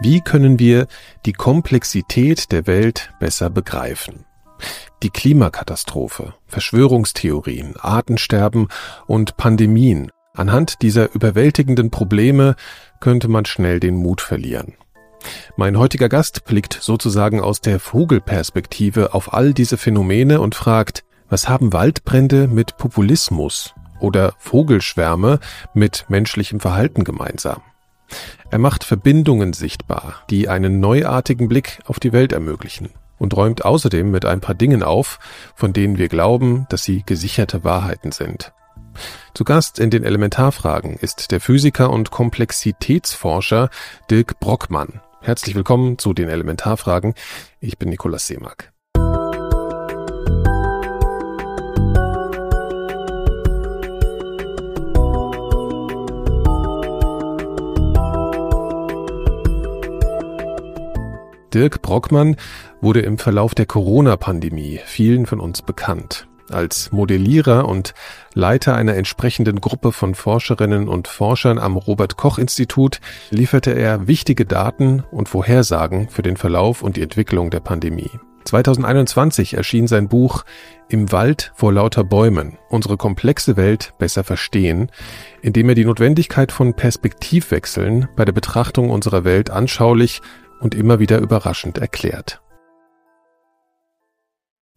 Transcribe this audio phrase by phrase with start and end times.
[0.00, 0.86] Wie können wir
[1.26, 4.24] die Komplexität der Welt besser begreifen?
[5.02, 8.68] Die Klimakatastrophe, Verschwörungstheorien, Artensterben
[9.06, 10.10] und Pandemien.
[10.34, 12.56] Anhand dieser überwältigenden Probleme
[13.00, 14.74] könnte man schnell den Mut verlieren.
[15.56, 21.48] Mein heutiger Gast blickt sozusagen aus der Vogelperspektive auf all diese Phänomene und fragt, was
[21.48, 25.38] haben Waldbrände mit Populismus oder Vogelschwärme
[25.74, 27.62] mit menschlichem Verhalten gemeinsam?
[28.50, 34.10] Er macht Verbindungen sichtbar, die einen neuartigen Blick auf die Welt ermöglichen und räumt außerdem
[34.10, 35.18] mit ein paar Dingen auf,
[35.54, 38.52] von denen wir glauben, dass sie gesicherte Wahrheiten sind.
[39.34, 43.70] Zu Gast in den Elementarfragen ist der Physiker und Komplexitätsforscher
[44.10, 45.00] Dirk Brockmann.
[45.20, 47.14] Herzlich willkommen zu den Elementarfragen.
[47.60, 48.71] Ich bin Nikolaus Seemack.
[61.52, 62.36] Dirk Brockmann
[62.80, 66.26] wurde im Verlauf der Corona-Pandemie vielen von uns bekannt.
[66.50, 67.94] Als Modellierer und
[68.34, 73.00] Leiter einer entsprechenden Gruppe von Forscherinnen und Forschern am Robert Koch Institut
[73.30, 78.10] lieferte er wichtige Daten und Vorhersagen für den Verlauf und die Entwicklung der Pandemie.
[78.44, 80.44] 2021 erschien sein Buch
[80.88, 84.90] Im Wald vor lauter Bäumen, unsere komplexe Welt besser verstehen,
[85.42, 90.20] in dem er die Notwendigkeit von Perspektivwechseln bei der Betrachtung unserer Welt anschaulich
[90.62, 92.40] und immer wieder überraschend erklärt.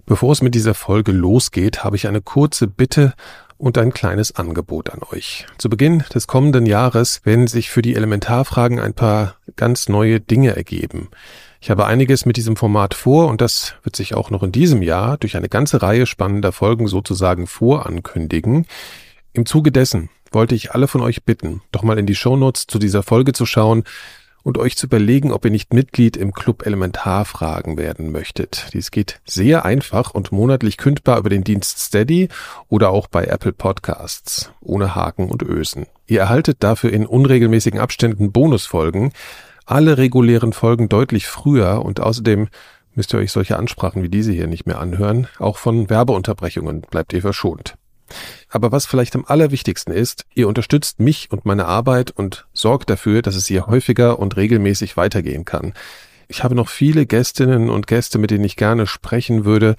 [0.08, 3.14] Bevor es mit dieser Folge losgeht, habe ich eine kurze Bitte
[3.58, 5.48] und ein kleines Angebot an euch.
[5.58, 10.56] Zu Beginn des kommenden Jahres werden sich für die Elementarfragen ein paar ganz neue Dinge
[10.56, 11.10] ergeben.
[11.62, 14.84] Ich habe einiges mit diesem Format vor und das wird sich auch noch in diesem
[14.84, 18.68] Jahr durch eine ganze Reihe spannender Folgen sozusagen vorankündigen.
[19.34, 22.78] Im Zuge dessen wollte ich alle von euch bitten, doch mal in die Shownotes zu
[22.78, 23.84] dieser Folge zu schauen
[24.46, 28.68] und euch zu überlegen, ob ihr nicht Mitglied im Club Elementarfragen werden möchtet.
[28.74, 32.30] Dies geht sehr einfach und monatlich kündbar über den Dienst Steady
[32.70, 35.88] oder auch bei Apple Podcasts, ohne Haken und Ösen.
[36.06, 39.14] Ihr erhaltet dafür in unregelmäßigen Abständen Bonusfolgen,
[39.66, 42.48] alle regulären Folgen deutlich früher und außerdem
[42.94, 45.28] müsst ihr euch solche Ansprachen wie diese hier nicht mehr anhören.
[45.40, 47.74] Auch von Werbeunterbrechungen bleibt ihr verschont.
[48.50, 53.22] Aber was vielleicht am allerwichtigsten ist, ihr unterstützt mich und meine Arbeit und sorgt dafür,
[53.22, 55.74] dass es hier häufiger und regelmäßig weitergehen kann.
[56.28, 59.76] Ich habe noch viele Gästinnen und Gäste, mit denen ich gerne sprechen würde,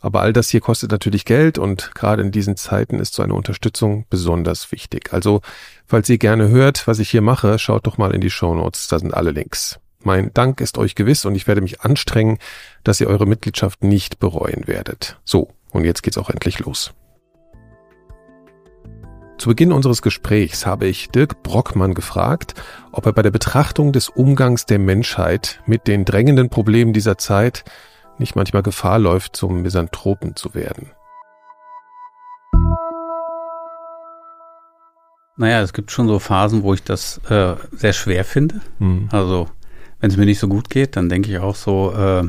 [0.00, 3.34] aber all das hier kostet natürlich Geld und gerade in diesen Zeiten ist so eine
[3.34, 5.12] Unterstützung besonders wichtig.
[5.12, 5.42] Also,
[5.86, 8.88] falls ihr gerne hört, was ich hier mache, schaut doch mal in die Show Notes,
[8.88, 9.78] da sind alle Links.
[10.02, 12.38] Mein Dank ist euch gewiss und ich werde mich anstrengen,
[12.84, 15.18] dass ihr eure Mitgliedschaft nicht bereuen werdet.
[15.24, 16.94] So, und jetzt geht's auch endlich los.
[19.40, 22.52] Zu Beginn unseres Gesprächs habe ich Dirk Brockmann gefragt,
[22.92, 27.64] ob er bei der Betrachtung des Umgangs der Menschheit mit den drängenden Problemen dieser Zeit
[28.18, 30.90] nicht manchmal Gefahr läuft, zum Misanthropen zu werden.
[35.38, 38.60] Naja, es gibt schon so Phasen, wo ich das äh, sehr schwer finde.
[38.78, 39.08] Mhm.
[39.10, 39.48] Also,
[40.00, 42.28] wenn es mir nicht so gut geht, dann denke ich auch so, äh,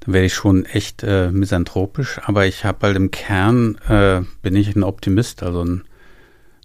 [0.00, 2.20] dann werde ich schon echt äh, misanthropisch.
[2.26, 5.84] Aber ich habe halt im Kern, äh, bin ich ein Optimist, also ein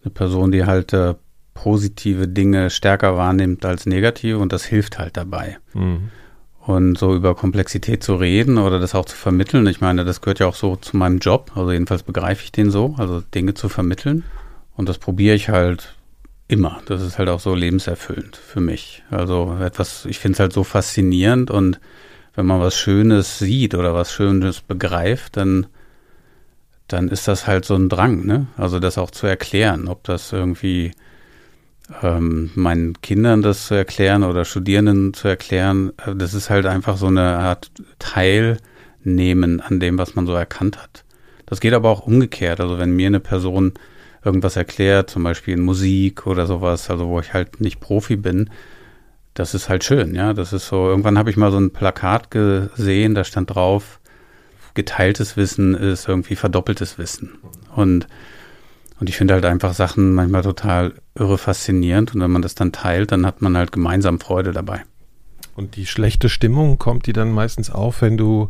[0.06, 1.16] eine Person, die halt äh,
[1.54, 5.58] positive Dinge stärker wahrnimmt als negative und das hilft halt dabei.
[5.74, 6.10] Mhm.
[6.60, 10.40] Und so über Komplexität zu reden oder das auch zu vermitteln, ich meine, das gehört
[10.40, 13.70] ja auch so zu meinem Job, also jedenfalls begreife ich den so, also Dinge zu
[13.70, 14.24] vermitteln.
[14.76, 15.96] Und das probiere ich halt
[16.48, 16.82] immer.
[16.88, 19.04] Das ist halt auch so lebenserfüllend für mich.
[19.10, 21.80] Also etwas, ich finde es halt so faszinierend und
[22.36, 25.68] wenn man was Schönes sieht oder was Schönes begreift, dann
[26.96, 28.48] dann ist das halt so ein Drang, ne?
[28.56, 30.94] Also das auch zu erklären, ob das irgendwie
[32.02, 36.96] ähm, meinen Kindern das zu erklären oder Studierenden zu erklären, äh, das ist halt einfach
[36.96, 37.70] so eine Art
[38.00, 41.04] Teilnehmen an dem, was man so erkannt hat.
[41.46, 42.62] Das geht aber auch umgekehrt.
[42.62, 43.74] Also wenn mir eine Person
[44.24, 48.50] irgendwas erklärt, zum Beispiel in Musik oder sowas, also wo ich halt nicht Profi bin,
[49.34, 50.34] das ist halt schön, ja.
[50.34, 54.00] Das ist so, irgendwann habe ich mal so ein Plakat gesehen, da stand drauf,
[54.76, 57.38] geteiltes Wissen ist irgendwie verdoppeltes Wissen.
[57.76, 58.08] Und,
[59.00, 62.14] und ich finde halt einfach Sachen manchmal total irre faszinierend.
[62.14, 64.84] Und wenn man das dann teilt, dann hat man halt gemeinsam Freude dabei.
[65.56, 68.50] Und die schlechte Stimmung kommt die dann meistens auf, wenn du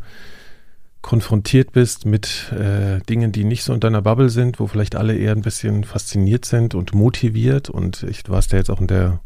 [1.03, 5.15] konfrontiert bist mit äh, Dingen, die nicht so in deiner Bubble sind, wo vielleicht alle
[5.15, 7.69] eher ein bisschen fasziniert sind und motiviert.
[7.69, 9.19] Und ich, du warst ja jetzt auch in der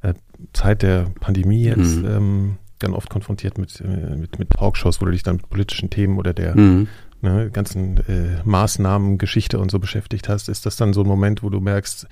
[0.00, 0.14] äh,
[0.54, 2.06] Zeit der Pandemie jetzt mhm.
[2.06, 5.90] ähm, dann oft konfrontiert mit, äh, mit, mit Talkshows, wo du dich dann mit politischen
[5.90, 6.88] Themen oder der mhm.
[7.22, 10.48] ne, ganzen äh, Maßnahmen, Geschichte und so beschäftigt hast.
[10.48, 12.06] Ist das dann so ein Moment, wo du merkst,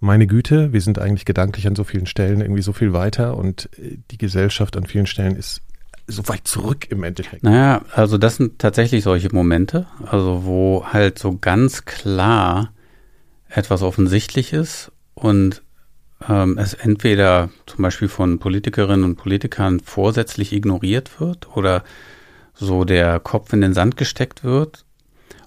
[0.00, 3.70] meine Güte, wir sind eigentlich gedanklich an so vielen Stellen irgendwie so viel weiter und
[3.78, 5.62] äh, die Gesellschaft an vielen Stellen ist
[6.08, 7.42] so weit zurück im Endeffekt.
[7.42, 12.72] Naja, also das sind tatsächlich solche Momente, also wo halt so ganz klar
[13.48, 15.62] etwas offensichtlich ist und
[16.28, 21.84] ähm, es entweder zum Beispiel von Politikerinnen und Politikern vorsätzlich ignoriert wird oder
[22.54, 24.84] so der Kopf in den Sand gesteckt wird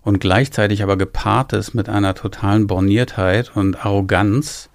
[0.01, 4.69] und gleichzeitig aber gepaart ist mit einer totalen Borniertheit und Arroganz,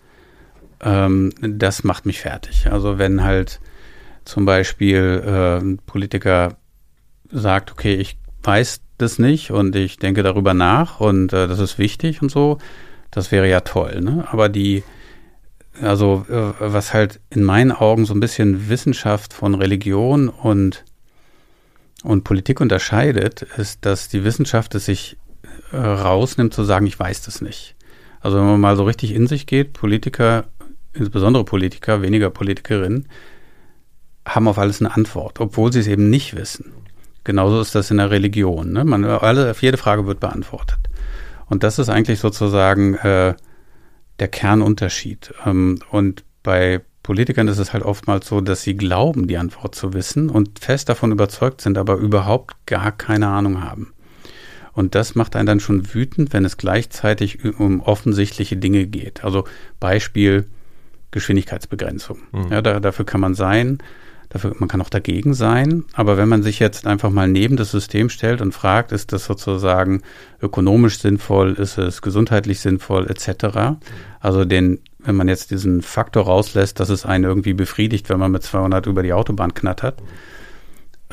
[0.83, 2.69] ähm, das macht mich fertig.
[2.71, 3.61] Also wenn halt
[4.25, 6.57] zum Beispiel äh, ein Politiker
[7.31, 11.79] sagt, okay, ich weiß das nicht und ich denke darüber nach und äh, das ist
[11.79, 12.59] wichtig und so,
[13.11, 14.01] das wäre ja toll.
[14.01, 14.27] Ne?
[14.31, 14.83] Aber die,
[15.81, 20.85] also äh, was halt in meinen Augen so ein bisschen Wissenschaft von Religion und
[22.05, 25.17] und Politik unterscheidet, ist, dass die Wissenschaft es sich
[25.73, 27.75] äh, rausnimmt zu sagen, ich weiß das nicht.
[28.21, 30.45] Also wenn man mal so richtig in sich geht, Politiker,
[30.93, 33.09] insbesondere Politiker, weniger Politikerinnen,
[34.27, 36.73] haben auf alles eine Antwort, obwohl sie es eben nicht wissen.
[37.25, 38.73] Genauso ist das in der Religion.
[38.73, 38.85] Ne?
[38.85, 40.79] Man, alle, auf jede Frage wird beantwortet.
[41.47, 43.35] Und das ist eigentlich sozusagen äh,
[44.19, 45.35] der Kernunterschied.
[45.45, 49.93] Ähm, und bei Politikern ist es halt oftmals so, dass sie glauben, die Antwort zu
[49.93, 53.93] wissen und fest davon überzeugt sind, aber überhaupt gar keine Ahnung haben.
[54.73, 59.23] Und das macht einen dann schon wütend, wenn es gleichzeitig um offensichtliche Dinge geht.
[59.23, 59.45] Also
[59.79, 60.47] Beispiel
[61.13, 62.19] Geschwindigkeitsbegrenzung.
[62.33, 62.49] Mhm.
[62.51, 63.79] Ja, da, dafür kann man sein.
[64.35, 67.71] Dafür, man kann auch dagegen sein, aber wenn man sich jetzt einfach mal neben das
[67.71, 70.03] System stellt und fragt, ist das sozusagen
[70.43, 73.79] ökonomisch sinnvoll, ist es gesundheitlich sinnvoll, etc.
[74.19, 78.33] Also den, wenn man jetzt diesen Faktor rauslässt, dass es einen irgendwie befriedigt, wenn man
[78.33, 80.03] mit 200 über die Autobahn knattert,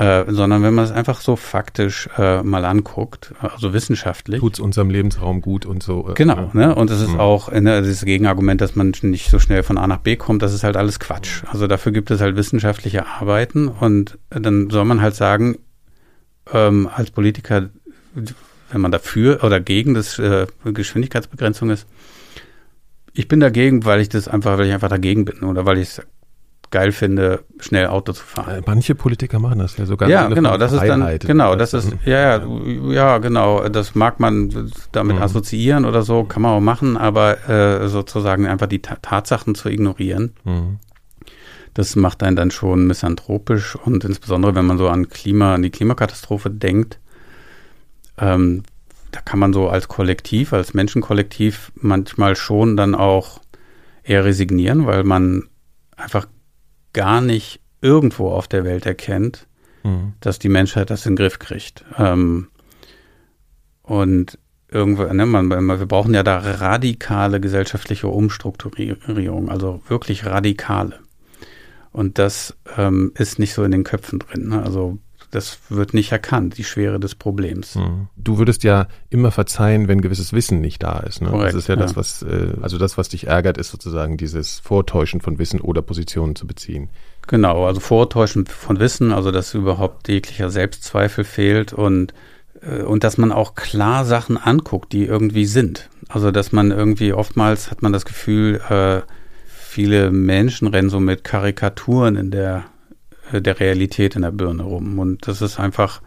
[0.02, 4.40] äh, sondern wenn man es einfach so faktisch äh, mal anguckt, also wissenschaftlich.
[4.40, 6.10] Tut es unserem Lebensraum gut und so.
[6.10, 6.74] Äh, genau, ne?
[6.74, 7.20] und es ist mhm.
[7.20, 10.54] auch ne, das Gegenargument, dass man nicht so schnell von A nach B kommt, das
[10.54, 11.44] ist halt alles Quatsch.
[11.46, 15.60] Also dafür gibt es halt wissenschaftliche Arbeiten und dann soll man halt sagen,
[16.52, 17.70] ähm, als Politiker,
[18.16, 21.86] wenn man dafür oder gegen das äh, Geschwindigkeitsbegrenzung ist,
[23.14, 26.02] ich bin dagegen, weil ich das einfach, weil ich einfach dagegen bin oder weil ich
[26.72, 28.60] geil finde, schnell Auto zu fahren.
[28.60, 30.10] Äh, manche Politiker machen das ja sogar.
[30.10, 32.48] Ja, genau, das ist dann, genau, das ist, ja, ja,
[32.90, 35.22] ja, genau, das mag man damit mhm.
[35.22, 40.34] assoziieren oder so, kann man auch machen, aber äh, sozusagen einfach die Tatsachen zu ignorieren,
[40.46, 40.80] mhm.
[41.74, 45.72] das macht einen dann schon misanthropisch und insbesondere, wenn man so an Klima, an die
[45.72, 47.00] Klimakatastrophe denkt,
[48.18, 48.64] ähm,
[49.12, 53.42] da kann man so als Kollektiv, als Menschenkollektiv manchmal schon dann auch
[54.04, 55.50] eher resignieren, weil man
[55.98, 56.28] einfach
[56.94, 59.48] gar nicht irgendwo auf der Welt erkennt,
[59.84, 60.14] mhm.
[60.20, 61.84] dass die Menschheit das in den Griff kriegt.
[61.98, 62.48] Ähm,
[63.82, 64.38] und
[64.70, 71.00] irgendwo, ne, man, wir brauchen ja da radikale gesellschaftliche Umstrukturierung, also wirklich radikale.
[71.92, 74.48] Und das ähm, ist nicht so in den Köpfen drin.
[74.48, 74.64] Ne?
[74.64, 74.98] Also
[75.32, 77.76] das wird nicht erkannt, die Schwere des Problems.
[77.76, 78.10] Mhm.
[78.18, 81.22] Du würdest ja immer verzeihen, wenn gewisses Wissen nicht da ist.
[81.22, 81.30] Ne?
[81.30, 84.18] Korrekt, das ist ja, ja, das, was, äh, also das, was dich ärgert, ist sozusagen
[84.18, 86.90] dieses Vortäuschen von Wissen oder Positionen zu beziehen.
[87.28, 92.14] Genau, also Vortäuschen von Wissen, also dass überhaupt jeglicher Selbstzweifel fehlt und
[92.62, 95.90] äh, und dass man auch klar Sachen anguckt, die irgendwie sind.
[96.10, 99.02] Also dass man irgendwie oftmals hat man das Gefühl, äh,
[99.48, 102.66] viele Menschen rennen so mit Karikaturen in der
[103.40, 105.00] der Realität in der Birne rum.
[105.00, 106.02] Und das ist einfach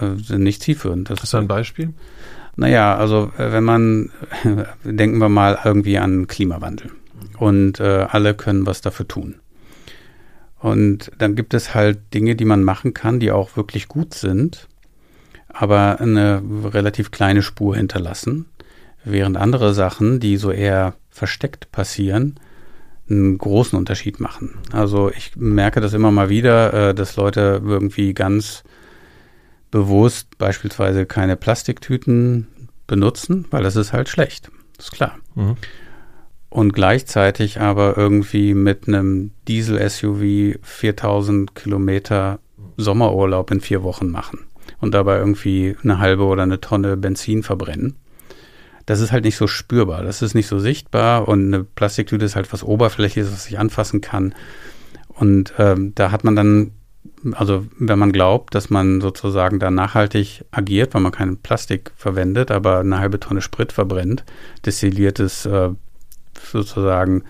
[0.00, 1.10] äh, nicht zielführend.
[1.10, 1.94] Das Hast du ein Beispiel?
[2.56, 4.10] Naja, also äh, wenn man,
[4.84, 6.90] denken wir mal irgendwie an Klimawandel.
[7.38, 9.36] Und äh, alle können was dafür tun.
[10.58, 14.68] Und dann gibt es halt Dinge, die man machen kann, die auch wirklich gut sind,
[15.48, 16.40] aber eine
[16.72, 18.46] relativ kleine Spur hinterlassen.
[19.04, 22.36] Während andere Sachen, die so eher versteckt passieren,
[23.12, 24.58] einen großen Unterschied machen.
[24.72, 28.64] Also ich merke das immer mal wieder, äh, dass Leute irgendwie ganz
[29.70, 32.46] bewusst beispielsweise keine Plastiktüten
[32.86, 34.50] benutzen, weil das ist halt schlecht.
[34.76, 35.16] Das ist klar.
[35.34, 35.56] Mhm.
[36.50, 42.40] Und gleichzeitig aber irgendwie mit einem Diesel-SUV 4000 Kilometer
[42.76, 44.40] Sommerurlaub in vier Wochen machen
[44.80, 47.96] und dabei irgendwie eine halbe oder eine Tonne Benzin verbrennen
[48.86, 52.36] das ist halt nicht so spürbar, das ist nicht so sichtbar und eine Plastiktüte ist
[52.36, 54.34] halt was Oberflächliches, was ich anfassen kann.
[55.08, 56.72] Und ähm, da hat man dann,
[57.32, 62.50] also wenn man glaubt, dass man sozusagen da nachhaltig agiert, weil man kein Plastik verwendet,
[62.50, 64.24] aber eine halbe Tonne Sprit verbrennt,
[64.64, 65.70] destilliertes äh,
[66.34, 67.24] sozusagen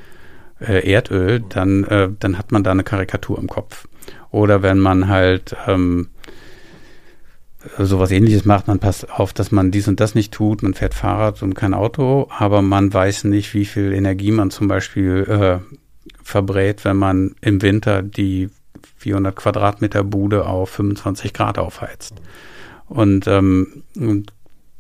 [0.61, 3.89] äh, Erdöl, dann, äh, dann hat man da eine Karikatur im Kopf.
[4.31, 6.09] Oder wenn man halt ähm,
[7.79, 10.95] sowas ähnliches macht, man passt auf, dass man dies und das nicht tut, man fährt
[10.95, 15.77] Fahrrad und kein Auto, aber man weiß nicht, wie viel Energie man zum Beispiel äh,
[16.23, 18.51] verbrät, wenn man im Winter die
[18.97, 22.15] 400 Quadratmeter Bude auf 25 Grad aufheizt.
[22.89, 24.33] Und, ähm, und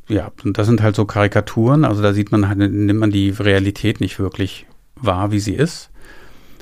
[0.08, 3.30] ja, und das sind halt so Karikaturen, also da sieht man halt, nimmt man die
[3.30, 5.90] Realität nicht wirklich wahr, wie sie ist.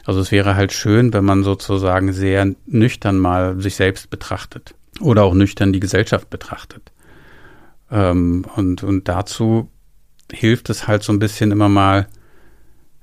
[0.05, 5.25] Also es wäre halt schön, wenn man sozusagen sehr nüchtern mal sich selbst betrachtet oder
[5.25, 6.92] auch nüchtern die Gesellschaft betrachtet.
[7.90, 9.69] Ähm, und, und dazu
[10.30, 12.07] hilft es halt so ein bisschen immer mal,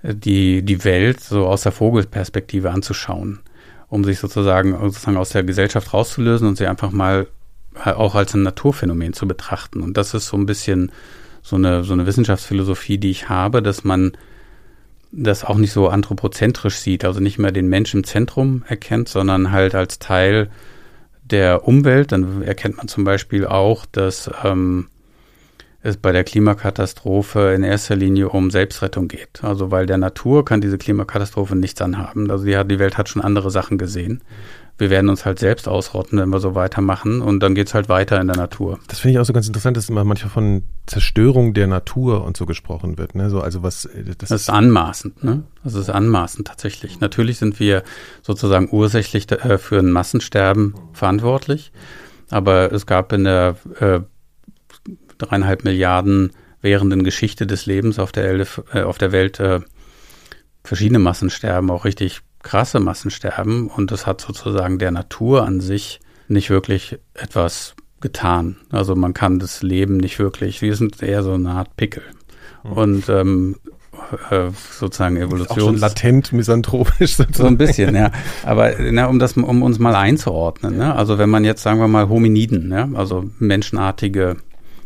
[0.02, 3.40] äh, die, die Welt so aus der Vogelperspektive anzuschauen,
[3.90, 7.28] um sich sozusagen, sozusagen aus der Gesellschaft rauszulösen und sie einfach mal
[7.74, 9.82] auch als ein Naturphänomen zu betrachten.
[9.82, 10.92] Und das ist so ein bisschen
[11.44, 14.14] so eine, so eine Wissenschaftsphilosophie, die ich habe, dass man
[15.12, 19.52] das auch nicht so anthropozentrisch sieht, also nicht mehr den Menschen im Zentrum erkennt, sondern
[19.52, 20.50] halt als Teil
[21.32, 22.12] der Umwelt.
[22.12, 24.88] Dann erkennt man zum Beispiel auch, dass ähm,
[25.82, 29.44] es bei der Klimakatastrophe in erster Linie um Selbstrettung geht.
[29.44, 32.30] Also weil der Natur kann diese Klimakatastrophe nichts anhaben.
[32.30, 34.22] Also die, die Welt hat schon andere Sachen gesehen
[34.78, 38.22] wir werden uns halt selbst ausrotten, wenn wir so weitermachen und dann geht's halt weiter
[38.22, 38.80] in der Natur.
[38.88, 42.38] Das finde ich auch so ganz interessant, dass immer manchmal von Zerstörung der Natur und
[42.38, 43.16] so gesprochen wird.
[43.16, 43.30] Ne?
[43.30, 45.44] So, also was, äh, das, das ist anmaßend, ne?
[45.64, 47.00] Das ist anmaßend tatsächlich.
[47.00, 47.84] Natürlich sind wir
[48.22, 51.72] sozusagen ursächlich äh, für ein Massensterben verantwortlich,
[52.30, 54.02] aber es gab in der äh,
[55.18, 56.32] dreieinhalb Milliarden
[56.62, 59.62] währenden Geschichte des Lebens auf der, Elf, äh, auf der Welt äh,
[60.64, 66.00] verschiedene Massensterben, auch richtig krasse Massensterben und das hat sozusagen der Natur an sich
[66.30, 68.56] nicht wirklich etwas getan.
[68.72, 72.04] Also man kann das Leben nicht wirklich, wir sind eher so eine Art Pickel.
[72.64, 72.72] Mhm.
[72.72, 73.56] Und ähm,
[74.30, 75.60] äh, sozusagen Evolution.
[75.60, 77.18] Auch schon latent misanthropisch.
[77.18, 77.34] Sozusagen.
[77.34, 78.12] So ein bisschen, ja.
[78.46, 80.96] Aber na, um das, um uns mal einzuordnen, ne?
[80.96, 82.88] also wenn man jetzt sagen wir mal Hominiden, ja?
[82.94, 84.38] also menschenartige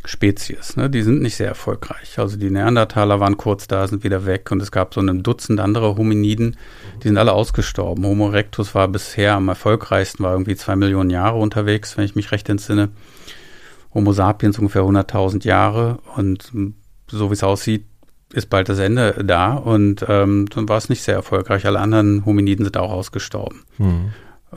[0.05, 0.75] Spezies.
[0.75, 0.89] Ne?
[0.89, 2.17] Die sind nicht sehr erfolgreich.
[2.17, 5.59] Also die Neandertaler waren kurz da, sind wieder weg und es gab so ein Dutzend
[5.59, 6.57] andere Hominiden,
[7.03, 8.05] die sind alle ausgestorben.
[8.05, 12.31] Homo erectus war bisher am erfolgreichsten, war irgendwie zwei Millionen Jahre unterwegs, wenn ich mich
[12.31, 12.89] recht entsinne.
[13.93, 16.51] Homo sapiens ungefähr 100.000 Jahre und
[17.07, 17.85] so wie es aussieht,
[18.33, 21.65] ist bald das Ende da und ähm, dann war es nicht sehr erfolgreich.
[21.65, 23.63] Alle anderen Hominiden sind auch ausgestorben.
[23.77, 24.13] Mhm.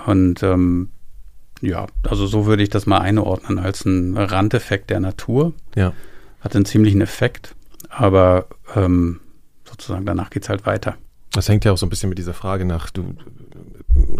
[0.06, 0.90] Und ähm,
[1.60, 5.52] ja, also so würde ich das mal einordnen als ein Randeffekt der Natur.
[5.74, 5.92] Ja.
[6.40, 7.54] Hat einen ziemlichen Effekt,
[7.88, 9.20] aber ähm,
[9.64, 10.96] sozusagen danach geht es halt weiter.
[11.32, 13.14] Das hängt ja auch so ein bisschen mit dieser Frage nach, du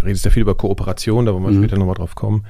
[0.03, 1.63] redest ja viel über Kooperation, da wollen wir mhm.
[1.63, 2.45] später nochmal drauf kommen.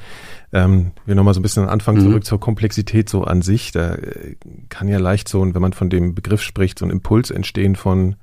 [0.53, 2.01] Ähm, wir nochmal so ein bisschen Anfang mhm.
[2.01, 3.73] zurück zur Komplexität so an sich.
[3.73, 4.37] Da äh,
[4.69, 8.17] kann ja leicht so, wenn man von dem Begriff spricht, so ein Impuls entstehen von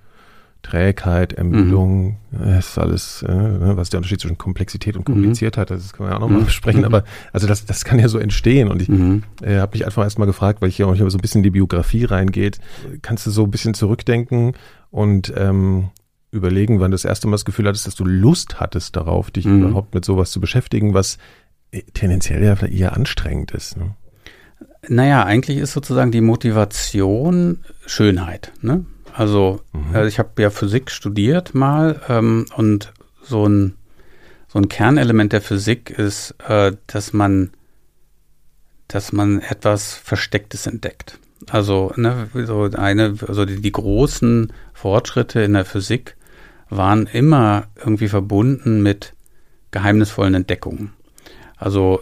[0.64, 2.58] Trägheit, Ermüdung, mhm.
[2.58, 6.12] ist alles, äh, ne, was ist der Unterschied zwischen Komplexität und Kompliziertheit, das können wir
[6.12, 6.46] ja auch nochmal mhm.
[6.46, 7.04] besprechen, aber
[7.34, 9.24] also das, das kann ja so entstehen und ich mhm.
[9.42, 11.52] äh, habe mich einfach erstmal gefragt, weil ich hier auch so ein bisschen in die
[11.52, 12.60] Biografie reingeht,
[13.02, 14.54] kannst du so ein bisschen zurückdenken
[14.92, 15.90] und ähm,
[16.32, 19.46] überlegen, wann du das erste Mal das Gefühl hattest, dass du Lust hattest darauf, dich
[19.46, 19.64] mhm.
[19.64, 21.18] überhaupt mit sowas zu beschäftigen, was
[21.72, 23.78] äh, tendenziell ja vielleicht eher anstrengend ist.
[23.78, 23.96] Ne?
[24.88, 28.52] Naja, eigentlich ist sozusagen die Motivation Schönheit.
[28.62, 28.86] Ne?
[29.14, 29.96] Also, mhm.
[29.96, 33.76] also ich habe ja Physik studiert mal ähm, und so ein,
[34.48, 37.52] so ein Kernelement der Physik ist, äh, dass man
[38.94, 41.18] dass man etwas Verstecktes entdeckt.
[41.50, 46.18] Also ne, so eine, also die, die großen Fortschritte in der Physik
[46.70, 49.14] waren immer irgendwie verbunden mit
[49.72, 50.94] geheimnisvollen Entdeckungen.
[51.56, 52.02] Also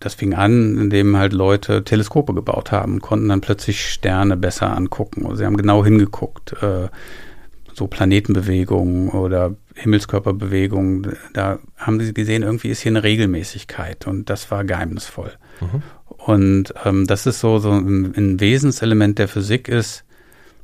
[0.00, 5.24] das fing an, indem halt Leute Teleskope gebaut haben, konnten dann plötzlich Sterne besser angucken.
[5.24, 6.88] Also sie haben genau hingeguckt, äh,
[7.74, 11.16] so Planetenbewegungen oder Himmelskörperbewegungen.
[11.32, 15.32] Da haben sie gesehen, irgendwie ist hier eine Regelmäßigkeit und das war geheimnisvoll.
[15.60, 15.82] Mhm.
[16.08, 20.04] Und ähm, das ist so, so ein, ein Wesenselement der Physik ist,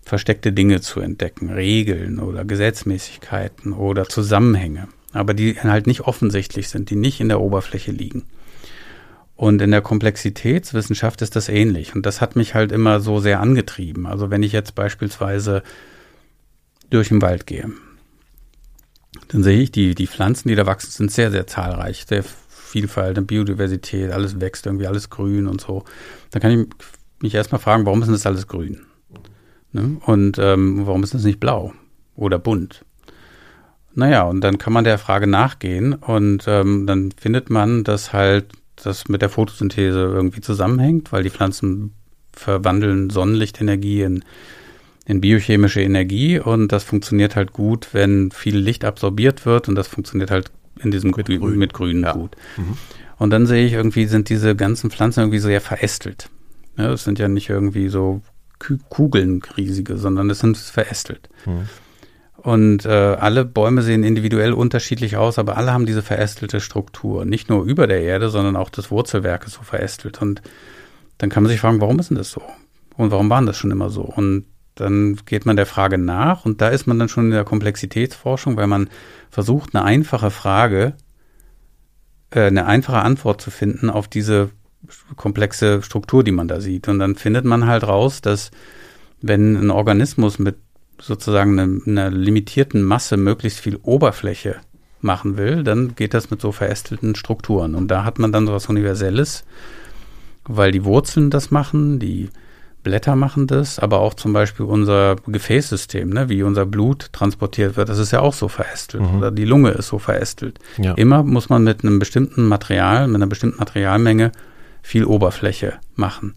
[0.02, 6.90] versteckte Dinge zu entdecken, Regeln oder Gesetzmäßigkeiten oder Zusammenhänge, aber die halt nicht offensichtlich sind,
[6.90, 8.24] die nicht in der Oberfläche liegen.
[9.38, 11.94] Und in der Komplexitätswissenschaft ist das ähnlich.
[11.94, 14.04] Und das hat mich halt immer so sehr angetrieben.
[14.04, 15.62] Also wenn ich jetzt beispielsweise
[16.90, 17.70] durch den Wald gehe,
[19.28, 22.04] dann sehe ich, die, die Pflanzen, die da wachsen, sind sehr, sehr zahlreich.
[22.08, 25.84] Sehr Vielfalt, Biodiversität, alles wächst irgendwie, alles grün und so.
[26.32, 26.66] Da kann ich
[27.22, 28.86] mich erstmal fragen, warum ist das alles grün?
[29.70, 29.98] Ne?
[30.04, 31.72] Und ähm, warum ist das nicht blau
[32.16, 32.84] oder bunt?
[33.94, 38.46] Naja, und dann kann man der Frage nachgehen und ähm, dann findet man, dass halt
[38.84, 41.92] das mit der Photosynthese irgendwie zusammenhängt, weil die Pflanzen
[42.32, 44.24] verwandeln Sonnenlichtenergie in,
[45.06, 49.88] in biochemische Energie und das funktioniert halt gut, wenn viel Licht absorbiert wird und das
[49.88, 52.12] funktioniert halt in diesem mit Grün, mit Grün ja.
[52.12, 52.36] gut.
[52.56, 52.76] Mhm.
[53.18, 56.30] Und dann sehe ich irgendwie, sind diese ganzen Pflanzen irgendwie sehr verästelt.
[56.76, 58.22] Ja, das sind ja nicht irgendwie so
[58.88, 61.28] Kugeln riesige, sondern das sind verästelt.
[61.46, 61.68] Mhm.
[62.48, 67.26] Und äh, alle Bäume sehen individuell unterschiedlich aus, aber alle haben diese verästelte Struktur.
[67.26, 70.22] Nicht nur über der Erde, sondern auch das Wurzelwerk ist so verästelt.
[70.22, 70.40] Und
[71.18, 72.40] dann kann man sich fragen, warum ist denn das so?
[72.96, 74.00] Und warum waren das schon immer so?
[74.00, 77.44] Und dann geht man der Frage nach und da ist man dann schon in der
[77.44, 78.88] Komplexitätsforschung, weil man
[79.28, 80.94] versucht, eine einfache Frage,
[82.30, 84.48] äh, eine einfache Antwort zu finden auf diese
[85.16, 86.88] komplexe Struktur, die man da sieht.
[86.88, 88.52] Und dann findet man halt raus, dass
[89.20, 90.56] wenn ein Organismus mit
[91.00, 94.56] sozusagen einer eine limitierten Masse möglichst viel Oberfläche
[95.00, 97.74] machen will, dann geht das mit so verästelten Strukturen.
[97.74, 99.44] Und da hat man dann so was Universelles,
[100.44, 102.30] weil die Wurzeln das machen, die
[102.82, 107.88] Blätter machen das, aber auch zum Beispiel unser Gefäßsystem, ne, wie unser Blut transportiert wird,
[107.88, 109.02] das ist ja auch so verästelt.
[109.02, 109.18] Mhm.
[109.18, 110.58] Oder die Lunge ist so verästelt.
[110.78, 110.94] Ja.
[110.94, 114.32] Immer muss man mit einem bestimmten Material, mit einer bestimmten Materialmenge
[114.82, 116.34] viel Oberfläche machen.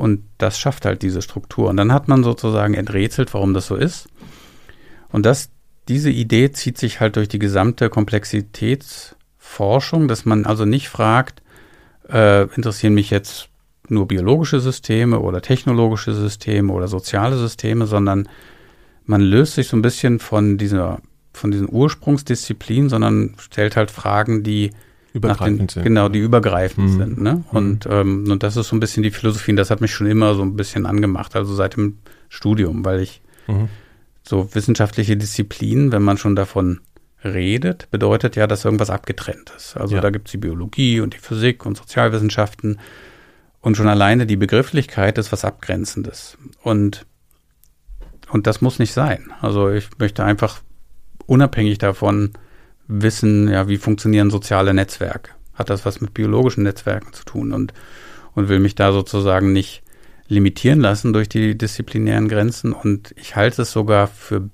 [0.00, 1.68] Und das schafft halt diese Struktur.
[1.68, 4.08] Und dann hat man sozusagen enträtselt, warum das so ist.
[5.10, 5.50] Und das,
[5.88, 11.42] diese Idee zieht sich halt durch die gesamte Komplexitätsforschung, dass man also nicht fragt,
[12.08, 13.50] äh, interessieren mich jetzt
[13.88, 18.26] nur biologische Systeme oder technologische Systeme oder soziale Systeme, sondern
[19.04, 21.02] man löst sich so ein bisschen von dieser,
[21.32, 24.70] von diesen Ursprungsdisziplinen, sondern stellt halt Fragen, die
[25.12, 25.82] übergreifend den, sind.
[25.84, 26.98] Genau, die übergreifend mhm.
[26.98, 27.20] sind.
[27.20, 27.34] Ne?
[27.34, 27.56] Mhm.
[27.56, 27.92] Und, mhm.
[27.92, 30.34] ähm, und das ist so ein bisschen die Philosophie, und das hat mich schon immer
[30.34, 31.98] so ein bisschen angemacht, also seit dem
[32.28, 33.68] Studium, weil ich mhm.
[34.22, 36.80] so wissenschaftliche Disziplinen, wenn man schon davon
[37.24, 39.76] redet, bedeutet ja, dass irgendwas abgetrennt ist.
[39.76, 40.00] Also ja.
[40.00, 42.78] da gibt es die Biologie und die Physik und Sozialwissenschaften
[43.60, 46.38] und schon alleine die Begrifflichkeit ist was Abgrenzendes.
[46.62, 47.06] Und,
[48.30, 49.32] und das muss nicht sein.
[49.42, 50.62] Also ich möchte einfach
[51.26, 52.32] unabhängig davon
[52.90, 55.32] wissen, ja, wie funktionieren soziale Netzwerke?
[55.54, 57.52] Hat das was mit biologischen Netzwerken zu tun?
[57.52, 57.72] Und,
[58.34, 59.82] und will mich da sozusagen nicht
[60.28, 62.72] limitieren lassen durch die disziplinären Grenzen.
[62.72, 64.48] Und ich halte es sogar für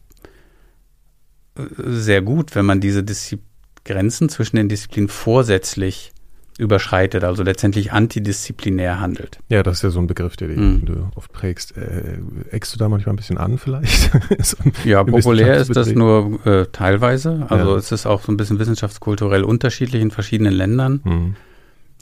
[1.56, 3.38] äh, sehr gut, wenn man diese Diszi
[3.84, 6.12] Grenzen zwischen den Disziplinen vorsätzlich
[6.58, 9.38] überschreitet, also letztendlich antidisziplinär handelt.
[9.48, 10.86] Ja, das ist ja so ein Begriff, der mm.
[10.86, 11.76] du oft prägst.
[11.76, 12.18] Äh,
[12.50, 14.10] eckst du da manchmal ein bisschen an vielleicht?
[14.42, 17.46] so ja, populär ist das nur äh, teilweise.
[17.50, 17.76] Also ja.
[17.76, 21.00] es ist auch so ein bisschen wissenschaftskulturell unterschiedlich in verschiedenen Ländern.
[21.04, 21.36] Mm.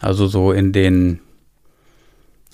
[0.01, 1.21] Also so in den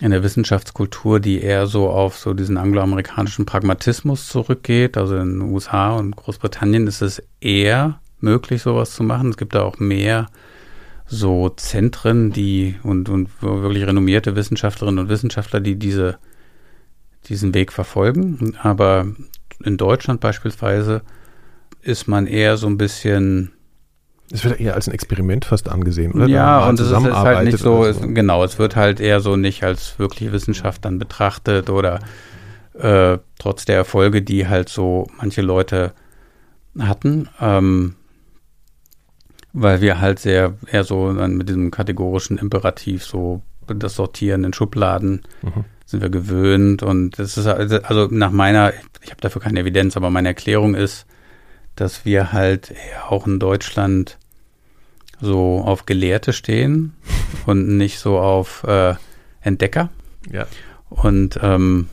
[0.00, 4.96] in der Wissenschaftskultur, die eher so auf so diesen angloamerikanischen Pragmatismus zurückgeht.
[4.96, 9.28] Also in den USA und Großbritannien ist es eher möglich, sowas zu machen.
[9.28, 10.28] Es gibt da auch mehr
[11.10, 16.18] so Zentren, die und, und wirklich renommierte Wissenschaftlerinnen und Wissenschaftler, die diese,
[17.26, 18.56] diesen Weg verfolgen.
[18.62, 19.08] Aber
[19.64, 21.02] in Deutschland beispielsweise
[21.82, 23.50] ist man eher so ein bisschen
[24.32, 26.28] es wird eher als ein Experiment fast angesehen, oder?
[26.28, 29.64] Ja, und es ist halt nicht so, so, genau, es wird halt eher so nicht
[29.64, 31.98] als wirklich Wissenschaft dann betrachtet oder
[32.78, 35.92] äh, trotz der Erfolge, die halt so manche Leute
[36.78, 37.28] hatten.
[37.40, 37.96] Ähm,
[39.52, 44.52] weil wir halt sehr eher so dann mit diesem kategorischen Imperativ so das Sortieren in
[44.52, 45.64] Schubladen mhm.
[45.86, 50.10] sind wir gewöhnt und das ist also nach meiner, ich habe dafür keine Evidenz, aber
[50.10, 51.06] meine Erklärung ist,
[51.76, 52.74] dass wir halt
[53.08, 54.18] auch in Deutschland
[55.20, 56.94] so auf Gelehrte stehen
[57.46, 58.94] und nicht so auf äh,
[59.40, 59.90] Entdecker.
[60.30, 60.46] Ja.
[60.88, 61.88] Und ähm,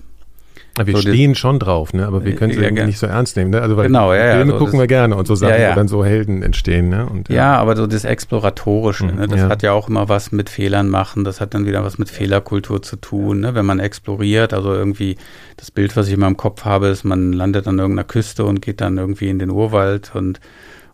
[0.86, 2.06] wir so stehen schon drauf, ne?
[2.06, 3.52] aber wir können sie ja, nicht so ernst nehmen.
[3.52, 3.62] Ne?
[3.62, 5.76] Also weil genau, ja, Filme ja, so gucken wir gerne und so Sachen, ja, wo
[5.76, 6.90] dann so Helden entstehen.
[6.90, 7.08] Ne?
[7.08, 7.56] Und, ja.
[7.56, 9.28] aber so das Exploratorische, mhm, ne?
[9.28, 12.10] das hat ja auch immer was mit Fehlern machen, das hat dann wieder was mit
[12.10, 13.40] Fehlerkultur zu tun.
[13.40, 13.56] Ne?
[13.56, 15.18] Wenn man exploriert, also irgendwie
[15.56, 18.62] das Bild, was ich immer im Kopf habe, ist, man landet an irgendeiner Küste und
[18.62, 20.40] geht dann irgendwie in den Urwald und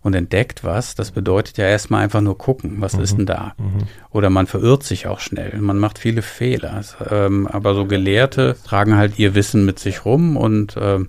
[0.04, 3.04] und entdeckt was, das bedeutet ja erstmal einfach nur gucken, was mhm.
[3.04, 3.54] ist denn da?
[3.58, 3.88] Mhm.
[4.12, 6.84] Oder man verirrt sich auch schnell, man macht viele Fehler.
[7.10, 11.08] Ähm, aber so Gelehrte tragen halt ihr Wissen mit sich rum und ähm,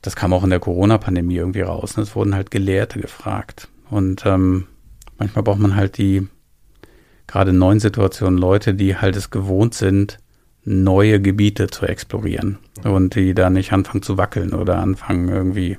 [0.00, 1.96] das kam auch in der Corona-Pandemie irgendwie raus.
[1.96, 2.02] Ne?
[2.02, 3.68] Es wurden halt Gelehrte gefragt.
[3.88, 4.66] Und ähm,
[5.18, 6.26] manchmal braucht man halt die,
[7.28, 10.18] gerade in neuen Situationen, Leute, die halt es gewohnt sind,
[10.64, 15.76] neue Gebiete zu explorieren und die da nicht anfangen zu wackeln oder anfangen irgendwie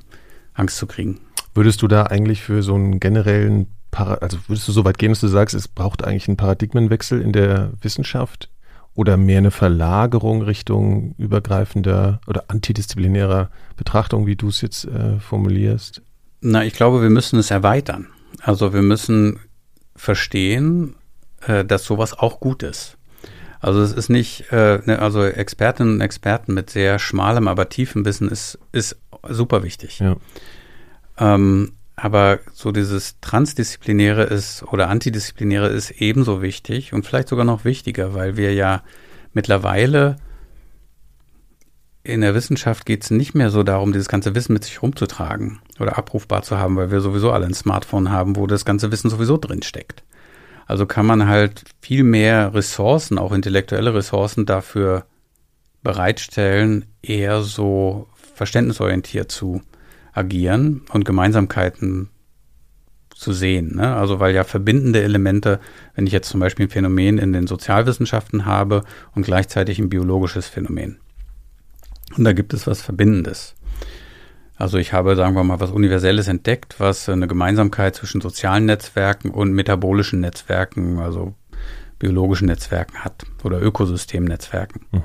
[0.53, 1.19] Angst zu kriegen.
[1.53, 5.11] Würdest du da eigentlich für so einen generellen, Para also würdest du so weit gehen,
[5.11, 8.49] dass du sagst, es braucht eigentlich einen Paradigmenwechsel in der Wissenschaft
[8.95, 16.01] oder mehr eine Verlagerung Richtung übergreifender oder antidisziplinärer Betrachtung, wie du es jetzt äh, formulierst?
[16.41, 18.07] Na, ich glaube, wir müssen es erweitern.
[18.41, 19.39] Also wir müssen
[19.95, 20.95] verstehen,
[21.45, 22.97] äh, dass sowas auch gut ist.
[23.59, 28.03] Also es ist nicht, äh, ne, also Expertinnen und Experten mit sehr schmalem, aber tiefem
[28.05, 28.97] Wissen ist, ist
[29.29, 29.99] super wichtig.
[29.99, 30.17] Ja.
[31.17, 37.65] Ähm, aber so dieses Transdisziplinäre ist oder Antidisziplinäre ist ebenso wichtig und vielleicht sogar noch
[37.65, 38.81] wichtiger, weil wir ja
[39.33, 40.17] mittlerweile
[42.03, 45.59] in der Wissenschaft geht es nicht mehr so darum, dieses ganze Wissen mit sich rumzutragen
[45.79, 49.09] oder abrufbar zu haben, weil wir sowieso alle ein Smartphone haben, wo das ganze Wissen
[49.09, 50.03] sowieso drin steckt.
[50.65, 55.05] Also kann man halt viel mehr Ressourcen, auch intellektuelle Ressourcen dafür
[55.81, 59.61] bereitstellen, eher so verständnisorientiert zu
[60.13, 62.09] agieren und Gemeinsamkeiten
[63.15, 63.75] zu sehen.
[63.75, 63.95] Ne?
[63.95, 65.59] Also weil ja verbindende Elemente,
[65.95, 68.83] wenn ich jetzt zum Beispiel ein Phänomen in den Sozialwissenschaften habe
[69.15, 70.99] und gleichzeitig ein biologisches Phänomen.
[72.17, 73.55] Und da gibt es was Verbindendes.
[74.55, 79.31] Also ich habe, sagen wir mal, was Universelles entdeckt, was eine Gemeinsamkeit zwischen sozialen Netzwerken
[79.31, 81.33] und metabolischen Netzwerken, also
[81.97, 84.85] biologischen Netzwerken hat oder Ökosystemnetzwerken.
[84.91, 85.01] Mhm.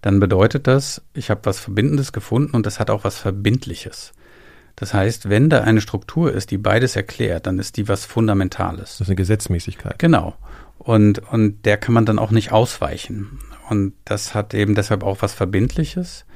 [0.00, 4.12] Dann bedeutet das, ich habe was Verbindendes gefunden und das hat auch was Verbindliches.
[4.78, 8.90] Das heißt, wenn da eine Struktur ist, die beides erklärt, dann ist die was Fundamentales.
[8.92, 9.98] Das ist eine Gesetzmäßigkeit.
[9.98, 10.36] Genau.
[10.78, 13.40] Und, und der kann man dann auch nicht ausweichen.
[13.68, 16.26] Und das hat eben deshalb auch was Verbindliches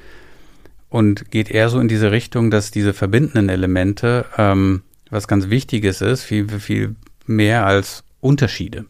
[0.89, 6.01] und geht eher so in diese Richtung, dass diese verbindenden Elemente ähm, was ganz Wichtiges
[6.01, 8.85] ist, viel, viel mehr als Unterschiede.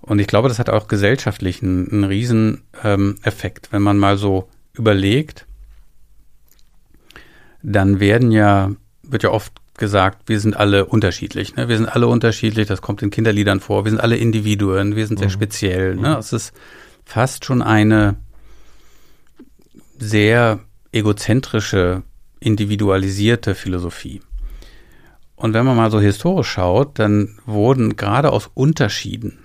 [0.00, 3.68] Und ich glaube, das hat auch gesellschaftlich einen, einen riesen ähm, Effekt.
[3.70, 5.46] Wenn man mal so überlegt,
[7.72, 8.70] dann werden ja,
[9.02, 11.56] wird ja oft gesagt, wir sind alle unterschiedlich.
[11.56, 11.68] Ne?
[11.68, 15.18] Wir sind alle unterschiedlich, das kommt in Kinderliedern vor, wir sind alle Individuen, wir sind
[15.18, 15.32] sehr mhm.
[15.32, 15.94] speziell.
[15.94, 16.10] Ne?
[16.10, 16.16] Mhm.
[16.16, 16.52] Es ist
[17.04, 18.16] fast schon eine
[19.98, 20.60] sehr
[20.92, 22.02] egozentrische,
[22.40, 24.20] individualisierte Philosophie.
[25.36, 29.38] Und wenn man mal so historisch schaut, dann wurden gerade aus Unterschieden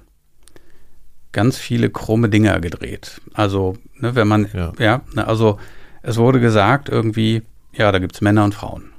[1.31, 3.21] ganz viele krumme Dinger gedreht.
[3.33, 5.59] Also, ne, wenn man, ja, ja ne, also
[6.01, 8.91] es wurde gesagt irgendwie, ja, da gibt's Männer und Frauen.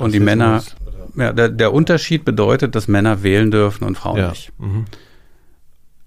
[0.00, 0.62] Und die Männer,
[1.16, 4.30] ja, der, der, Unterschied bedeutet, dass Männer wählen dürfen und Frauen ja.
[4.30, 4.52] nicht.
[4.58, 4.86] Mhm.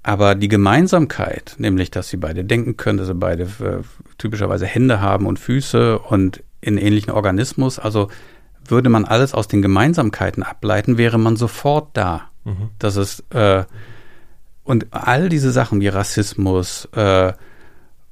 [0.04, 3.84] Aber die Gemeinsamkeit, nämlich, dass sie beide denken können, dass sie beide äh,
[4.18, 8.10] typischerweise Hände haben und Füße und in ähnlichen Organismus, also
[8.66, 12.30] würde man alles aus den Gemeinsamkeiten ableiten, wäre man sofort da.
[12.44, 12.70] Mhm.
[12.80, 13.64] Das ist äh,
[14.64, 17.32] und all diese Sachen wie Rassismus äh,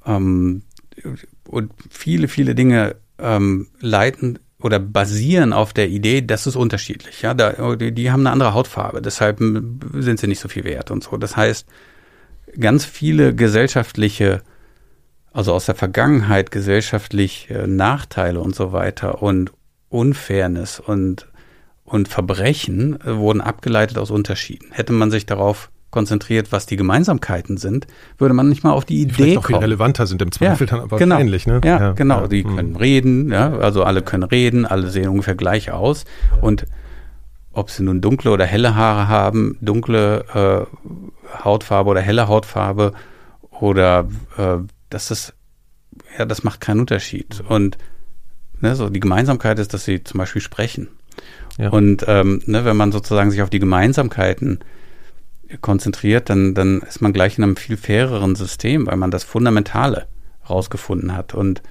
[0.06, 0.64] ähm,
[1.48, 7.22] und viele, viele Dinge ähm, leiten oder basieren auf der Idee, das ist unterschiedlich.
[7.22, 10.92] Ja, da, die, die haben eine andere Hautfarbe, deshalb sind sie nicht so viel wert
[10.92, 11.18] und so.
[11.18, 11.68] Das heißt,
[12.60, 14.42] ganz viele gesellschaftliche,
[15.34, 19.52] also aus der Vergangenheit gesellschaftliche Nachteile und so weiter und
[19.90, 21.28] Unfairness und,
[21.84, 24.72] und Verbrechen wurden abgeleitet aus Unterschieden.
[24.72, 29.02] Hätte man sich darauf konzentriert, was die Gemeinsamkeiten sind, würde man nicht mal auf die
[29.02, 29.48] Idee die vielleicht kommen.
[29.48, 31.18] viel relevanter sind im Zweifel ja, dann aber genau.
[31.18, 31.62] ähnlich, ne?
[31.64, 32.24] Ja, ja genau.
[32.24, 32.28] Ja.
[32.28, 32.56] Die mhm.
[32.56, 36.04] können reden, ja, also alle können reden, alle sehen ungefähr gleich aus
[36.42, 36.66] und
[37.54, 42.92] ob sie nun dunkle oder helle Haare haben, dunkle äh, Hautfarbe oder helle Hautfarbe
[43.50, 44.58] oder äh,
[44.90, 45.34] das ist
[46.18, 47.42] ja, das macht keinen Unterschied.
[47.48, 47.78] Und
[48.60, 50.90] ne, so die Gemeinsamkeit ist, dass sie zum Beispiel sprechen.
[51.58, 51.70] Ja.
[51.70, 54.60] Und ähm, ne, wenn man sozusagen sich auf die Gemeinsamkeiten
[55.62, 60.08] konzentriert, dann, dann ist man gleich in einem viel faireren System, weil man das Fundamentale
[60.50, 61.34] rausgefunden hat.
[61.34, 61.62] Und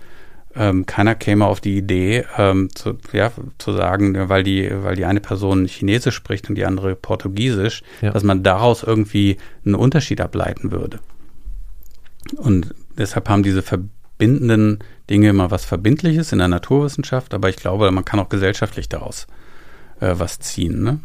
[0.57, 5.05] ähm, keiner käme auf die Idee, ähm, zu, ja, zu sagen, weil die, weil die
[5.05, 8.13] eine Person Chinesisch spricht und die andere Portugiesisch, ja.
[8.13, 11.01] dass man daraus irgendwie einen Unterschied ableiten würde.
[12.37, 14.79] Und deshalb haben diese verbindenden
[15.11, 19.27] Dinge immer was Verbindliches in der Naturwissenschaft, aber ich glaube, man kann auch gesellschaftlich daraus
[20.01, 20.83] äh, was ziehen.
[20.83, 21.01] Ne?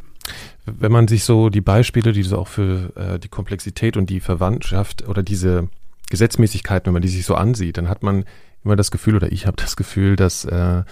[0.65, 4.19] Wenn man sich so die Beispiele, die so auch für äh, die Komplexität und die
[4.19, 5.69] Verwandtschaft oder diese
[6.09, 8.25] Gesetzmäßigkeiten, wenn man die sich so ansieht, dann hat man
[8.63, 10.83] immer das Gefühl, oder ich habe das Gefühl, dass äh,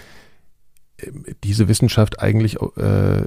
[1.43, 3.25] diese Wissenschaft eigentlich äh,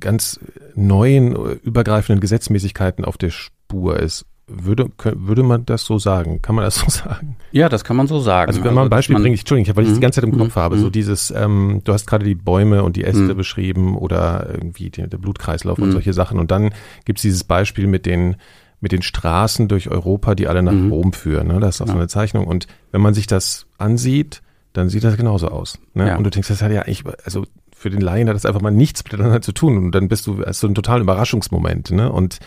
[0.00, 0.40] ganz
[0.74, 4.24] neuen, übergreifenden Gesetzmäßigkeiten auf der Spur ist.
[4.48, 6.40] Würde, würde man das so sagen?
[6.42, 7.36] Kann man das so sagen?
[7.52, 8.48] Ja, das kann man so sagen.
[8.48, 10.38] Also wenn man also, ein Beispiel bringt, Entschuldigung, weil ich das die ganze Zeit im
[10.38, 10.60] Kopf mhm.
[10.60, 10.92] habe, so mhm.
[10.92, 13.36] dieses, ähm, du hast gerade die Bäume und die Äste mhm.
[13.36, 16.70] beschrieben oder irgendwie die, der Blutkreislauf und solche Sachen und dann
[17.04, 18.36] gibt es dieses Beispiel mit den
[18.80, 20.92] mit den Straßen durch Europa, die alle nach mhm.
[20.92, 21.48] Rom führen.
[21.48, 21.60] Ne?
[21.60, 21.92] Das ist auch ja.
[21.94, 22.46] so eine Zeichnung.
[22.46, 24.40] Und wenn man sich das ansieht,
[24.72, 25.78] dann sieht das genauso aus.
[25.94, 26.08] Ne?
[26.08, 26.16] Ja.
[26.16, 28.70] Und du denkst, das hat ja eigentlich, also für den Laien hat das einfach mal
[28.70, 29.76] nichts miteinander zu tun.
[29.78, 31.90] Und dann bist du, hast so einen totalen Überraschungsmoment.
[31.90, 32.10] Ne?
[32.10, 32.38] Und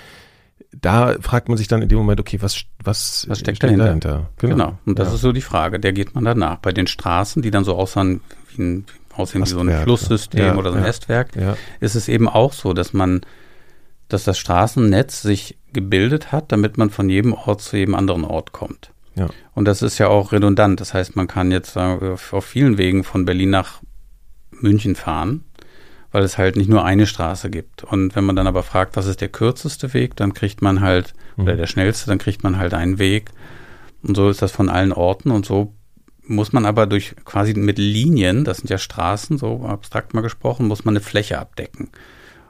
[0.73, 3.85] da fragt man sich dann in dem Moment, okay, was, was, was steckt, dahinter?
[3.85, 4.29] dahinter?
[4.37, 4.55] Genau.
[4.55, 4.79] genau.
[4.85, 5.15] Und das ja.
[5.15, 6.57] ist so die Frage, der geht man danach.
[6.57, 8.21] Bei den Straßen, die dann so aussahen
[8.55, 11.35] wie ein, aussehen wie so ein Flusssystem ja, oder so ein ja, Ästwerk,
[11.79, 13.21] ist es eben auch so, dass man,
[14.07, 18.53] dass das Straßennetz sich gebildet hat, damit man von jedem Ort zu jedem anderen Ort
[18.53, 18.91] kommt.
[19.53, 20.79] Und das ist ja auch redundant.
[20.79, 23.81] Das heißt, man kann jetzt auf vielen Wegen von Berlin nach
[24.51, 25.43] München fahren
[26.11, 27.83] weil es halt nicht nur eine Straße gibt.
[27.83, 31.13] Und wenn man dann aber fragt, was ist der kürzeste Weg, dann kriegt man halt,
[31.37, 31.43] mhm.
[31.43, 33.31] oder der schnellste, dann kriegt man halt einen Weg.
[34.03, 35.73] Und so ist das von allen Orten und so
[36.23, 40.67] muss man aber durch quasi mit Linien, das sind ja Straßen, so abstrakt mal gesprochen,
[40.67, 41.89] muss man eine Fläche abdecken.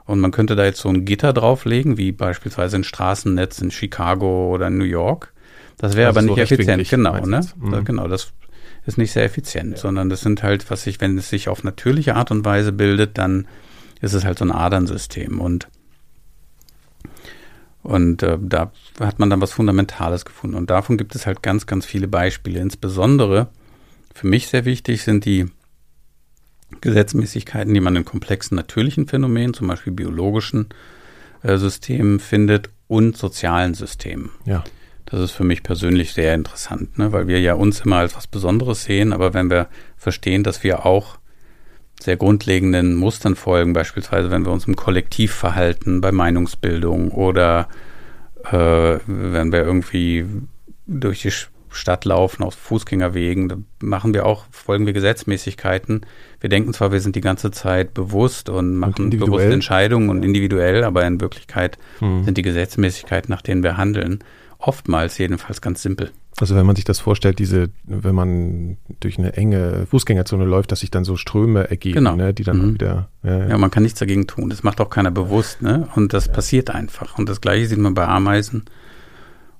[0.04, 4.52] Und man könnte da jetzt so ein Gitter drauflegen, wie beispielsweise ein Straßennetz in Chicago
[4.52, 5.32] oder in New York.
[5.78, 7.40] Das wäre also aber nicht so effizient, genau, ne?
[7.56, 7.84] Mhm.
[7.84, 8.32] Genau, das
[8.86, 9.76] ist nicht sehr effizient, ja.
[9.76, 13.18] sondern das sind halt, was sich, wenn es sich auf natürliche Art und Weise bildet,
[13.18, 13.46] dann
[14.00, 15.68] ist es halt so ein Adernsystem und
[17.82, 20.56] und äh, da hat man dann was Fundamentales gefunden.
[20.56, 22.60] Und davon gibt es halt ganz, ganz viele Beispiele.
[22.60, 23.48] Insbesondere
[24.14, 25.46] für mich sehr wichtig sind die
[26.80, 30.68] Gesetzmäßigkeiten, die man in komplexen natürlichen Phänomenen, zum Beispiel biologischen
[31.42, 34.30] äh, Systemen findet und sozialen Systemen.
[34.44, 34.62] Ja.
[35.12, 37.12] Das ist für mich persönlich sehr interessant, ne?
[37.12, 40.86] weil wir ja uns immer als was Besonderes sehen, aber wenn wir verstehen, dass wir
[40.86, 41.18] auch
[42.00, 47.68] sehr grundlegenden Mustern folgen, beispielsweise wenn wir uns im Kollektiv verhalten, bei Meinungsbildung oder
[48.50, 50.24] äh, wenn wir irgendwie
[50.86, 51.32] durch die
[51.68, 56.06] Stadt laufen, auf Fußgängerwegen, da machen wir auch, folgen wir Gesetzmäßigkeiten.
[56.40, 60.24] Wir denken zwar, wir sind die ganze Zeit bewusst und machen und bewusste Entscheidungen und
[60.24, 62.24] individuell, aber in Wirklichkeit hm.
[62.24, 64.24] sind die Gesetzmäßigkeiten, nach denen wir handeln,
[64.62, 66.10] oftmals jedenfalls ganz simpel.
[66.40, 70.80] Also wenn man sich das vorstellt, diese, wenn man durch eine enge Fußgängerzone läuft, dass
[70.80, 72.16] sich dann so Ströme ergeben, genau.
[72.16, 72.74] ne, die dann mhm.
[72.74, 73.08] wieder.
[73.22, 73.48] Ja, ja.
[73.48, 74.48] ja, man kann nichts dagegen tun.
[74.48, 75.88] Das macht auch keiner bewusst, ne?
[75.94, 76.32] Und das ja.
[76.32, 77.18] passiert einfach.
[77.18, 78.64] Und das gleiche sieht man bei Ameisen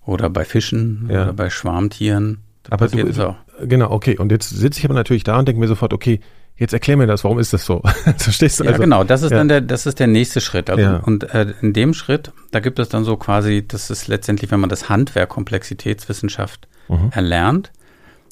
[0.04, 2.38] oder bei Fischen oder bei Schwarmtieren.
[2.62, 3.36] Das aber du, auch.
[3.62, 4.16] Genau, okay.
[4.18, 6.20] Und jetzt sitze ich aber natürlich da und denke mir sofort, okay,
[6.56, 7.82] Jetzt erklär mir das, warum ist das so?
[8.18, 8.64] Verstehst du?
[8.64, 9.38] Also, ja, genau, das ist ja.
[9.38, 10.70] dann der, das ist der nächste Schritt.
[10.70, 10.96] Also, ja.
[10.98, 14.60] Und äh, in dem Schritt, da gibt es dann so quasi, das ist letztendlich, wenn
[14.60, 17.10] man das Handwerk Komplexitätswissenschaft mhm.
[17.12, 17.72] erlernt,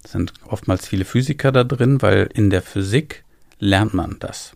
[0.07, 3.25] sind oftmals viele Physiker da drin, weil in der Physik
[3.59, 4.53] lernt man das.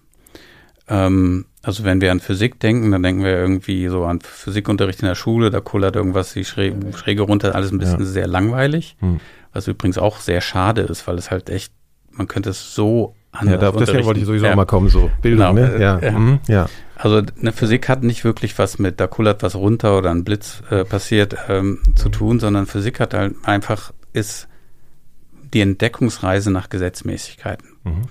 [0.88, 5.08] Ähm, also wenn wir an Physik denken, dann denken wir irgendwie so an Physikunterricht in
[5.08, 9.20] der Schule, da kullert irgendwas die Schräge, Schräge runter, alles ein bisschen sehr langweilig, mhm.
[9.52, 11.72] was übrigens auch sehr schade ist, weil es halt echt,
[12.10, 14.56] man könnte es so ja, da, deswegen wollte ich sowieso ja.
[14.56, 15.68] mal kommen, so Bildung, genau.
[15.68, 15.80] ne?
[15.80, 15.98] Ja.
[15.98, 16.12] Ja.
[16.12, 16.40] Mhm.
[16.46, 16.66] ja.
[16.96, 20.62] Also eine Physik hat nicht wirklich was mit, da kullert was runter oder ein Blitz
[20.70, 24.48] äh, passiert ähm, zu tun, sondern Physik hat halt einfach, ist
[25.52, 27.68] die Entdeckungsreise nach Gesetzmäßigkeiten.
[27.84, 28.02] Mhm.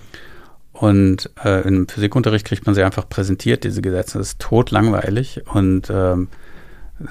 [0.72, 4.18] Und äh, im Physikunterricht kriegt man sie einfach präsentiert, diese Gesetze.
[4.18, 6.28] Das ist totlangweilig und ähm,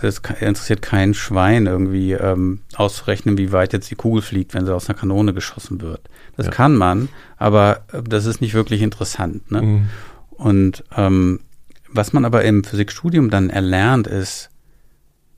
[0.01, 4.73] es interessiert kein Schwein, irgendwie ähm, auszurechnen, wie weit jetzt die Kugel fliegt, wenn sie
[4.73, 6.01] aus einer Kanone geschossen wird.
[6.35, 6.51] Das ja.
[6.51, 9.51] kann man, aber äh, das ist nicht wirklich interessant.
[9.51, 9.61] Ne?
[9.61, 9.89] Mhm.
[10.29, 11.41] Und ähm,
[11.89, 14.49] was man aber im Physikstudium dann erlernt, ist,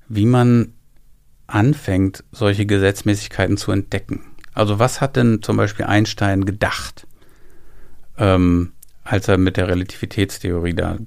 [0.07, 0.73] wie man
[1.47, 4.21] anfängt, solche Gesetzmäßigkeiten zu entdecken.
[4.53, 7.07] Also was hat denn zum Beispiel Einstein gedacht,
[8.17, 8.71] ähm,
[9.03, 10.97] als er mit der Relativitätstheorie da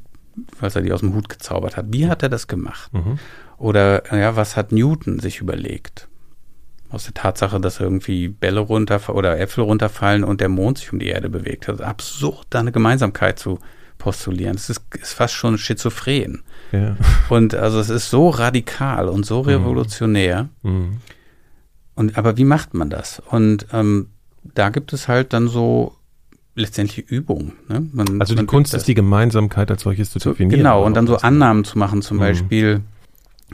[0.60, 1.86] was er die aus dem Hut gezaubert hat.
[1.90, 2.92] Wie hat er das gemacht?
[2.92, 3.18] Mhm.
[3.56, 6.07] Oder ja, was hat Newton sich überlegt?
[6.90, 10.98] Aus der Tatsache, dass irgendwie Bälle runter oder Äpfel runterfallen und der Mond sich um
[10.98, 11.68] die Erde bewegt.
[11.68, 13.58] Also absurd, da eine Gemeinsamkeit zu
[13.98, 14.56] postulieren.
[14.56, 16.42] Es ist, ist fast schon schizophren.
[16.72, 16.96] Ja.
[17.28, 19.48] Und also es ist so radikal und so mhm.
[19.48, 20.48] revolutionär.
[20.62, 20.98] Mhm.
[21.94, 23.20] Und aber wie macht man das?
[23.28, 24.08] Und ähm,
[24.42, 25.96] da gibt es halt dann so
[26.54, 27.52] letztendlich Übung.
[27.68, 27.86] Ne?
[27.92, 30.58] Man, also die Kunst ist die Gemeinsamkeit als solches zu definieren.
[30.58, 32.20] Genau, und dann so Annahmen zu machen, zum mhm.
[32.20, 32.80] Beispiel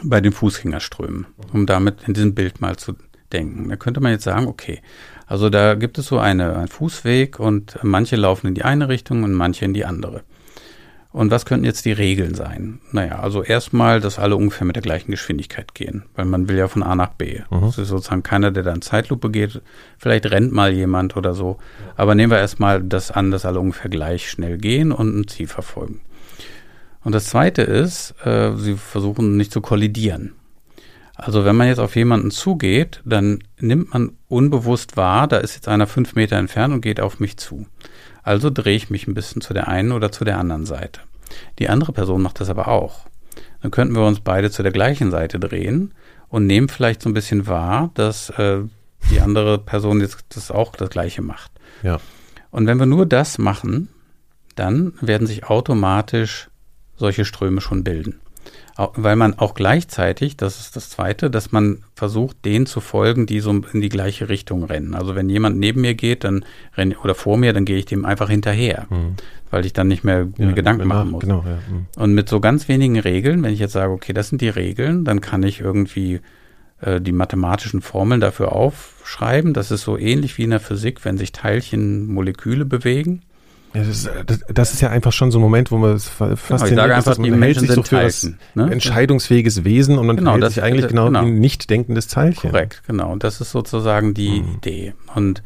[0.03, 2.94] bei den Fußgängerströmen, um damit in diesem Bild mal zu
[3.35, 3.68] denken.
[3.68, 4.81] Da könnte man jetzt sagen, okay,
[5.27, 9.23] also da gibt es so eine, einen Fußweg und manche laufen in die eine Richtung
[9.25, 10.23] und manche in die andere.
[11.14, 12.81] Und was könnten jetzt die Regeln sein?
[12.90, 16.66] Naja, also erstmal, dass alle ungefähr mit der gleichen Geschwindigkeit gehen, weil man will ja
[16.66, 17.38] von A nach B.
[17.51, 17.61] Mhm.
[17.61, 19.62] Das ist sozusagen keiner, der dann Zeitlupe geht.
[19.97, 21.59] Vielleicht rennt mal jemand oder so.
[21.94, 25.47] Aber nehmen wir erstmal das an, dass alle ungefähr gleich schnell gehen und ein Ziel
[25.47, 26.01] verfolgen.
[27.05, 30.33] Und das zweite ist, äh, sie versuchen nicht zu kollidieren.
[31.16, 35.68] Also wenn man jetzt auf jemanden zugeht, dann nimmt man unbewusst wahr, da ist jetzt
[35.68, 37.66] einer fünf Meter entfernt und geht auf mich zu.
[38.22, 41.00] Also drehe ich mich ein bisschen zu der einen oder zu der anderen Seite.
[41.59, 43.07] Die andere Person macht das aber auch.
[43.62, 45.94] Dann könnten wir uns beide zu der gleichen Seite drehen
[46.29, 48.62] und nehmen vielleicht so ein bisschen wahr, dass äh,
[49.11, 51.53] die andere Person jetzt das auch das Gleiche macht.
[51.83, 52.00] Ja.
[52.50, 53.88] Und wenn wir nur das machen,
[54.57, 56.48] dann werden sich automatisch
[56.96, 58.20] solche Ströme schon bilden
[58.77, 63.39] weil man auch gleichzeitig, das ist das Zweite, dass man versucht, denen zu folgen, die
[63.39, 64.95] so in die gleiche Richtung rennen.
[64.95, 66.45] Also wenn jemand neben mir geht, dann
[66.77, 69.15] renne oder vor mir, dann gehe ich dem einfach hinterher, mhm.
[69.51, 71.21] weil ich dann nicht mehr ja, Gedanken machen muss.
[71.21, 71.59] Genau, ja.
[71.69, 71.87] mhm.
[71.97, 75.05] Und mit so ganz wenigen Regeln, wenn ich jetzt sage, okay, das sind die Regeln,
[75.05, 76.21] dann kann ich irgendwie
[76.81, 79.55] äh, die mathematischen Formeln dafür aufschreiben.
[79.55, 83.23] Das ist so ähnlich wie in der Physik, wenn sich Teilchen Moleküle bewegen
[83.75, 86.65] Ja, das, das, das, ist ja einfach schon so ein Moment, wo man fast genau,
[86.65, 88.71] ich sage einfach, man hält sich so für Teilchen, ne?
[88.71, 91.23] entscheidungsfähiges Wesen und man genau, hält sich eigentlich genau, genau.
[91.23, 92.53] wie ein nicht denkendes Teilchen.
[92.53, 93.11] Korrekt, genau.
[93.11, 94.55] Und das ist sozusagen die mhm.
[94.55, 94.95] Idee.
[95.15, 95.43] Und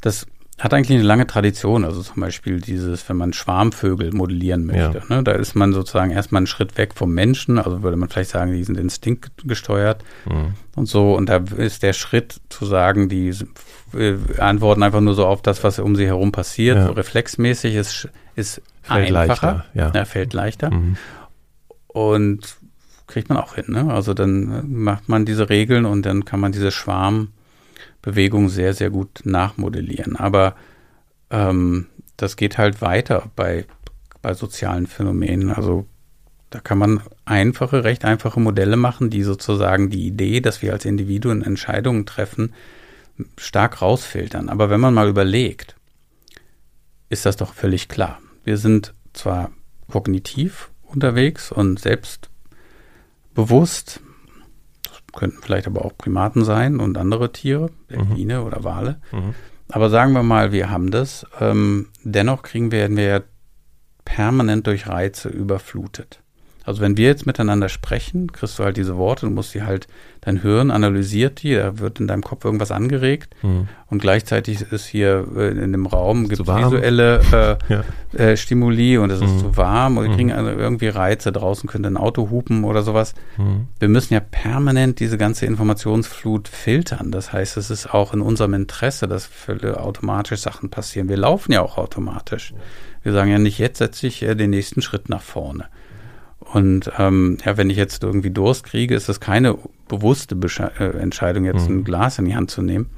[0.00, 0.26] das
[0.58, 1.84] hat eigentlich eine lange Tradition.
[1.84, 5.02] Also zum Beispiel dieses, wenn man Schwarmvögel modellieren möchte.
[5.08, 5.16] Ja.
[5.16, 7.58] Ne, da ist man sozusagen erstmal einen Schritt weg vom Menschen.
[7.58, 10.54] Also würde man vielleicht sagen, die sind instinktgesteuert mhm.
[10.74, 11.14] und so.
[11.14, 13.34] Und da ist der Schritt zu sagen, die
[13.96, 16.76] äh, antworten einfach nur so auf das, was um sie herum passiert.
[16.76, 16.86] Ja.
[16.86, 19.52] So reflexmäßig ist, ist fällt einfacher.
[19.52, 19.92] Leichter, ja.
[19.94, 20.04] ja.
[20.04, 20.70] fällt leichter.
[20.70, 20.96] Mhm.
[21.88, 22.56] Und
[23.06, 23.66] kriegt man auch hin.
[23.68, 23.92] Ne?
[23.92, 27.28] Also dann macht man diese Regeln und dann kann man diese Schwarm
[28.02, 30.16] Bewegung sehr, sehr gut nachmodellieren.
[30.16, 30.54] Aber
[31.30, 33.66] ähm, das geht halt weiter bei,
[34.22, 35.50] bei sozialen Phänomenen.
[35.50, 35.86] Also
[36.50, 40.84] da kann man einfache, recht einfache Modelle machen, die sozusagen die Idee, dass wir als
[40.84, 42.54] Individuen Entscheidungen treffen,
[43.38, 44.48] stark rausfiltern.
[44.48, 45.76] Aber wenn man mal überlegt,
[47.08, 48.20] ist das doch völlig klar.
[48.44, 49.50] Wir sind zwar
[49.90, 54.00] kognitiv unterwegs und selbstbewusst,
[55.14, 58.46] könnten vielleicht aber auch Primaten sein und andere Tiere, Delfine mhm.
[58.46, 59.00] oder Wale.
[59.12, 59.34] Mhm.
[59.68, 61.26] Aber sagen wir mal, wir haben das.
[61.40, 63.20] Ähm, dennoch kriegen wir, werden wir ja
[64.04, 66.20] permanent durch Reize überflutet.
[66.66, 69.86] Also wenn wir jetzt miteinander sprechen, kriegst du halt diese Worte, du musst sie halt,
[70.20, 73.68] dein Hirn analysiert die, da wird in deinem Kopf irgendwas angeregt mhm.
[73.88, 77.20] und gleichzeitig ist hier äh, in dem Raum gibt es visuelle
[77.70, 77.84] äh, ja.
[78.18, 79.26] äh, Stimuli und es mhm.
[79.26, 80.16] ist zu warm und wir mhm.
[80.16, 83.14] kriegen also irgendwie Reize, draußen könnte ein Auto hupen oder sowas.
[83.36, 83.68] Mhm.
[83.78, 87.12] Wir müssen ja permanent diese ganze Informationsflut filtern.
[87.12, 89.30] Das heißt, es ist auch in unserem Interesse, dass
[89.76, 91.08] automatisch Sachen passieren.
[91.08, 92.52] Wir laufen ja auch automatisch.
[93.04, 95.66] Wir sagen ja nicht, jetzt setze ich äh, den nächsten Schritt nach vorne.
[96.52, 100.96] Und ähm, ja, wenn ich jetzt irgendwie Durst kriege, ist das keine bewusste Besche äh,
[100.98, 101.78] Entscheidung, jetzt mhm.
[101.78, 102.90] ein Glas in die Hand zu nehmen.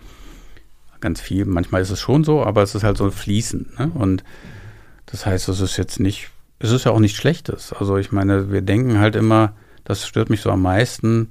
[1.00, 1.44] Ganz viel.
[1.44, 3.78] Manchmal ist es schon so, aber es ist halt so fließend.
[3.78, 3.90] Ne?
[3.94, 4.24] Und
[5.06, 7.72] das heißt, es ist jetzt nicht, es ist ja auch nichts Schlechtes.
[7.72, 11.30] Also ich meine, wir denken halt immer, das stört mich so am meisten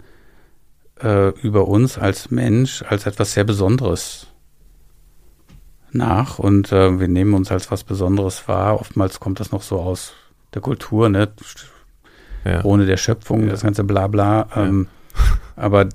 [1.01, 4.27] äh, über uns als Mensch, als etwas sehr Besonderes
[5.91, 6.39] nach.
[6.39, 8.79] Und äh, wir nehmen uns als was Besonderes wahr.
[8.79, 10.13] Oftmals kommt das noch so aus
[10.53, 11.29] der Kultur, ne?
[12.47, 12.63] Ja.
[12.63, 13.51] ohne der Schöpfung, ja.
[13.51, 14.47] das ganze Blabla.
[14.55, 14.87] Ähm,
[15.55, 15.89] aber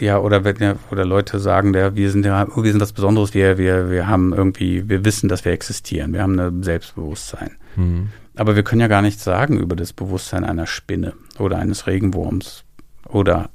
[0.00, 3.32] ja, oder wenn ja, oder Leute sagen, der, wir sind ja, wir sind was Besonderes,
[3.32, 7.52] wir, wir, wir haben irgendwie, wir wissen, dass wir existieren, wir haben ein Selbstbewusstsein.
[7.76, 8.08] Mhm.
[8.36, 12.64] Aber wir können ja gar nichts sagen über das Bewusstsein einer Spinne oder eines Regenwurms
[13.08, 13.50] oder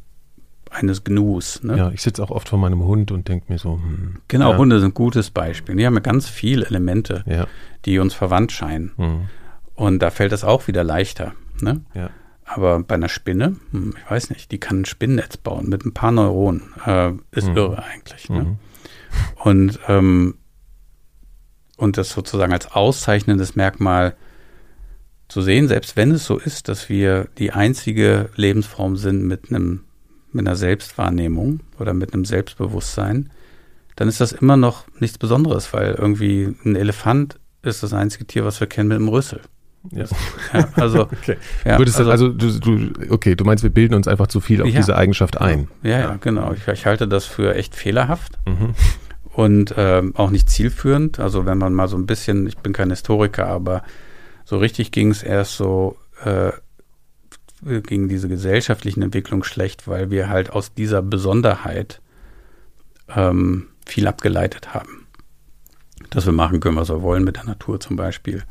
[0.72, 1.64] eines Gnus.
[1.64, 1.78] Ne?
[1.78, 3.76] Ja, ich sitze auch oft vor meinem Hund und denke mir so.
[3.76, 4.58] Hm, genau, ja.
[4.58, 5.76] Hunde sind ein gutes Beispiel.
[5.76, 7.48] Die haben ja ganz viele Elemente, ja.
[7.86, 8.92] die uns verwandt scheinen.
[8.98, 9.30] Mhm.
[9.76, 11.34] Und da fällt es auch wieder leichter.
[11.62, 11.82] Ne?
[11.94, 12.10] Ja.
[12.46, 15.94] Aber bei einer Spinne, hm, ich weiß nicht, die kann ein Spinnennetz bauen mit ein
[15.94, 16.74] paar Neuronen.
[16.86, 17.58] Äh, ist mhm.
[17.58, 18.30] irre eigentlich.
[18.30, 18.44] Ne?
[18.44, 18.58] Mhm.
[19.36, 20.36] Und, ähm,
[21.78, 24.16] und das sozusagen als auszeichnendes Merkmal
[25.28, 29.86] zu sehen, selbst wenn es so ist, dass wir die einzige Lebensform sind mit einem
[30.34, 33.30] mit einer Selbstwahrnehmung oder mit einem Selbstbewusstsein,
[33.96, 38.44] dann ist das immer noch nichts Besonderes, weil irgendwie ein Elefant ist das einzige Tier,
[38.44, 39.42] was wir kennen mit einem Rüssel.
[39.92, 40.06] Ja.
[40.54, 41.38] ja also, okay.
[41.66, 44.62] Ja, Würdest also, also du, du, okay, du meinst, wir bilden uns einfach zu viel
[44.62, 45.68] auf ja, diese Eigenschaft ein.
[45.84, 46.54] Ja, ja, genau.
[46.54, 48.74] Ich, ich, halte das für echt fehlerhaft mhm.
[49.34, 51.20] und ähm, auch nicht zielführend.
[51.20, 53.84] Also wenn man mal so ein bisschen, ich bin kein Historiker, aber
[54.46, 56.52] so richtig ging es erst so äh,
[57.66, 62.02] gegen diese gesellschaftlichen Entwicklung schlecht, weil wir halt aus dieser Besonderheit
[63.16, 65.08] ähm, viel abgeleitet haben.
[66.10, 68.44] Dass wir machen können, was wir wollen mit der Natur zum Beispiel.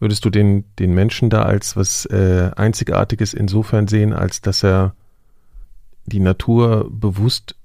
[0.00, 4.94] Würdest du den, den Menschen da als was äh, Einzigartiges insofern sehen, als dass er
[6.06, 7.56] die Natur bewusst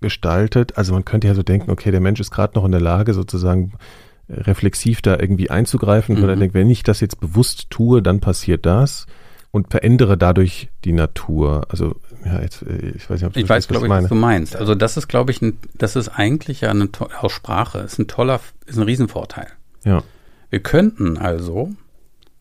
[0.00, 0.76] gestaltet?
[0.78, 3.14] Also man könnte ja so denken, okay, der Mensch ist gerade noch in der Lage,
[3.14, 3.74] sozusagen
[4.28, 6.22] reflexiv da irgendwie einzugreifen, mhm.
[6.22, 9.06] weil er denkt, wenn ich das jetzt bewusst tue, dann passiert das
[9.52, 11.66] und verändere dadurch die Natur.
[11.68, 14.14] Also ja, jetzt, äh, ich weiß nicht, ob du Ich weiß, glaube ich, was du
[14.14, 14.56] meinst.
[14.56, 16.88] Also das ist, glaube ich, ein, das ist eigentlich ja eine
[17.20, 19.48] aus Sprache, ist ein toller, ist ein Riesenvorteil.
[19.84, 20.02] Ja.
[20.56, 21.74] Wir könnten also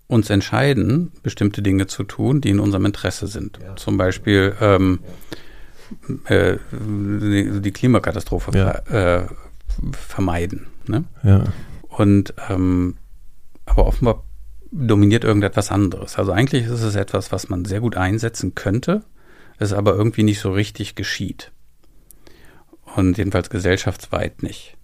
[0.07, 3.59] uns entscheiden, bestimmte Dinge zu tun, die in unserem Interesse sind.
[3.61, 3.75] Ja.
[3.75, 4.99] Zum Beispiel ähm,
[6.23, 9.19] äh, die, Klimakatastrophe ja.
[9.19, 9.27] äh,
[9.91, 10.67] vermeiden.
[10.87, 11.03] Ne?
[11.23, 11.43] Ja.
[11.89, 12.95] Und ähm,
[13.65, 14.23] aber offenbar
[14.71, 16.17] dominiert irgendetwas anderes.
[16.17, 19.03] Also eigentlich ist es etwas, was man sehr gut einsetzen könnte,
[19.57, 21.51] es aber irgendwie nicht so richtig geschieht.
[22.95, 24.77] Und jedenfalls gesellschaftsweit nicht.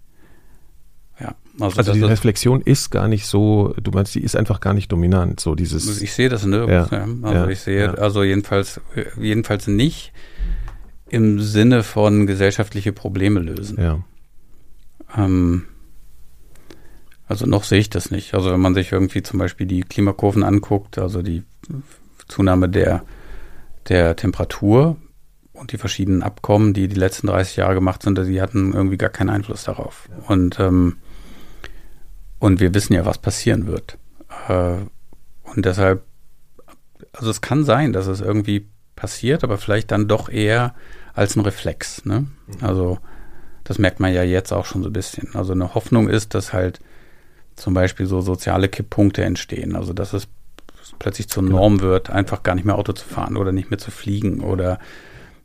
[1.22, 4.74] Ja, also, also die Reflexion ist gar nicht so, du meinst, die ist einfach gar
[4.74, 5.88] nicht dominant, so dieses.
[5.88, 6.89] Also ich sehe das nirgends.
[6.91, 7.15] Ja, ja.
[7.22, 7.93] Also ich sehe, ja.
[7.93, 8.82] also jedenfalls,
[9.19, 10.13] jedenfalls nicht
[11.09, 13.78] im Sinne von gesellschaftliche Probleme lösen.
[13.80, 13.99] Ja.
[15.17, 15.65] Ähm,
[17.28, 18.34] Also noch sehe ich das nicht.
[18.34, 21.43] Also wenn man sich irgendwie zum Beispiel die Klimakurven anguckt, also die
[22.28, 23.03] Zunahme der,
[23.89, 24.97] der Temperatur
[25.53, 29.09] und die verschiedenen Abkommen, die die letzten 30 Jahre gemacht sind, die hatten irgendwie gar
[29.09, 30.09] keinen Einfluss darauf.
[30.28, 30.97] Und, ähm,
[32.41, 33.99] und wir wissen ja, was passieren wird.
[34.49, 34.77] Äh,
[35.43, 36.03] und deshalb,
[37.13, 40.73] also es kann sein, dass es irgendwie passiert, aber vielleicht dann doch eher
[41.13, 42.03] als ein Reflex.
[42.03, 42.25] Ne?
[42.59, 42.97] Also
[43.63, 45.35] das merkt man ja jetzt auch schon so ein bisschen.
[45.35, 46.79] Also eine Hoffnung ist, dass halt
[47.55, 49.75] zum Beispiel so soziale Kipppunkte entstehen.
[49.75, 50.27] Also dass es
[50.97, 51.57] plötzlich zur genau.
[51.57, 54.79] Norm wird, einfach gar nicht mehr Auto zu fahren oder nicht mehr zu fliegen oder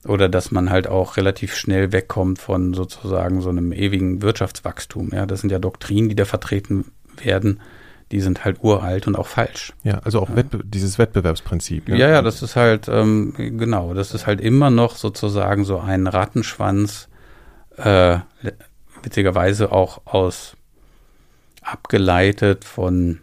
[0.08, 5.10] oder dass man halt auch relativ schnell wegkommt von sozusagen so einem ewigen Wirtschaftswachstum.
[5.12, 6.86] Ja, das sind ja Doktrinen, die da vertreten
[7.22, 7.60] werden,
[8.12, 9.72] die sind halt uralt und auch falsch.
[9.82, 11.88] Ja, also auch Wettbe dieses Wettbewerbsprinzip.
[11.88, 15.80] Ja, ja, ja das ist halt, ähm, genau, das ist halt immer noch sozusagen so
[15.80, 17.08] ein Rattenschwanz,
[17.76, 18.18] äh,
[19.02, 20.56] witzigerweise auch aus
[21.62, 23.20] abgeleitet von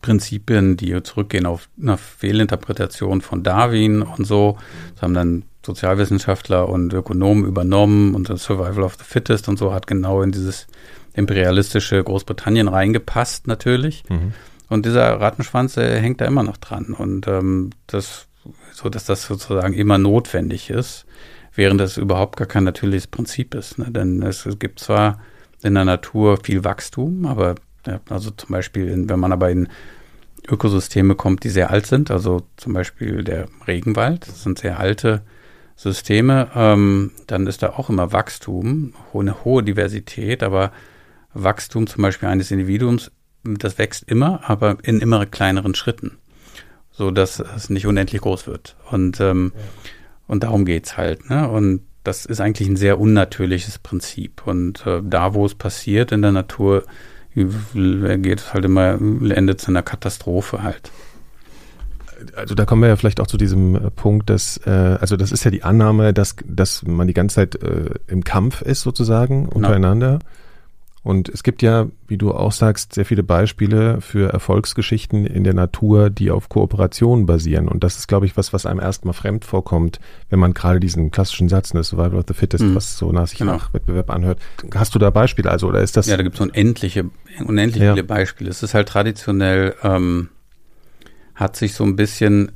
[0.00, 4.56] Prinzipien, die zurückgehen auf eine Fehlinterpretation von Darwin und so.
[4.94, 9.72] Das haben dann Sozialwissenschaftler und Ökonomen übernommen und das Survival of the Fittest und so
[9.72, 10.66] hat genau in dieses
[11.14, 14.04] imperialistische Großbritannien reingepasst natürlich.
[14.08, 14.32] Mhm.
[14.68, 16.94] Und dieser Rattenschwanz äh, hängt da immer noch dran.
[16.96, 18.26] Und ähm, das,
[18.72, 21.06] so dass das sozusagen immer notwendig ist,
[21.54, 23.78] während das überhaupt gar kein natürliches Prinzip ist.
[23.78, 23.86] Ne?
[23.90, 25.20] Denn es, es gibt zwar
[25.62, 27.54] in der Natur viel Wachstum, aber
[27.86, 29.68] ja, also zum Beispiel, in, wenn man aber in
[30.48, 35.22] Ökosysteme kommt, die sehr alt sind, also zum Beispiel der Regenwald, das sind sehr alte
[35.76, 40.72] Systeme, ähm, dann ist da auch immer Wachstum, eine hohe Diversität, aber
[41.32, 43.10] Wachstum zum Beispiel eines Individuums,
[43.42, 46.18] das wächst immer, aber in immer kleineren Schritten,
[46.90, 48.76] so dass es nicht unendlich groß wird.
[48.90, 49.60] Und, ähm, ja.
[50.28, 51.28] und darum geht's halt.
[51.28, 51.48] Ne?
[51.48, 54.46] Und das ist eigentlich ein sehr unnatürliches Prinzip.
[54.46, 56.84] Und äh, da, wo es passiert in der Natur,
[57.34, 60.92] geht es halt immer, endet es in einer Katastrophe halt
[62.36, 65.32] also da kommen wir ja vielleicht auch zu diesem äh, Punkt, dass, äh, also das
[65.32, 69.48] ist ja die Annahme, dass, dass man die ganze Zeit äh, im Kampf ist sozusagen
[69.48, 70.18] untereinander.
[70.18, 70.30] Genau.
[71.04, 75.52] Und es gibt ja, wie du auch sagst, sehr viele Beispiele für Erfolgsgeschichten in der
[75.52, 77.68] Natur, die auf Kooperation basieren.
[77.68, 80.00] Und das ist, glaube ich, was, was einem erstmal fremd vorkommt,
[80.30, 82.74] wenn man gerade diesen klassischen Satz, ne, Survival of the Fittest, mhm.
[82.74, 83.52] was so nach sich genau.
[83.52, 84.38] nach Wettbewerb anhört.
[84.74, 85.50] Hast du da Beispiele?
[85.50, 86.06] Also, oder ist das?
[86.06, 87.04] Ja, da gibt es unendliche,
[87.44, 87.92] unendlich ja.
[87.92, 88.48] viele Beispiele.
[88.48, 90.30] Es ist halt traditionell, ähm,
[91.34, 92.52] hat sich so ein bisschen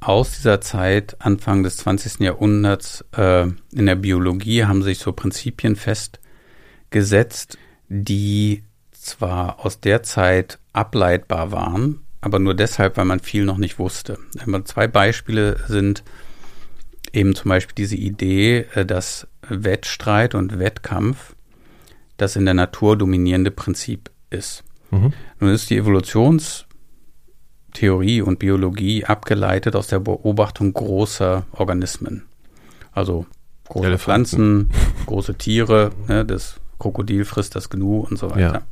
[0.00, 2.20] aus dieser Zeit, Anfang des 20.
[2.20, 6.20] Jahrhunderts, äh, in der Biologie haben sich so Prinzipien fest
[6.88, 13.58] gesetzt, die zwar aus der Zeit ableitbar waren, aber nur deshalb, weil man viel noch
[13.58, 14.18] nicht wusste.
[14.64, 16.02] Zwei Beispiele sind
[17.12, 21.34] eben zum Beispiel diese Idee, äh, dass Wettstreit und Wettkampf
[22.16, 24.64] das in der Natur dominierende Prinzip ist.
[24.90, 25.12] Mhm.
[25.40, 25.76] Nun ist die
[27.70, 32.24] Evolutionstheorie und Biologie abgeleitet aus der Beobachtung großer Organismen.
[32.92, 33.26] Also
[33.68, 34.04] große Elefanten.
[34.04, 34.70] Pflanzen,
[35.06, 38.40] große Tiere, ne, das Krokodil frisst das Gnu und so weiter.
[38.40, 38.62] Ja.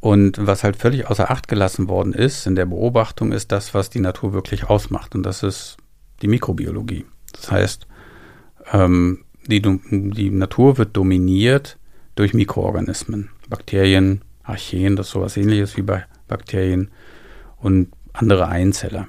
[0.00, 3.90] Und was halt völlig außer Acht gelassen worden ist in der Beobachtung, ist das, was
[3.90, 5.14] die Natur wirklich ausmacht.
[5.14, 5.76] Und das ist
[6.22, 7.04] die Mikrobiologie.
[7.32, 7.86] Das heißt,
[8.72, 11.76] ähm, die, die Natur wird dominiert
[12.14, 13.28] durch Mikroorganismen.
[13.48, 16.90] Bakterien, Archeen, das ist sowas ähnliches wie bei Bakterien
[17.60, 19.06] und andere Einzeller.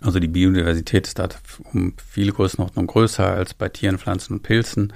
[0.00, 1.28] Also die Biodiversität ist da
[1.72, 4.92] um viele Größenordnungen größer als bei Tieren, Pflanzen und Pilzen.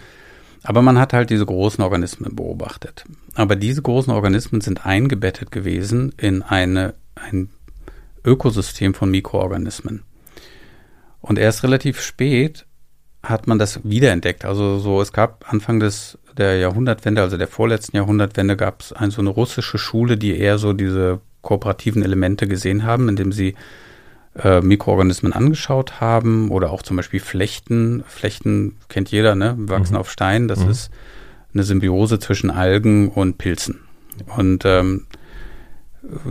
[0.63, 3.05] Aber man hat halt diese großen Organismen beobachtet.
[3.35, 7.51] Aber diese großen Organismen sind eingebettet gewesen in eine, ein
[8.25, 10.05] Ökosystem von Mikroorganismen.
[11.21, 12.65] Und erst relativ spät
[13.23, 14.47] hat man das wiederentdeckt.
[14.47, 19.21] Also so, es gab Anfang des der Jahrhundertwende, also der vorletzten Jahrhundertwende, gab es so
[19.21, 23.55] eine russische Schule, die eher so diese kooperativen Elemente gesehen haben, indem sie
[24.37, 28.03] äh, Mikroorganismen angeschaut haben oder auch zum Beispiel Flechten.
[28.09, 29.55] Flechten kennt jeder, ne?
[29.57, 30.01] Wachsen mhm.
[30.01, 30.49] auf Steinen.
[30.49, 30.71] Das mhm.
[30.71, 30.91] ist
[31.53, 33.81] eine Symbiose zwischen Algen und Pilzen.
[34.37, 35.07] Und ähm,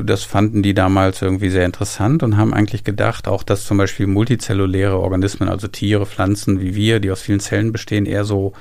[0.04, 4.06] das fanden die damals irgendwie sehr interessant und haben eigentlich gedacht, auch dass zum Beispiel
[4.06, 8.54] multizelluläre Organismen, also Tiere, Pflanzen wie wir, die aus vielen Zellen bestehen, eher so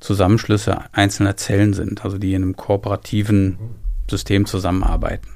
[0.00, 3.58] Zusammenschlüsse einzelner Zellen sind, also die in einem kooperativen.
[4.12, 5.28] System zusammenarbeiten.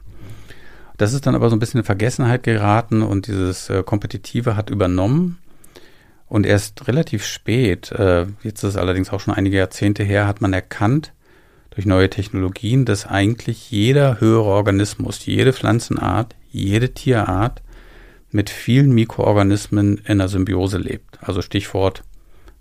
[0.97, 4.71] Das ist dann aber so ein bisschen in Vergessenheit geraten und dieses äh, Kompetitive hat
[4.71, 5.39] übernommen.
[6.29, 10.41] Und erst relativ spät, äh, jetzt ist es allerdings auch schon einige Jahrzehnte her, hat
[10.41, 11.13] man erkannt
[11.71, 17.63] durch neue Technologien, dass eigentlich jeder höhere Organismus, jede Pflanzenart, jede Tierart
[18.33, 21.19] mit vielen Mikroorganismen in einer Symbiose lebt.
[21.21, 22.03] Also Stichwort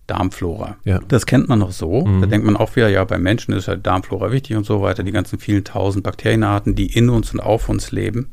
[0.08, 0.78] Darmflora.
[0.84, 1.00] Ja.
[1.08, 2.06] Das kennt man noch so.
[2.06, 2.22] Mhm.
[2.22, 5.04] Da denkt man auch wieder, ja, beim Menschen ist halt Darmflora wichtig und so weiter.
[5.04, 8.32] Die ganzen vielen tausend Bakterienarten, die in uns und auf uns leben,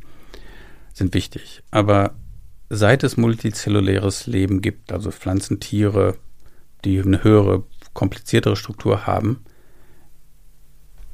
[0.93, 1.63] sind wichtig.
[1.71, 2.13] Aber
[2.69, 6.15] seit es multizelluläres Leben gibt, also Pflanzen, Tiere,
[6.85, 7.63] die eine höhere,
[7.93, 9.43] kompliziertere Struktur haben,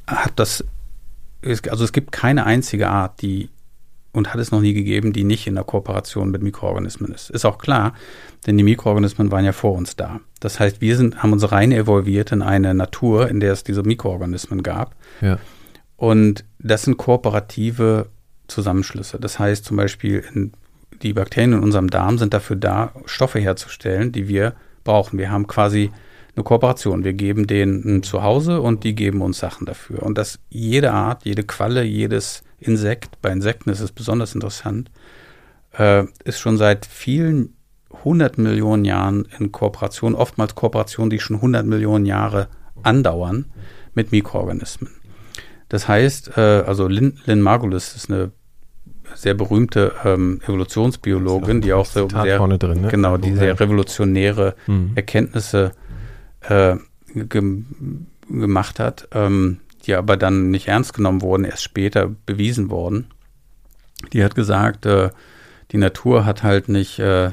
[0.08, 0.66] hat das,
[1.44, 3.50] also es gibt keine einzige Art, die
[4.12, 7.30] und hat es noch nie gegeben, die nicht in der Kooperation mit Mikroorganismen ist.
[7.30, 7.94] Ist auch klar,
[8.48, 10.20] denn die Mikroorganismen waren ja vor uns da.
[10.40, 13.84] Das heißt, wir sind, haben uns rein evolviert in eine Natur, in der es diese
[13.84, 14.96] Mikroorganismen gab.
[15.22, 15.38] Ja.
[15.96, 18.08] Und das sind kooperative
[18.48, 19.20] Zusammenschlüsse.
[19.20, 20.54] Das heißt zum Beispiel, in,
[21.02, 24.54] die Bakterien in unserem Darm sind dafür da, Stoffe herzustellen, die wir
[24.84, 25.20] brauchen.
[25.20, 25.92] Wir haben quasi
[26.36, 27.04] eine Kooperation.
[27.04, 30.04] Wir geben denen ein Zuhause und die geben uns Sachen dafür.
[30.04, 34.92] Und dass jede Art, jede Qualle, jedes Insekt, bei Insekten ist es besonders interessant,
[35.78, 37.56] äh, ist schon seit vielen
[38.04, 42.48] hundert Millionen Jahren in Kooperation, oftmals Kooperationen, die schon hundert Millionen Jahre
[42.84, 43.46] andauern,
[43.94, 44.92] mit Mikroorganismen.
[45.68, 48.32] Das heißt, äh, also Lynn, Lynn Margulis ist eine
[49.16, 52.88] sehr berühmte ähm, Evolutionsbiologin, die auch so sehr, drin, ne?
[52.90, 54.92] genau, die sehr revolutionäre mhm.
[54.96, 55.72] Erkenntnisse
[56.42, 56.76] äh,
[57.14, 57.64] ge
[58.30, 63.08] gemacht hat, ähm, die aber dann nicht ernst genommen wurden, erst später bewiesen wurden.
[64.14, 65.10] Die hat gesagt, äh,
[65.72, 67.32] die Natur hat halt nicht äh,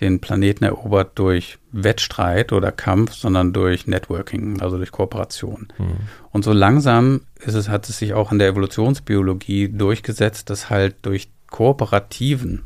[0.00, 5.68] den Planeten erobert durch Wettstreit oder Kampf, sondern durch Networking, also durch Kooperation.
[5.78, 5.96] Mhm.
[6.32, 10.96] Und so langsam ist es, hat es sich auch in der Evolutionsbiologie durchgesetzt, dass halt
[11.02, 12.64] durch kooperativen,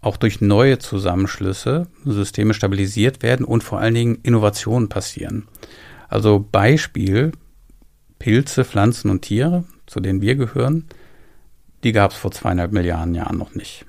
[0.00, 5.46] auch durch neue Zusammenschlüsse Systeme stabilisiert werden und vor allen Dingen Innovationen passieren.
[6.08, 7.32] Also Beispiel,
[8.24, 10.86] Pilze, Pflanzen und Tiere, zu denen wir gehören,
[11.82, 13.84] die gab es vor zweieinhalb Milliarden Jahren noch nicht.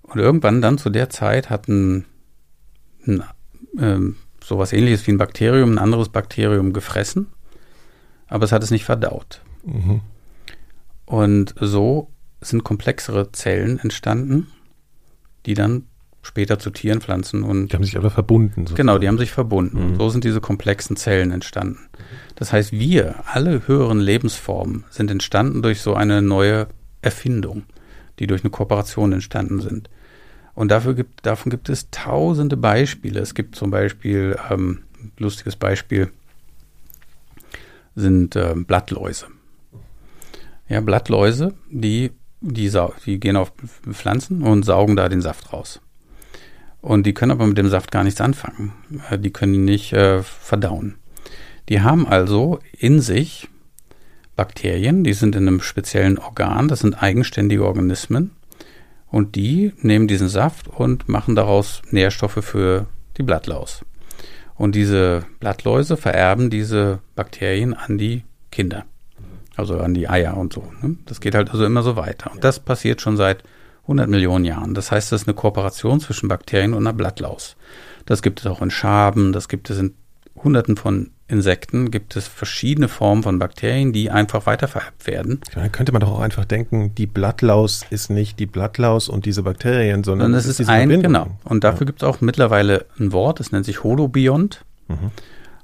[0.00, 2.06] Und irgendwann dann zu der Zeit hat ein,
[3.06, 3.22] ein
[3.78, 7.26] ähm, sowas ähnliches wie ein Bakterium, ein anderes Bakterium gefressen,
[8.26, 9.42] aber es hat es nicht verdaut.
[9.64, 10.00] Mhm.
[11.04, 12.08] Und so
[12.40, 14.46] sind komplexere Zellen entstanden,
[15.44, 15.84] die dann
[16.22, 17.68] später zu Tieren, Pflanzen und.
[17.68, 18.62] Die haben sich aber verbunden.
[18.62, 18.76] Sozusagen.
[18.76, 19.92] Genau, die haben sich verbunden.
[19.92, 19.96] Mhm.
[19.96, 21.88] So sind diese komplexen Zellen entstanden.
[22.34, 26.68] Das heißt, wir, alle höheren Lebensformen, sind entstanden durch so eine neue
[27.02, 27.64] Erfindung,
[28.18, 29.90] die durch eine Kooperation entstanden sind.
[30.54, 33.20] Und dafür gibt, davon gibt es tausende Beispiele.
[33.20, 34.80] Es gibt zum Beispiel, ähm,
[35.18, 36.10] lustiges Beispiel,
[37.94, 39.26] sind äh, Blattläuse.
[40.68, 42.70] Ja, Blattläuse, die, die,
[43.06, 43.52] die gehen auf
[43.90, 45.80] Pflanzen und saugen da den Saft raus.
[46.80, 48.72] Und die können aber mit dem Saft gar nichts anfangen.
[49.10, 50.96] Äh, die können ihn nicht äh, verdauen.
[51.68, 53.48] Die haben also in sich
[54.34, 58.30] Bakterien, die sind in einem speziellen Organ, das sind eigenständige Organismen
[59.06, 62.86] und die nehmen diesen Saft und machen daraus Nährstoffe für
[63.18, 63.84] die Blattlaus.
[64.56, 68.84] Und diese Blattläuse vererben diese Bakterien an die Kinder.
[69.56, 70.70] Also an die Eier und so.
[70.82, 70.96] Ne?
[71.06, 72.30] Das geht halt also immer so weiter.
[72.32, 73.42] Und das passiert schon seit
[73.90, 74.74] 100 Millionen Jahren.
[74.74, 77.56] Das heißt, das ist eine Kooperation zwischen Bakterien und einer Blattlaus.
[78.06, 79.94] Das gibt es auch in Schaben, das gibt es in
[80.42, 85.40] Hunderten von Insekten gibt es verschiedene Formen von Bakterien, die einfach weitervererbt werden.
[85.54, 89.44] Dann könnte man doch auch einfach denken, die Blattlaus ist nicht die Blattlaus und diese
[89.44, 91.12] Bakterien, sondern es ist, ist ein, Verbindung.
[91.12, 91.38] genau.
[91.44, 91.86] Und dafür ja.
[91.86, 94.64] gibt es auch mittlerweile ein Wort, das nennt sich Holobiont.
[94.88, 95.12] Mhm.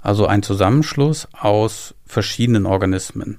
[0.01, 3.39] Also ein Zusammenschluss aus verschiedenen Organismen.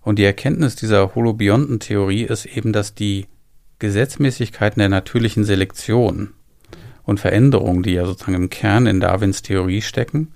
[0.00, 3.26] Und die Erkenntnis dieser Holobiontentheorie ist eben, dass die
[3.80, 6.32] Gesetzmäßigkeiten der natürlichen Selektion
[7.02, 10.28] und Veränderungen, die ja sozusagen im Kern in Darwins Theorie stecken,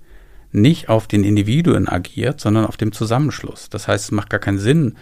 [0.51, 3.69] nicht auf den Individuen agiert, sondern auf dem Zusammenschluss.
[3.69, 4.95] Das heißt, es macht gar keinen Sinn,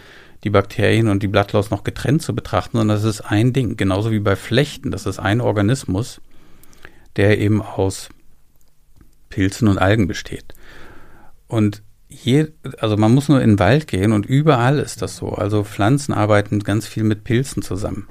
[0.44, 3.76] die Bakterien und die Blattlaus noch getrennt zu betrachten, sondern das ist ein Ding.
[3.76, 4.90] Genauso wie bei Flechten.
[4.90, 6.20] Das ist ein Organismus,
[7.16, 8.10] der eben aus
[9.30, 10.54] Pilzen und Algen besteht.
[11.48, 11.82] Und
[12.22, 12.48] je,
[12.78, 15.30] also man muss nur in den Wald gehen und überall ist das so.
[15.30, 18.06] Also Pflanzen arbeiten ganz viel mit Pilzen zusammen.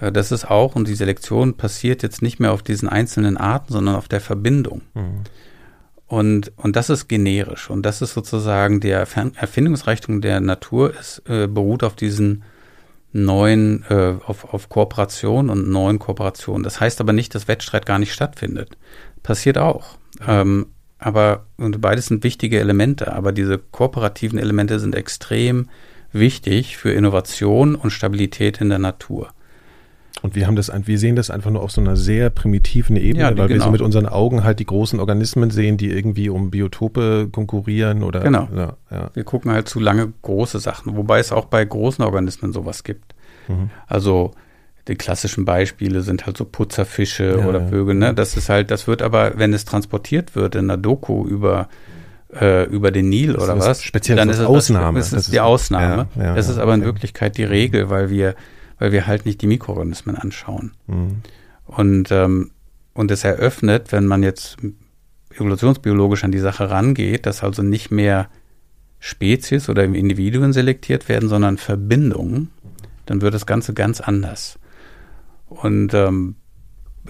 [0.00, 3.72] Äh, das ist auch, und die Selektion passiert jetzt nicht mehr auf diesen einzelnen Arten,
[3.72, 4.82] sondern auf der Verbindung.
[4.94, 5.24] Mhm.
[6.08, 7.68] Und, und das ist generisch.
[7.68, 12.44] Und das ist sozusagen der Erfindungsreichtum der Natur, es äh, beruht auf diesen
[13.12, 16.62] neuen, äh, auf, auf Kooperation und neuen Kooperationen.
[16.62, 18.76] Das heißt aber nicht, dass Wettstreit gar nicht stattfindet.
[19.22, 19.96] Passiert auch.
[20.26, 20.66] Ähm,
[21.06, 25.68] aber, und beides sind wichtige Elemente, aber diese kooperativen Elemente sind extrem
[26.10, 29.28] wichtig für Innovation und Stabilität in der Natur.
[30.22, 33.20] Und wir haben das, wir sehen das einfach nur auf so einer sehr primitiven Ebene,
[33.20, 33.48] ja, weil genau.
[33.48, 33.70] wir so genau.
[33.70, 38.18] mit unseren Augen halt die großen Organismen sehen, die irgendwie um Biotope konkurrieren oder.
[38.18, 38.48] Genau.
[38.52, 39.10] Ja, ja.
[39.14, 43.14] Wir gucken halt zu lange große Sachen, wobei es auch bei großen Organismen sowas gibt.
[43.46, 43.70] Mhm.
[43.86, 44.32] Also
[44.88, 47.94] die klassischen Beispiele sind halt so Putzerfische ja, oder Vögel.
[47.94, 48.14] Ne?
[48.14, 51.68] Das ist halt, das wird aber, wenn es transportiert wird in einer Doku über
[52.32, 54.98] äh, über den Nil oder was, speziell dann ist es Ausnahme.
[54.98, 56.08] Das, das ist die Ausnahme.
[56.16, 58.34] Ja, ja, das ist aber in Wirklichkeit die Regel, weil wir,
[58.78, 60.72] weil wir halt nicht die Mikroorganismen anschauen.
[60.86, 61.22] Mhm.
[61.66, 62.50] Und ähm,
[62.94, 64.56] und es eröffnet, wenn man jetzt
[65.34, 68.28] evolutionsbiologisch an die Sache rangeht, dass also nicht mehr
[68.98, 72.50] Spezies oder Individuen selektiert werden, sondern Verbindungen,
[73.04, 74.58] dann wird das Ganze ganz anders.
[75.48, 76.36] Und ähm,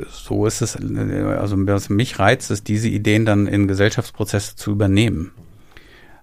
[0.09, 5.33] so ist es, also was mich reizt, ist, diese Ideen dann in Gesellschaftsprozesse zu übernehmen.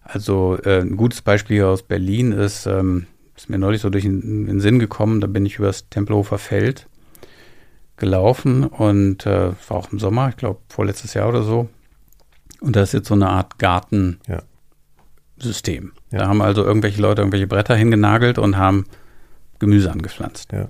[0.04, 4.04] Also äh, ein gutes Beispiel hier aus Berlin ist, ähm, ist mir neulich so durch
[4.04, 6.88] den, den Sinn gekommen, da bin ich übers Tempelhofer Feld
[7.98, 11.70] gelaufen und äh, war auch im Sommer, ich glaube vorletztes Jahr oder so.
[12.60, 14.20] Und da ist jetzt so eine Art Gartensystem.
[16.12, 16.20] Ja.
[16.20, 18.86] Da haben also irgendwelche Leute irgendwelche Bretter hingenagelt und haben
[19.60, 20.52] Gemüse angepflanzt.
[20.52, 20.68] Ja.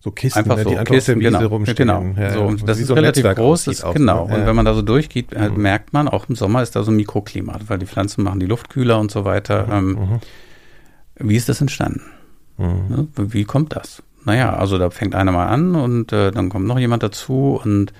[0.00, 1.76] So Kisten, einfach ne, so, die einfach Kisten, genau, rumstehen.
[1.76, 4.24] Genau, ja, so, und das ist so relativ groß, auch, genau.
[4.24, 5.62] Und wenn man da so durchgeht, halt mhm.
[5.62, 8.46] merkt man, auch im Sommer ist da so ein Mikroklima, weil die Pflanzen machen die
[8.46, 9.66] Luft kühler und so weiter.
[9.66, 9.72] Mhm.
[9.72, 10.20] Ähm, mhm.
[11.28, 12.02] Wie ist das entstanden?
[12.58, 12.66] Mhm.
[12.88, 13.08] Ne?
[13.16, 14.02] Wie kommt das?
[14.24, 17.92] Naja, also da fängt einer mal an und äh, dann kommt noch jemand dazu und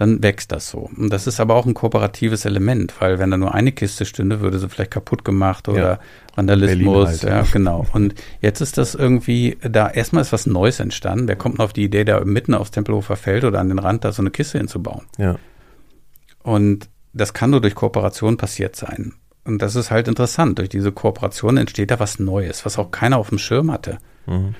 [0.00, 0.88] dann wächst das so.
[0.96, 4.40] Und das ist aber auch ein kooperatives Element, weil wenn da nur eine Kiste stünde,
[4.40, 6.00] würde sie vielleicht kaputt gemacht oder ja.
[6.36, 7.22] Vandalismus.
[7.22, 7.84] Halt, ja, genau.
[7.92, 11.28] Und jetzt ist das irgendwie, da erstmal ist was Neues entstanden.
[11.28, 14.02] Wer kommt noch auf die Idee, da mitten aufs Tempelhofer Feld oder an den Rand
[14.06, 15.02] da so eine Kiste hinzubauen?
[15.18, 15.36] Ja.
[16.42, 19.12] Und das kann nur durch Kooperation passiert sein.
[19.44, 20.58] Und das ist halt interessant.
[20.58, 23.98] Durch diese Kooperation entsteht da was Neues, was auch keiner auf dem Schirm hatte.
[24.26, 24.54] Mhm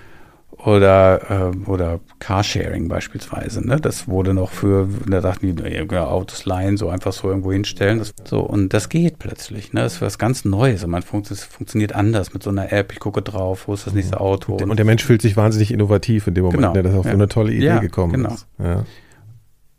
[0.65, 3.67] oder, äh, oder Carsharing beispielsweise.
[3.67, 3.77] Ne?
[3.81, 7.99] Das wurde noch für, da dachten die, ja, Autos leihen, so einfach so irgendwo hinstellen.
[7.99, 9.73] Das, so, und das geht plötzlich.
[9.73, 9.83] Ne?
[9.83, 10.85] Das ist was ganz Neues.
[10.85, 12.93] Und man funkt, es funktioniert anders mit so einer App.
[12.93, 14.55] Ich gucke drauf, wo ist das nächste Auto.
[14.55, 16.83] Und, und der Mensch fühlt sich wahnsinnig innovativ in dem Moment, genau, ne?
[16.83, 17.13] dass auf ja.
[17.13, 18.35] so eine tolle Idee ja, gekommen genau.
[18.35, 18.47] ist.
[18.59, 18.85] Ja.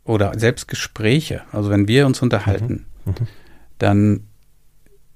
[0.04, 1.42] Oder selbst Gespräche.
[1.52, 3.12] Also wenn wir uns unterhalten, mhm.
[3.12, 3.26] Mhm.
[3.78, 4.20] dann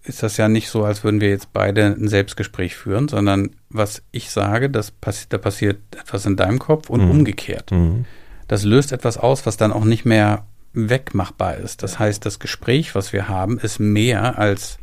[0.07, 4.02] ist das ja nicht so, als würden wir jetzt beide ein Selbstgespräch führen, sondern was
[4.12, 7.11] ich sage, das passi da passiert etwas in deinem Kopf und mhm.
[7.11, 7.70] umgekehrt.
[7.72, 8.04] Mhm.
[8.48, 11.82] Das löst etwas aus, was dann auch nicht mehr wegmachbar ist.
[11.82, 14.78] Das heißt, das Gespräch, was wir haben, ist mehr als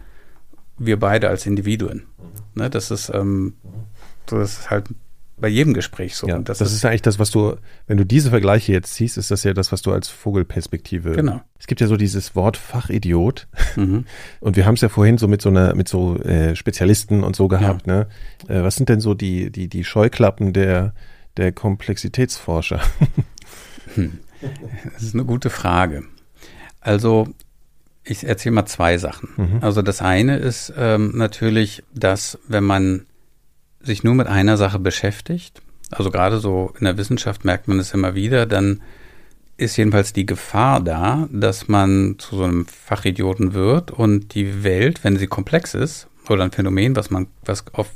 [0.78, 2.04] wir beide als Individuen.
[2.56, 3.54] Ne, das ist, ähm,
[4.26, 4.88] das ist halt
[5.44, 6.26] bei jedem Gespräch so.
[6.26, 9.18] Ja, das, das, ist ja eigentlich das, was du, wenn du diese Vergleiche jetzt ziehst,
[9.18, 11.12] ist das ja das, was du als Vogelperspektive.
[11.12, 11.42] Genau.
[11.60, 13.50] Es gibt ja so dieses Wort Fachidiot.
[13.76, 14.06] Mhm.
[14.40, 17.36] Und wir haben es ja vorhin so mit so einer, mit so äh, Spezialisten und
[17.36, 17.88] so gehabt.
[17.88, 17.94] Ja.
[17.94, 18.08] Ne?
[18.48, 20.94] Äh, was sind denn so die, die, die Scheuklappen der,
[21.36, 22.80] der Komplexitätsforscher?
[23.96, 24.20] Hm.
[24.94, 26.04] Das ist eine gute Frage.
[26.80, 27.28] Also
[28.04, 29.30] ich erzähle mal zwei Sachen.
[29.36, 29.58] Mhm.
[29.62, 33.06] Also das eine ist ähm, natürlich, dass wenn man
[33.84, 35.62] sich nur mit einer Sache beschäftigt,
[35.92, 38.82] also gerade so in der Wissenschaft merkt man es immer wieder, dann
[39.58, 45.04] ist jedenfalls die Gefahr da, dass man zu so einem Fachidioten wird und die Welt,
[45.04, 47.92] wenn sie komplex ist, oder ein Phänomen, was man, was oft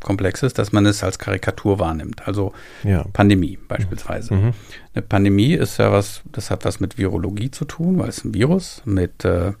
[0.00, 2.26] komplex ist, dass man es als Karikatur wahrnimmt.
[2.28, 2.52] Also
[2.84, 3.04] ja.
[3.12, 4.34] Pandemie beispielsweise.
[4.34, 4.52] Mhm.
[4.94, 8.34] Eine Pandemie ist ja was, das hat was mit Virologie zu tun, weil es ein
[8.34, 9.52] Virus mit äh,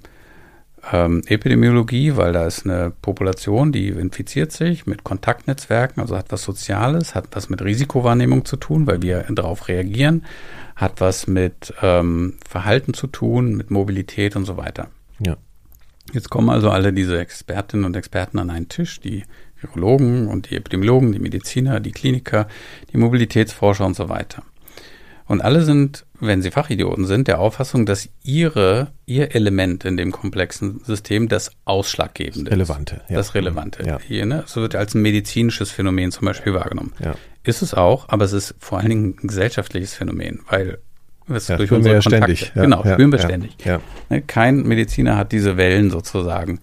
[0.92, 6.42] ähm, Epidemiologie, weil da ist eine Population, die infiziert sich mit Kontaktnetzwerken, also hat was
[6.42, 10.24] Soziales, hat was mit Risikowahrnehmung zu tun, weil wir darauf reagieren,
[10.76, 14.88] hat was mit ähm, Verhalten zu tun, mit Mobilität und so weiter.
[15.18, 15.36] Ja.
[16.12, 19.24] Jetzt kommen also alle diese Expertinnen und Experten an einen Tisch, die
[19.60, 22.48] Virologen und die Epidemiologen, die Mediziner, die Kliniker,
[22.92, 24.42] die Mobilitätsforscher und so weiter.
[25.28, 30.10] Und alle sind, wenn sie Fachidioten sind, der Auffassung, dass ihre, ihr Element in dem
[30.10, 33.10] komplexen System das Ausschlaggebende Relevante, ist.
[33.10, 33.16] Ja.
[33.16, 33.86] Das Relevante.
[33.86, 33.98] Ja.
[34.00, 34.44] Hier, ne?
[34.46, 36.94] So wird als ein medizinisches Phänomen zum Beispiel wahrgenommen.
[36.98, 37.14] Ja.
[37.44, 40.78] Ist es auch, aber es ist vor allen Dingen ein gesellschaftliches Phänomen, weil
[41.28, 42.52] es ja, durch unsere wir Kontakte, ständig.
[42.54, 43.56] Ja, genau, spüren wir ständig.
[44.08, 44.22] Ne?
[44.22, 46.60] Kein Mediziner hat diese Wellen sozusagen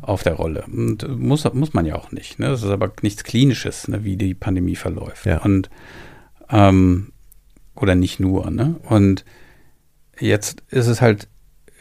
[0.00, 0.64] auf der Rolle.
[0.66, 2.38] Und muss, muss man ja auch nicht.
[2.38, 2.48] Ne?
[2.48, 4.04] Das ist aber nichts Klinisches, ne?
[4.04, 5.26] wie die Pandemie verläuft.
[5.42, 5.68] Und
[6.48, 7.12] ähm,
[7.76, 8.50] oder nicht nur.
[8.50, 8.76] Ne?
[8.88, 9.24] Und
[10.18, 11.28] jetzt ist es halt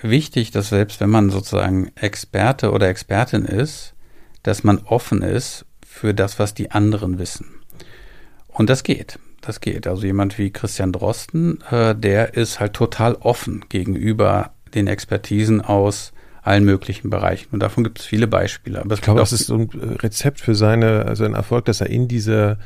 [0.02, 3.93] wichtig, dass selbst wenn man sozusagen Experte oder Expertin ist,
[4.43, 7.48] dass man offen ist für das, was die anderen wissen.
[8.48, 9.20] Und das geht.
[9.41, 9.86] Das geht.
[9.86, 16.14] Also jemand wie Christian Drosten, äh, der ist halt total offen gegenüber den Expertisen aus
[16.41, 17.50] allen möglichen Bereichen.
[17.52, 18.82] Und davon gibt es viele Beispiele.
[18.82, 22.08] Aber ich glaube, das ist so ein Rezept für seine, seinen Erfolg, dass er in
[22.08, 22.58] dieser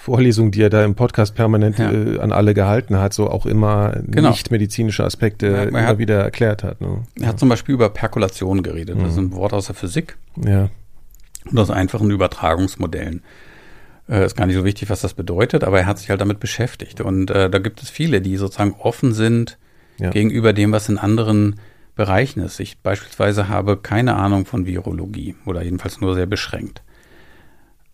[0.00, 1.90] Vorlesung, die er da im Podcast permanent ja.
[1.90, 4.30] äh, an alle gehalten hat, so auch immer genau.
[4.30, 6.80] nicht medizinische Aspekte ja, immer hat, wieder erklärt hat.
[6.80, 7.02] Ne?
[7.20, 8.96] Er hat zum Beispiel über Perkulation geredet.
[8.96, 9.02] Mhm.
[9.02, 10.16] Das ist ein Wort aus der Physik.
[10.42, 10.70] Ja.
[11.50, 13.22] Und aus einfachen Übertragungsmodellen.
[14.08, 16.38] Äh, ist gar nicht so wichtig, was das bedeutet, aber er hat sich halt damit
[16.38, 17.00] beschäftigt.
[17.00, 19.58] Und äh, da gibt es viele, die sozusagen offen sind
[19.98, 20.10] ja.
[20.10, 21.56] gegenüber dem, was in anderen
[21.96, 22.60] Bereichen ist.
[22.60, 26.82] Ich beispielsweise habe keine Ahnung von Virologie oder jedenfalls nur sehr beschränkt.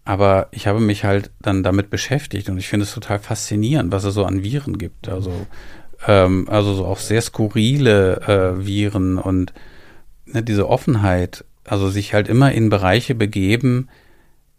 [0.04, 4.04] Aber ich habe mich halt dann damit beschäftigt und ich finde es total faszinierend, was
[4.04, 5.08] es so an Viren gibt.
[5.08, 5.32] Also,
[6.06, 9.54] ähm, also so auch sehr skurrile äh, Viren und
[10.26, 13.88] ne, diese Offenheit, also sich halt immer in Bereiche begeben,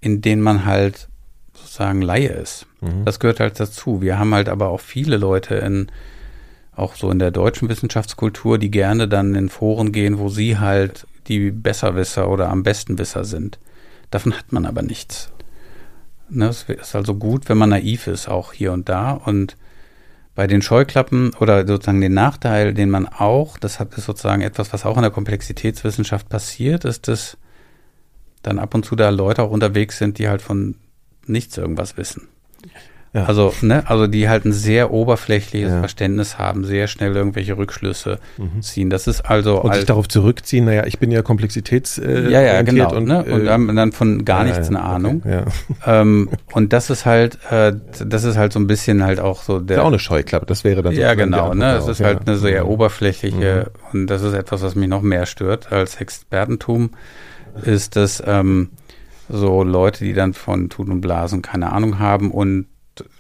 [0.02, 1.10] in denen man halt
[1.54, 2.66] sozusagen Laie ist.
[2.82, 3.06] Mhm.
[3.06, 4.02] Das gehört halt dazu.
[4.02, 5.88] Wir haben halt aber auch viele Leute in,
[6.76, 11.06] auch so in der deutschen Wissenschaftskultur, die gerne dann in Foren gehen, wo sie halt
[11.28, 13.60] die Besserwisser oder am besten Wisser sind.
[14.12, 15.32] Davon hat man aber nichts.
[16.30, 19.12] Ne, es ist also gut, wenn man naiv ist, auch hier und da.
[19.12, 19.58] Und
[20.34, 24.86] bei den Scheuklappen oder sozusagen den Nachteil, den man auch, das ist sozusagen etwas, was
[24.86, 27.38] auch in der Komplexitätswissenschaft passiert, ist, dass
[28.44, 30.76] dann ab und zu da Leute auch unterwegs sind, die halt von
[31.26, 32.28] nichts irgendwas wissen.
[33.16, 33.28] Ja.
[33.28, 35.80] Also, ne, also die halt ein sehr oberflächliches ja.
[35.80, 38.62] Verständnis haben, sehr schnell irgendwelche Rückschlüsse mhm.
[38.62, 38.90] ziehen.
[38.90, 40.66] Das ist also und sich darauf zurückziehen.
[40.66, 43.24] Naja, ich bin ja komplexitäts äh, ja ja genau und, ne?
[43.24, 45.22] und äh, dann von gar nichts eine Ahnung.
[45.24, 45.44] Okay,
[45.86, 47.72] ähm, und das ist halt, äh,
[48.06, 49.78] das ist halt so ein bisschen halt auch so der.
[49.78, 50.46] Ist auch eine Scheuklappe.
[50.46, 51.54] Das wäre dann so ja genau.
[51.54, 52.70] Ne, es ist halt eine sehr mhm.
[52.72, 54.02] oberflächliche mhm.
[54.02, 56.90] und das ist etwas, was mich noch mehr stört als Expertentum,
[57.64, 58.72] ist das ähm,
[59.30, 62.66] so Leute, die dann von Tut und Blasen keine Ahnung haben und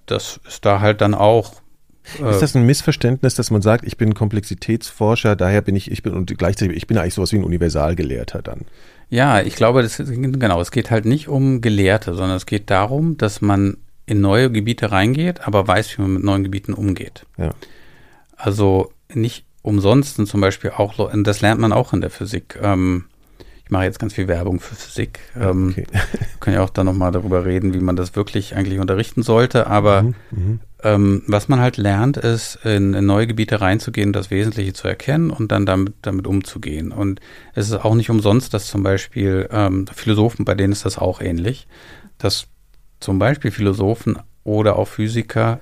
[0.06, 1.53] das ist da halt dann auch.
[2.22, 6.03] Äh ist das ein Missverständnis, dass man sagt, ich bin Komplexitätsforscher, daher bin ich, ich
[6.03, 8.62] bin und gleichzeitig, ich bin eigentlich sowas wie ein Universalgelehrter dann?
[9.10, 12.70] Ja, ich glaube, das ist, genau, es geht halt nicht um Gelehrte, sondern es geht
[12.70, 17.26] darum, dass man in neue Gebiete reingeht, aber weiß, wie man mit neuen Gebieten umgeht.
[17.38, 17.51] Ja.
[18.36, 22.60] Also nicht umsonst und zum Beispiel auch, das lernt man auch in der Physik.
[22.62, 23.06] Ähm,
[23.66, 25.20] ich mache jetzt ganz viel Werbung für Physik.
[25.36, 25.88] Ähm, okay.
[26.39, 29.66] können ja auch dann nochmal darüber reden, wie man das wirklich eigentlich unterrichten sollte.
[29.66, 34.30] Aber mhm, mhm, ähm, was man halt lernt, ist, in, in, neue Gebiete reinzugehen, das
[34.30, 36.91] Wesentliche zu erkennen und dann damit, damit umzugehen.
[36.91, 37.22] Und
[37.55, 41.20] es ist auch nicht umsonst, dass zum Beispiel ähm, Philosophen, bei denen ist das auch
[41.20, 41.68] ähnlich,
[42.20, 42.45] dass
[42.99, 45.59] zum Beispiel Philosophen oder auch Physiker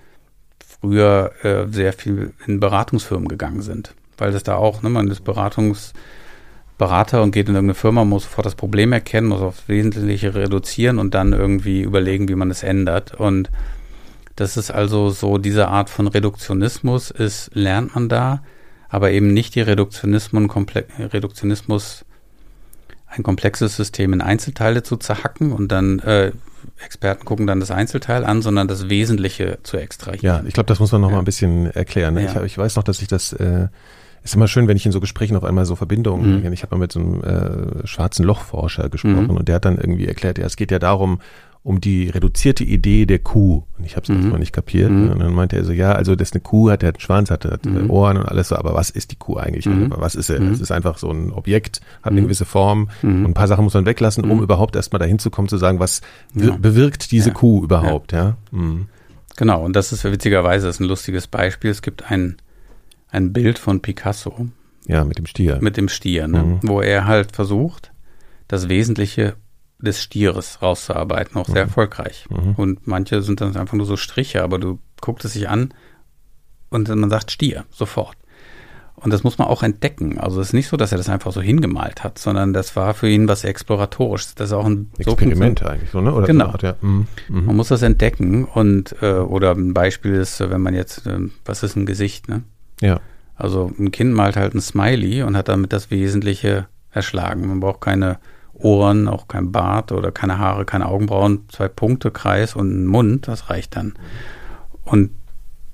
[0.59, 3.95] früher äh, sehr viel in Beratungsfirmen gegangen sind.
[4.17, 5.93] Weil das da auch, ne, man ist Beratungs-
[6.77, 10.99] Berater und geht in irgendeine Firma, muss sofort das Problem erkennen, muss aufs Wesentliche reduzieren
[10.99, 13.13] und dann irgendwie überlegen, wie man es ändert.
[13.13, 13.49] Und
[14.35, 18.43] das ist also so, diese Art von Reduktionismus ist, lernt man da,
[18.89, 20.55] aber eben nicht die Reduktionismus,
[20.99, 22.05] Reduktionismus
[23.07, 26.31] ein komplexes System in Einzelteile zu zerhacken und dann äh,
[26.83, 30.21] Experten gucken dann das Einzelteil an, sondern das Wesentliche zu extrahieren.
[30.23, 31.15] Ja, ich glaube, das muss man noch ja.
[31.15, 32.15] mal ein bisschen erklären.
[32.15, 32.25] Ne?
[32.25, 32.37] Ja.
[32.37, 33.67] Ich, ich, weiß noch, dass ich das äh,
[34.23, 36.53] ist immer schön, wenn ich in so Gesprächen auf einmal so Verbindungen, mhm.
[36.53, 39.37] ich habe mal mit so einem äh, schwarzen Lochforscher gesprochen mhm.
[39.37, 41.19] und der hat dann irgendwie erklärt, ja, es geht ja darum,
[41.63, 43.63] um die reduzierte Idee der Kuh.
[43.77, 44.17] Und ich habe es mhm.
[44.17, 44.91] erstmal nicht kapiert.
[44.91, 45.11] Mhm.
[45.11, 47.31] Und dann meinte er so, ja, also das ist eine Kuh, hat der einen Schwanz,
[47.31, 47.89] hat, hat mhm.
[47.89, 49.65] Ohren und alles so, aber was ist die Kuh eigentlich?
[49.65, 49.93] Mhm.
[49.95, 50.41] Was ist er?
[50.41, 50.51] Mhm.
[50.51, 52.25] Es ist einfach so ein Objekt, hat eine mhm.
[52.25, 53.25] gewisse Form mhm.
[53.25, 55.79] und ein paar Sachen muss man weglassen, um überhaupt erstmal dahin zu kommen, zu sagen,
[55.79, 56.01] was
[56.33, 56.55] ja.
[56.57, 57.33] bewirkt diese ja.
[57.33, 58.35] Kuh überhaupt, ja.
[58.51, 58.59] ja?
[59.37, 61.71] Genau, und das ist witzigerweise das ist ein lustiges Beispiel.
[61.71, 62.35] Es gibt ein
[63.13, 64.47] ein Bild von Picasso.
[64.85, 65.59] Ja, mit dem Stier.
[65.61, 66.43] Mit dem Stier, ne?
[66.43, 66.59] Mhm.
[66.63, 67.91] wo er halt versucht,
[68.47, 69.35] das Wesentliche
[69.79, 71.69] des Stieres rauszuarbeiten, auch sehr mhm.
[71.69, 72.25] erfolgreich.
[72.29, 72.53] Mhm.
[72.55, 75.73] Und manche sind dann einfach nur so Striche, aber du guckst es sich an
[76.69, 78.17] und man sagt Stier, sofort.
[78.95, 80.17] Und das muss man auch entdecken.
[80.17, 82.93] Also es ist nicht so, dass er das einfach so hingemalt hat, sondern das war
[82.93, 84.35] für ihn was Exploratorisches.
[84.35, 86.13] Das ist auch ein Experiment so eigentlich, so, ne?
[86.13, 86.53] Oder genau.
[86.61, 86.75] Ja.
[86.81, 87.07] mhm.
[87.27, 87.45] mhm.
[87.45, 91.63] Man muss das entdecken und äh, oder ein Beispiel ist, wenn man jetzt, äh, was
[91.63, 92.43] ist ein Gesicht, ne?
[92.83, 92.99] Ja.
[93.35, 97.47] Also ein Kind malt halt ein Smiley und hat damit das Wesentliche erschlagen.
[97.47, 98.19] Man braucht keine
[98.53, 103.27] Ohren, auch kein Bart oder keine Haare, keine Augenbrauen, zwei Punkte, Kreis und einen Mund,
[103.27, 103.93] das reicht dann.
[104.83, 105.11] Und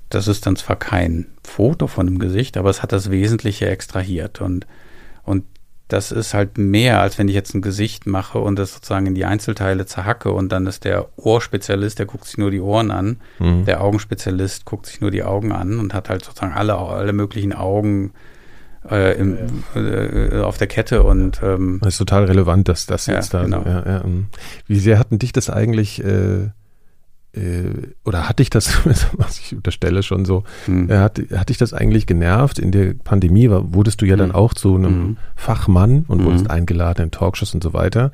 [0.08, 4.40] das ist dann zwar kein Foto von dem Gesicht, aber es hat das Wesentliche extrahiert.
[4.40, 4.66] Und,
[5.24, 5.44] und
[5.92, 9.14] das ist halt mehr, als wenn ich jetzt ein Gesicht mache und das sozusagen in
[9.14, 13.16] die Einzelteile zerhacke und dann ist der Ohrspezialist, der guckt sich nur die Ohren an,
[13.38, 13.64] mhm.
[13.64, 17.52] der Augenspezialist guckt sich nur die Augen an und hat halt sozusagen alle, alle möglichen
[17.52, 18.12] Augen
[18.88, 19.36] äh, im,
[19.74, 23.42] äh, auf der Kette und ähm, das ist total relevant, dass das ja, jetzt da
[23.42, 23.62] genau.
[23.64, 24.04] ja, ja.
[24.04, 24.26] Ähm,
[24.66, 26.48] wie sehr hatten dich das eigentlich äh,
[28.04, 30.90] oder hat dich das, was ich unterstelle schon so, mhm.
[30.90, 32.58] hat, hat dich das eigentlich genervt?
[32.58, 34.20] In der Pandemie war, wurdest du ja mhm.
[34.20, 35.16] dann auch zu einem mhm.
[35.36, 36.50] Fachmann und wurdest mhm.
[36.50, 38.10] eingeladen in Talkshows und so weiter.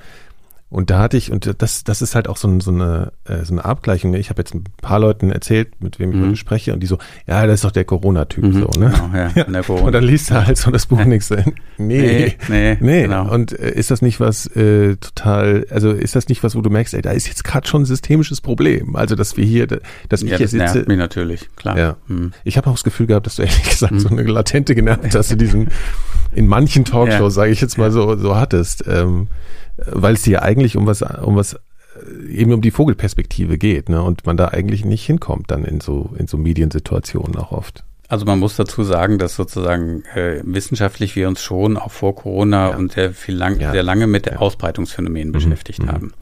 [0.68, 3.54] Und da hatte ich, und das, das ist halt auch so, so, eine, äh, so
[3.54, 4.10] eine Abgleichung.
[4.10, 4.18] Ne?
[4.18, 6.36] Ich habe jetzt ein paar Leuten erzählt, mit wem ich mhm.
[6.36, 6.98] spreche, und die so,
[7.28, 8.42] ja, das ist doch der Corona-Typ.
[8.42, 8.92] Mhm, so, ne?
[8.92, 9.62] Genau, ja, ja.
[9.62, 9.86] Corona.
[9.86, 11.30] Und dann liest er halt so das Buch nichts.
[11.30, 11.44] Nee,
[11.78, 13.02] nee, nee, nee.
[13.02, 13.32] Genau.
[13.32, 16.70] Und äh, ist das nicht was äh, total, also ist das nicht was, wo du
[16.70, 18.96] merkst, ey, da ist jetzt gerade schon ein systemisches Problem.
[18.96, 19.68] Also, dass wir hier,
[20.08, 20.84] dass ich ja, hier sitze.
[20.88, 21.78] mich natürlich, klar.
[21.78, 21.96] Ja.
[22.08, 22.32] Mhm.
[22.42, 24.00] Ich habe auch das Gefühl gehabt, dass du ehrlich gesagt mhm.
[24.00, 25.68] so eine latente genervt dass du diesen
[26.32, 27.42] in manchen Talkshows, ja.
[27.42, 28.84] sage ich jetzt mal so, so hattest.
[28.88, 29.28] Ähm,
[29.76, 34.02] weil es hier eigentlich um was, um was äh, eben um die Vogelperspektive geht, ne?
[34.02, 37.84] Und man da eigentlich nicht hinkommt dann in so in so Mediensituationen auch oft.
[38.08, 42.70] Also man muss dazu sagen, dass sozusagen äh, wissenschaftlich wir uns schon auch vor Corona
[42.70, 42.76] ja.
[42.76, 43.72] und sehr viel lang, ja.
[43.72, 44.36] sehr lange mit ja.
[44.36, 45.32] Ausbreitungsphänomenen mhm.
[45.32, 45.88] beschäftigt mhm.
[45.90, 46.12] haben.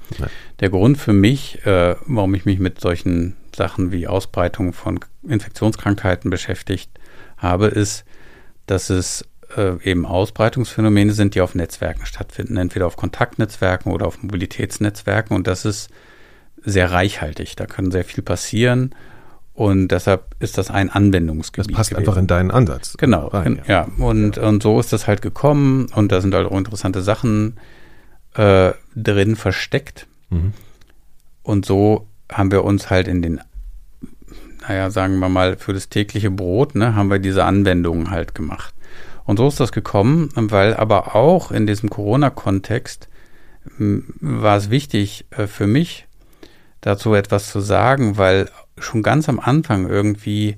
[0.60, 4.98] Der Grund für mich, äh, warum ich mich mit solchen Sachen wie Ausbreitung von
[5.28, 6.90] Infektionskrankheiten beschäftigt
[7.36, 8.04] habe, ist,
[8.66, 9.26] dass es
[9.56, 15.36] äh, eben Ausbreitungsphänomene sind, die auf Netzwerken stattfinden, entweder auf Kontaktnetzwerken oder auf Mobilitätsnetzwerken.
[15.36, 15.90] Und das ist
[16.64, 17.56] sehr reichhaltig.
[17.56, 18.94] Da kann sehr viel passieren.
[19.54, 21.70] Und deshalb ist das ein Anwendungsgebiet.
[21.70, 22.08] Das passt gewesen.
[22.08, 22.96] einfach in deinen Ansatz.
[22.96, 23.86] Genau, rein, ja.
[23.86, 24.04] ja.
[24.04, 24.42] Und, ja.
[24.42, 25.86] und so ist das halt gekommen.
[25.94, 27.56] Und da sind halt auch interessante Sachen
[28.34, 30.08] äh, drin versteckt.
[30.30, 30.52] Mhm.
[31.44, 33.40] Und so haben wir uns halt in den,
[34.66, 38.74] naja, sagen wir mal, für das tägliche Brot, ne, haben wir diese Anwendungen halt gemacht.
[39.24, 43.08] Und so ist das gekommen, weil aber auch in diesem Corona-Kontext
[43.78, 46.06] war es wichtig äh, für mich,
[46.80, 50.56] dazu etwas zu sagen, weil schon ganz am Anfang irgendwie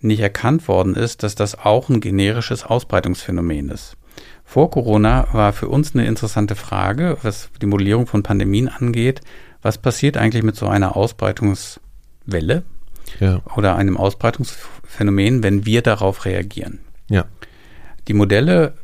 [0.00, 3.96] nicht erkannt worden ist, dass das auch ein generisches Ausbreitungsphänomen ist.
[4.44, 9.22] Vor Corona war für uns eine interessante Frage, was die Modellierung von Pandemien angeht.
[9.62, 12.62] Was passiert eigentlich mit so einer Ausbreitungswelle
[13.18, 13.40] ja.
[13.56, 16.80] oder einem Ausbreitungsphänomen, wenn wir darauf reagieren?
[17.08, 17.24] Ja.
[18.08, 18.74] Die Modelle,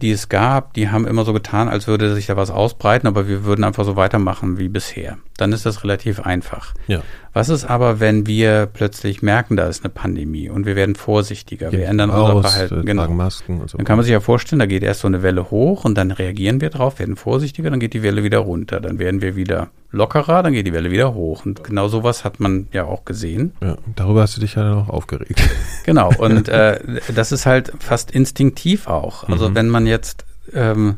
[0.00, 3.28] die es gab, die haben immer so getan, als würde sich da was ausbreiten, aber
[3.28, 5.18] wir würden einfach so weitermachen wie bisher.
[5.36, 6.74] Dann ist das relativ einfach.
[6.86, 7.02] Ja.
[7.32, 11.70] Was ist aber, wenn wir plötzlich merken, da ist eine Pandemie und wir werden vorsichtiger,
[11.70, 12.80] Geht wir ändern raus, unser Verhalten.
[12.82, 13.08] Äh, genau.
[13.08, 13.76] Masken und so.
[13.76, 16.12] Dann kann man sich ja vorstellen, da geht erst so eine Welle hoch und dann
[16.12, 19.70] reagieren wir drauf, werden vorsichtiger, dann geht die Welle wieder runter, dann werden wir wieder
[19.90, 21.44] lockerer, dann geht die Welle wieder hoch.
[21.44, 23.54] Und genau sowas hat man ja auch gesehen.
[23.60, 25.42] Ja, darüber hast du dich ja noch aufgeregt.
[25.84, 26.80] Genau, und äh,
[27.14, 29.28] das ist halt fast instinktiv auch.
[29.28, 29.54] Also mhm.
[29.54, 30.24] wenn man jetzt
[30.54, 30.96] ähm,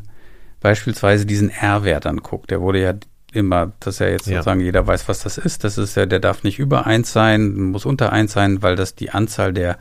[0.61, 2.93] beispielsweise diesen R-Wert anguckt, der wurde ja
[3.33, 4.37] immer, dass ja jetzt ja.
[4.37, 5.63] sozusagen jeder weiß, was das ist.
[5.63, 8.95] Das ist ja, der darf nicht über eins sein, muss unter eins sein, weil das
[8.95, 9.77] die Anzahl der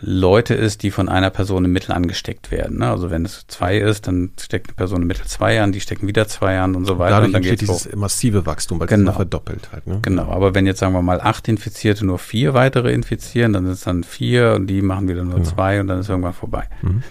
[0.00, 2.78] Leute ist, die von einer Person im Mittel angesteckt werden.
[2.78, 2.90] Ne?
[2.90, 6.06] Also wenn es zwei ist, dann steckt eine Person im Mittel zwei an, die stecken
[6.06, 7.12] wieder zwei an und so weiter.
[7.12, 7.96] Dadurch und dann geht dieses hoch.
[7.96, 9.12] massive Wachstum, weil genau.
[9.12, 9.86] es verdoppelt halt.
[9.86, 10.00] Ne?
[10.02, 13.72] Genau, aber wenn jetzt sagen wir mal acht Infizierte nur vier weitere infizieren, dann sind
[13.72, 15.48] es dann vier und die machen wieder nur genau.
[15.48, 16.68] zwei und dann ist irgendwann vorbei.
[16.82, 17.02] Mhm.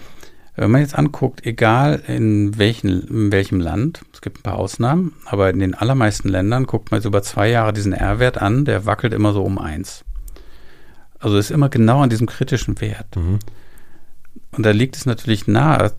[0.56, 5.12] Wenn man jetzt anguckt, egal in, welchen, in welchem Land, es gibt ein paar Ausnahmen,
[5.24, 8.86] aber in den allermeisten Ländern guckt man jetzt über zwei Jahre diesen R-Wert an, der
[8.86, 10.04] wackelt immer so um eins.
[11.18, 13.16] Also ist immer genau an diesem kritischen Wert.
[13.16, 13.40] Mhm.
[14.52, 15.92] Und da liegt es natürlich nahe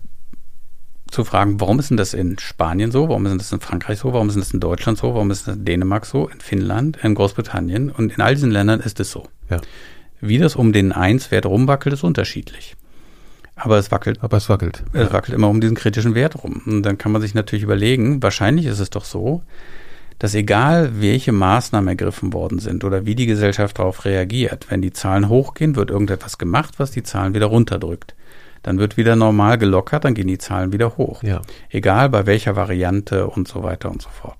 [1.10, 4.12] zu fragen, warum ist denn das in Spanien so, warum ist das in Frankreich so,
[4.12, 7.14] warum ist das in Deutschland so, warum ist das in Dänemark so, in Finnland, in
[7.14, 9.28] Großbritannien und in all diesen Ländern ist es so.
[9.50, 9.60] Ja.
[10.20, 12.74] Wie das um den 1-Wert rumwackelt, ist unterschiedlich.
[13.56, 14.22] Aber es wackelt.
[14.22, 14.84] Aber es wackelt.
[14.92, 16.62] Es wackelt immer um diesen kritischen Wert rum.
[16.66, 19.42] Und dann kann man sich natürlich überlegen, wahrscheinlich ist es doch so,
[20.18, 24.92] dass egal welche Maßnahmen ergriffen worden sind oder wie die Gesellschaft darauf reagiert, wenn die
[24.92, 28.14] Zahlen hochgehen, wird irgendetwas gemacht, was die Zahlen wieder runterdrückt.
[28.62, 31.22] Dann wird wieder normal gelockert, dann gehen die Zahlen wieder hoch.
[31.22, 31.42] Ja.
[31.70, 34.36] Egal bei welcher Variante und so weiter und so fort.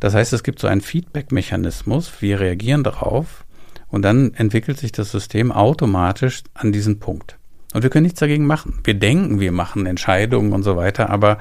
[0.00, 3.44] Das heißt, es gibt so einen Feedback-Mechanismus, wir reagieren darauf
[3.88, 7.38] und dann entwickelt sich das System automatisch an diesen Punkt.
[7.76, 8.78] Und wir können nichts dagegen machen.
[8.84, 11.36] Wir denken, wir machen Entscheidungen und so weiter, aber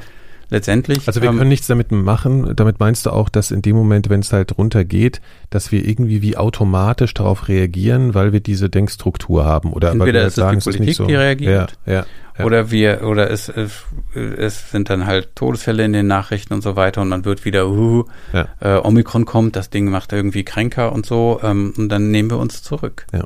[0.50, 1.08] letztendlich.
[1.08, 2.58] Also wir ähm, können nichts damit machen.
[2.58, 6.22] Damit meinst du auch, dass in dem Moment, wenn es halt runtergeht, dass wir irgendwie
[6.22, 10.58] wie automatisch darauf reagieren, weil wir diese Denkstruktur haben oder Entweder weil wir halt sagen,
[10.58, 11.06] es ist die Politik, so.
[11.06, 11.78] die reagiert.
[11.86, 12.06] Ja, ja,
[12.38, 12.46] ja.
[12.46, 16.76] Oder wir, oder es, es, es sind dann halt Todesfälle in den Nachrichten und so
[16.76, 18.50] weiter und man wird wieder, uh, ja.
[18.60, 22.40] äh, Omikron kommt, das Ding macht irgendwie kränker und so, ähm, und dann nehmen wir
[22.40, 23.08] uns zurück.
[23.14, 23.24] Ja.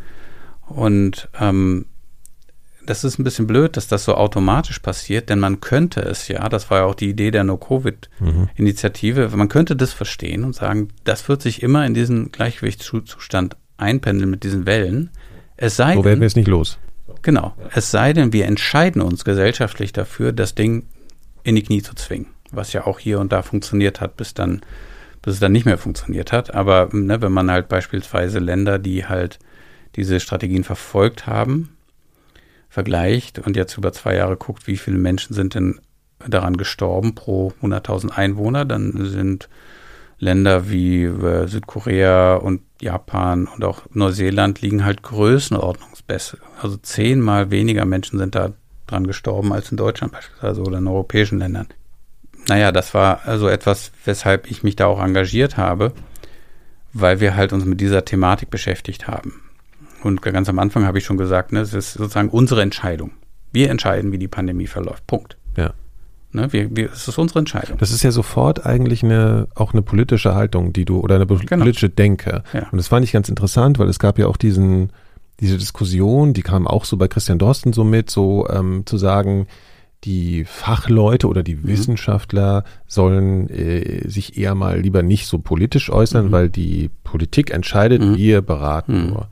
[0.68, 1.86] Und ähm,
[2.90, 6.50] das ist ein bisschen blöd, dass das so automatisch passiert, denn man könnte es ja,
[6.50, 9.38] das war ja auch die Idee der No-Covid-Initiative, mhm.
[9.38, 14.44] man könnte das verstehen und sagen, das wird sich immer in diesen Gleichgewichtszustand einpendeln mit
[14.44, 15.12] diesen Wellen.
[15.56, 16.80] Es sei so werden wir es nicht los.
[17.22, 17.54] Genau.
[17.76, 20.88] Es sei denn, wir entscheiden uns gesellschaftlich dafür, das Ding
[21.44, 24.62] in die Knie zu zwingen, was ja auch hier und da funktioniert hat, bis dann,
[25.22, 26.56] bis es dann nicht mehr funktioniert hat.
[26.56, 29.38] Aber ne, wenn man halt beispielsweise Länder, die halt
[29.96, 31.76] diese Strategien verfolgt haben,
[32.70, 35.80] vergleicht und jetzt über zwei Jahre guckt, wie viele Menschen sind denn
[36.28, 38.66] daran gestorben pro 100.000 Einwohner.
[38.66, 39.50] Dann sind
[40.20, 46.38] Länder wie äh, Südkorea und Japan und auch Neuseeland liegen halt größenordnungsbesser.
[46.62, 48.54] Also zehnmal weniger Menschen sind da
[48.88, 51.68] dran gestorben als in Deutschland beispielsweise oder in europäischen Ländern.
[52.48, 55.94] Naja, das war also etwas, weshalb ich mich da auch engagiert habe,
[56.94, 59.49] weil wir halt uns mit dieser Thematik beschäftigt haben.
[60.04, 63.12] Und ganz am Anfang habe ich schon gesagt, ne, es ist sozusagen unsere Entscheidung.
[63.52, 65.06] Wir entscheiden, wie die Pandemie verläuft.
[65.08, 65.38] Punkt.
[65.58, 65.74] Ja.
[66.32, 67.78] Ne, wir, wir, es ist unsere Entscheidung.
[67.80, 71.64] Das ist ja sofort eigentlich eine, auch eine politische Haltung, die du, oder eine genau.
[71.64, 72.44] politische Denke.
[72.54, 72.68] Ja.
[72.72, 74.92] Und das fand ich ganz interessant, weil es gab ja auch diesen,
[75.40, 79.48] diese Diskussion, die kam auch so bei Christian Dorsten so mit, so ähm, zu sagen,
[80.04, 81.68] die Fachleute oder die mhm.
[81.68, 86.32] Wissenschaftler sollen äh, sich eher mal lieber nicht so politisch äußern, mhm.
[86.32, 88.18] weil die Politik entscheidet, mhm.
[88.18, 89.10] wir beraten mhm.
[89.10, 89.28] nur.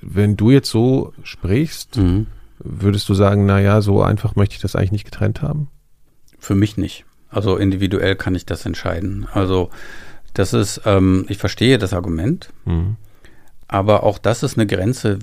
[0.00, 2.26] Wenn du jetzt so sprichst, mhm.
[2.58, 5.68] würdest du sagen, na ja, so einfach möchte ich das eigentlich nicht getrennt haben?
[6.38, 7.04] Für mich nicht.
[7.28, 9.26] Also individuell kann ich das entscheiden.
[9.32, 9.70] Also
[10.34, 12.96] das ist, ähm, ich verstehe das Argument, mhm.
[13.68, 15.18] aber auch das ist eine Grenze,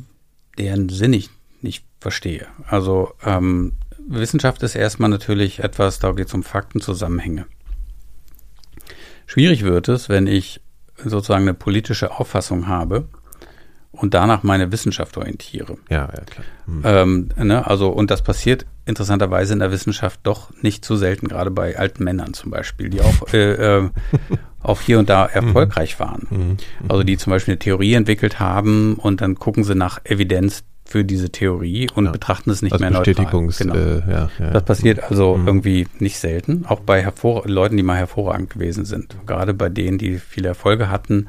[0.57, 1.29] deren Sinn ich
[1.61, 2.47] nicht verstehe.
[2.67, 3.73] Also ähm,
[4.07, 7.45] Wissenschaft ist erstmal natürlich etwas, da geht es um Faktenzusammenhänge.
[9.25, 10.61] Schwierig wird es, wenn ich
[10.97, 13.07] sozusagen eine politische Auffassung habe
[13.93, 15.77] und danach meine Wissenschaft orientiere.
[15.89, 16.45] Ja, ja klar.
[16.65, 16.81] Mhm.
[16.83, 21.51] Ähm, ne, also, und das passiert interessanterweise in der Wissenschaft doch nicht zu selten, gerade
[21.51, 23.89] bei alten Männern zum Beispiel, die auch, äh, äh,
[24.61, 26.27] auch hier und da erfolgreich waren.
[26.29, 26.57] Mhm.
[26.89, 31.05] Also die zum Beispiel eine Theorie entwickelt haben und dann gucken sie nach Evidenz für
[31.05, 32.11] diese Theorie und ja.
[32.11, 34.01] betrachten es nicht also mehr Bestätigungs, neutral.
[34.01, 34.07] Genau.
[34.07, 34.49] Äh, ja, ja.
[34.51, 35.47] Das passiert also mhm.
[35.47, 37.07] irgendwie nicht selten, auch bei
[37.45, 39.15] Leuten, die mal hervorragend gewesen sind.
[39.25, 41.27] Gerade bei denen, die viele Erfolge hatten,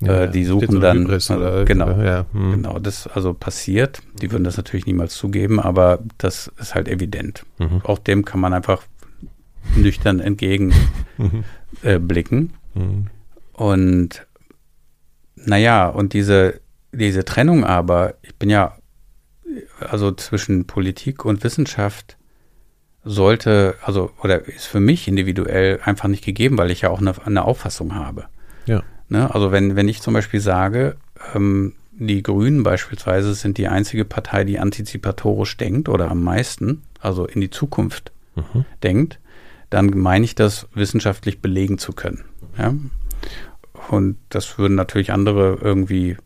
[0.00, 2.52] ja, äh, die suchen dann Hybris, also, genau, ja, hm.
[2.52, 4.02] genau, das also passiert.
[4.20, 7.44] Die würden das natürlich niemals zugeben, aber das ist halt evident.
[7.58, 7.80] Mhm.
[7.82, 8.82] Auch dem kann man einfach
[9.74, 11.44] nüchtern entgegenblicken.
[11.82, 12.52] Äh, blicken.
[12.74, 13.06] mhm.
[13.52, 14.26] Und
[15.34, 16.60] naja, und diese,
[16.92, 18.76] diese Trennung aber, ich bin ja,
[19.80, 22.16] also zwischen Politik und Wissenschaft
[23.04, 27.14] sollte, also, oder ist für mich individuell einfach nicht gegeben, weil ich ja auch eine,
[27.24, 28.26] eine Auffassung habe.
[28.66, 28.82] Ja.
[29.08, 29.32] Ne?
[29.32, 30.96] Also wenn, wenn ich zum Beispiel sage,
[31.34, 37.26] ähm, die Grünen beispielsweise sind die einzige Partei, die antizipatorisch denkt oder am meisten, also
[37.26, 38.64] in die Zukunft mhm.
[38.82, 39.18] denkt,
[39.70, 42.24] dann meine ich das wissenschaftlich belegen zu können.
[42.58, 42.74] Ja?
[43.88, 46.16] Und das würden natürlich andere irgendwie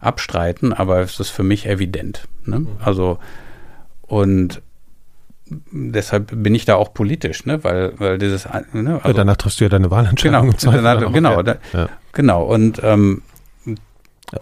[0.00, 2.26] abstreiten, aber es ist für mich evident.
[2.44, 2.60] Ne?
[2.60, 2.68] Mhm.
[2.80, 3.18] Also
[4.02, 4.62] und
[5.70, 7.62] deshalb bin ich da auch politisch, ne?
[7.64, 8.46] weil, weil dieses.
[8.72, 8.94] Ne?
[8.96, 10.50] Also, ja, danach triffst du ja deine Wahlentscheidung.
[10.50, 11.88] Genau, danach, genau, da, ja.
[12.12, 12.44] genau.
[12.44, 13.22] Und ähm,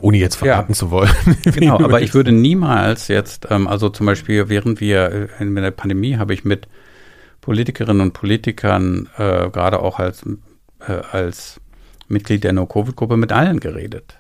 [0.01, 1.11] ohne jetzt verraten ja, zu wollen.
[1.45, 5.71] genau, aber ich würde niemals jetzt, ähm, also zum Beispiel während wir äh, in der
[5.71, 6.69] Pandemie habe ich mit
[7.41, 10.25] Politikerinnen und Politikern äh, gerade auch als
[10.81, 11.61] äh, als
[12.09, 14.19] Mitglied der No-Covid-Gruppe mit allen geredet.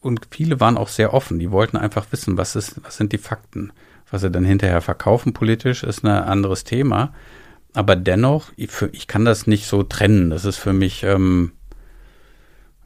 [0.00, 1.38] Und viele waren auch sehr offen.
[1.38, 3.72] Die wollten einfach wissen, was ist, was sind die Fakten
[4.12, 7.12] was sie dann hinterher verkaufen politisch, ist ein anderes Thema.
[7.74, 10.30] Aber dennoch, ich, für, ich kann das nicht so trennen.
[10.30, 11.52] Das ist für mich, ähm,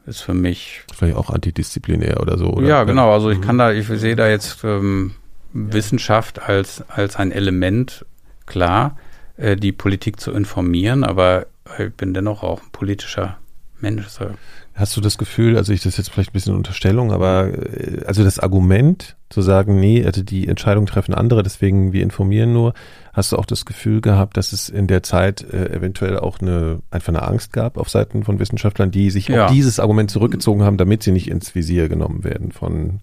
[0.05, 0.83] ist für mich.
[0.95, 2.67] Vielleicht auch antidisziplinär oder so, oder?
[2.67, 3.11] Ja, genau.
[3.11, 3.43] Also ich mhm.
[3.43, 5.11] kann da, ich sehe da jetzt ähm,
[5.51, 8.05] Wissenschaft als, als ein Element,
[8.45, 8.97] klar,
[9.35, 11.47] äh, die Politik zu informieren, aber
[11.77, 13.37] ich bin dennoch auch ein politischer
[13.81, 14.07] Mensch.
[14.07, 14.31] So.
[14.77, 18.23] Hast du das Gefühl, also ich das jetzt vielleicht ein bisschen Unterstellung, aber äh, also
[18.23, 22.75] das Argument zu sagen, nee, also die Entscheidung treffen andere, deswegen wir informieren nur,
[23.11, 26.79] hast du auch das Gefühl gehabt, dass es in der Zeit äh, eventuell auch eine
[26.91, 29.45] einfach eine Angst gab auf Seiten von Wissenschaftlern, die sich ja.
[29.45, 32.99] auf dieses Argument zurückgezogen haben, damit sie nicht ins Visier genommen werden von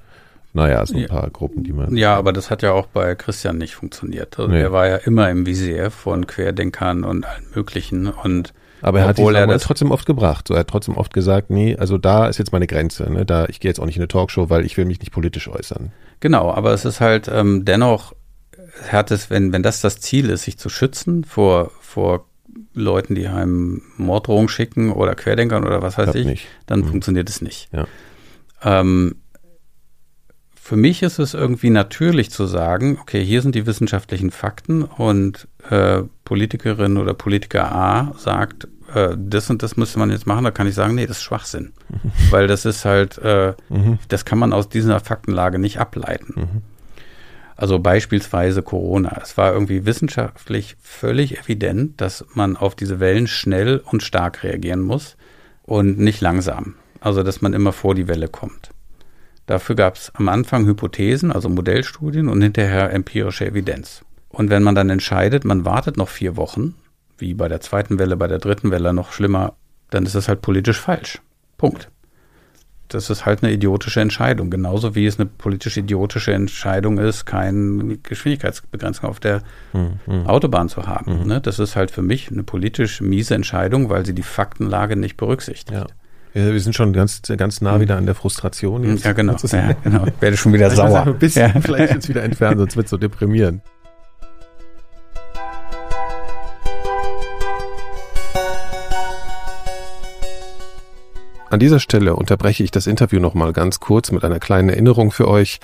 [0.52, 1.96] naja, so ein paar Gruppen, die man.
[1.96, 4.38] Ja, aber das hat ja auch bei Christian nicht funktioniert.
[4.38, 4.60] Also nee.
[4.60, 8.54] Er war ja immer im Visier von Querdenkern und allen möglichen und
[8.84, 10.48] aber er hat die er trotzdem oft gebracht.
[10.48, 13.10] So, er hat trotzdem oft gesagt, nee, also da ist jetzt meine Grenze.
[13.10, 13.24] Ne?
[13.24, 15.48] Da, ich gehe jetzt auch nicht in eine Talkshow, weil ich will mich nicht politisch
[15.48, 15.90] äußern.
[16.20, 18.14] Genau, aber es ist halt ähm, dennoch,
[18.88, 22.26] hat es, wenn, wenn das das Ziel ist, sich zu schützen vor, vor
[22.74, 26.46] Leuten, die einem Morddrohungen schicken oder Querdenkern oder was weiß ich, nicht.
[26.66, 26.88] dann mhm.
[26.88, 27.70] funktioniert es nicht.
[27.72, 27.86] Ja.
[28.62, 29.16] Ähm,
[30.64, 35.46] für mich ist es irgendwie natürlich zu sagen, okay, hier sind die wissenschaftlichen Fakten und
[35.68, 40.50] äh, Politikerin oder Politiker A sagt, äh, das und das müsste man jetzt machen, da
[40.50, 41.74] kann ich sagen, nee, das ist Schwachsinn.
[41.90, 42.10] Mhm.
[42.30, 43.98] Weil das ist halt, äh, mhm.
[44.08, 46.32] das kann man aus dieser Faktenlage nicht ableiten.
[46.34, 46.62] Mhm.
[47.56, 49.20] Also beispielsweise Corona.
[49.22, 54.80] Es war irgendwie wissenschaftlich völlig evident, dass man auf diese Wellen schnell und stark reagieren
[54.80, 55.18] muss
[55.62, 56.76] und nicht langsam.
[57.00, 58.70] Also dass man immer vor die Welle kommt.
[59.46, 64.04] Dafür gab es am Anfang Hypothesen, also Modellstudien und hinterher empirische Evidenz.
[64.30, 66.74] Und wenn man dann entscheidet, man wartet noch vier Wochen,
[67.18, 69.54] wie bei der zweiten Welle, bei der dritten Welle noch schlimmer,
[69.90, 71.20] dann ist das halt politisch falsch.
[71.56, 71.90] Punkt.
[72.88, 74.50] Das ist halt eine idiotische Entscheidung.
[74.50, 79.42] Genauso wie es eine politisch idiotische Entscheidung ist, keine Geschwindigkeitsbegrenzung auf der
[79.72, 80.26] mhm.
[80.26, 81.20] Autobahn zu haben.
[81.20, 81.26] Mhm.
[81.26, 81.40] Ne?
[81.40, 85.70] Das ist halt für mich eine politisch miese Entscheidung, weil sie die Faktenlage nicht berücksichtigt.
[85.70, 85.86] Ja.
[86.34, 88.82] Wir sind schon ganz, ganz nah wieder an der Frustration.
[88.82, 89.04] Jetzt.
[89.04, 89.36] Ja, genau.
[89.52, 90.04] Ja, genau.
[90.06, 91.06] Ich werde schon wieder sauer.
[91.06, 91.60] Ein bisschen ja.
[91.60, 93.62] vielleicht jetzt wieder entfernen, sonst wird es so deprimierend.
[101.50, 105.28] An dieser Stelle unterbreche ich das Interview nochmal ganz kurz mit einer kleinen Erinnerung für
[105.28, 105.60] euch.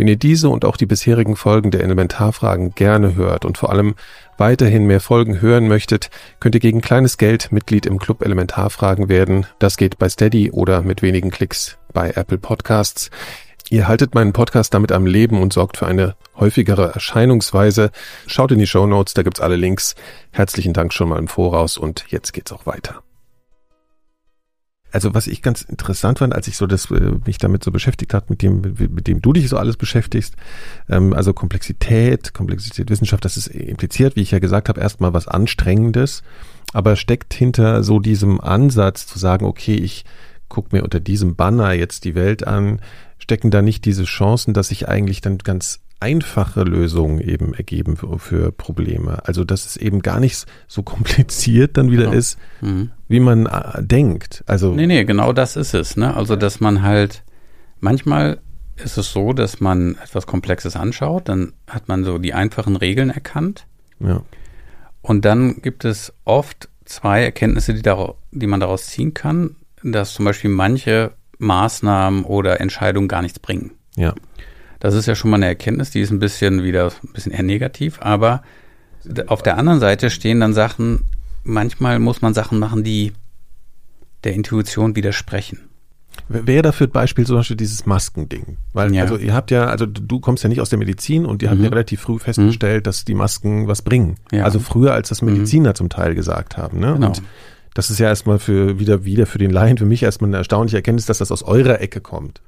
[0.00, 3.96] Wenn ihr diese und auch die bisherigen Folgen der Elementarfragen gerne hört und vor allem
[4.38, 6.08] weiterhin mehr Folgen hören möchtet,
[6.40, 9.44] könnt ihr gegen kleines Geld Mitglied im Club Elementarfragen werden.
[9.58, 13.10] Das geht bei Steady oder mit wenigen Klicks bei Apple Podcasts.
[13.68, 17.90] Ihr haltet meinen Podcast damit am Leben und sorgt für eine häufigere Erscheinungsweise.
[18.26, 19.96] Schaut in die Show Notes, da gibt's alle Links.
[20.30, 23.02] Herzlichen Dank schon mal im Voraus und jetzt geht's auch weiter
[24.92, 28.14] also was ich ganz interessant fand, als ich so das äh, mich damit so beschäftigt
[28.14, 30.36] hat, mit dem mit dem du dich so alles beschäftigst,
[30.88, 35.28] ähm, also Komplexität, Komplexität Wissenschaft, das ist impliziert, wie ich ja gesagt habe, erstmal was
[35.28, 36.22] Anstrengendes,
[36.72, 40.04] aber steckt hinter so diesem Ansatz zu sagen, okay, ich
[40.48, 42.80] guck mir unter diesem Banner jetzt die Welt an,
[43.18, 48.18] stecken da nicht diese Chancen, dass ich eigentlich dann ganz einfache Lösungen eben ergeben für,
[48.18, 49.26] für, Probleme.
[49.26, 52.16] Also dass es eben gar nicht so kompliziert dann wieder genau.
[52.16, 52.90] ist, mhm.
[53.08, 54.42] wie man äh, denkt.
[54.46, 55.96] Also nee, nee, genau das ist es.
[55.96, 56.14] Ne?
[56.16, 57.22] Also dass man halt
[57.80, 58.40] manchmal
[58.76, 63.10] ist es so, dass man etwas Komplexes anschaut, dann hat man so die einfachen Regeln
[63.10, 63.66] erkannt.
[64.00, 64.22] Ja.
[65.02, 70.14] Und dann gibt es oft zwei Erkenntnisse, die, daraus, die man daraus ziehen kann, dass
[70.14, 73.72] zum Beispiel manche Maßnahmen oder Entscheidungen gar nichts bringen.
[73.96, 74.14] Ja.
[74.80, 77.42] Das ist ja schon mal eine Erkenntnis, die ist ein bisschen wieder ein bisschen eher
[77.42, 78.42] negativ, aber
[79.28, 81.04] auf der anderen Seite stehen dann Sachen,
[81.44, 83.12] manchmal muss man Sachen machen, die
[84.24, 85.70] der Intuition widersprechen.
[86.28, 88.56] Wer dafür Beispiel zum Beispiel dieses Maskending?
[88.72, 89.02] Weil, ja.
[89.02, 91.52] also ihr habt ja, also du kommst ja nicht aus der Medizin und ihr mhm.
[91.52, 92.84] habt ja relativ früh festgestellt, mhm.
[92.84, 94.16] dass die Masken was bringen.
[94.30, 94.44] Ja.
[94.44, 95.74] Also früher, als das Mediziner mhm.
[95.74, 96.78] zum Teil gesagt haben.
[96.78, 96.94] Ne?
[96.94, 97.06] Genau.
[97.08, 97.22] Und
[97.74, 100.76] das ist ja erstmal für wieder, wieder für den Laien, für mich erstmal eine erstaunliche
[100.76, 102.40] Erkenntnis, dass das aus eurer Ecke kommt.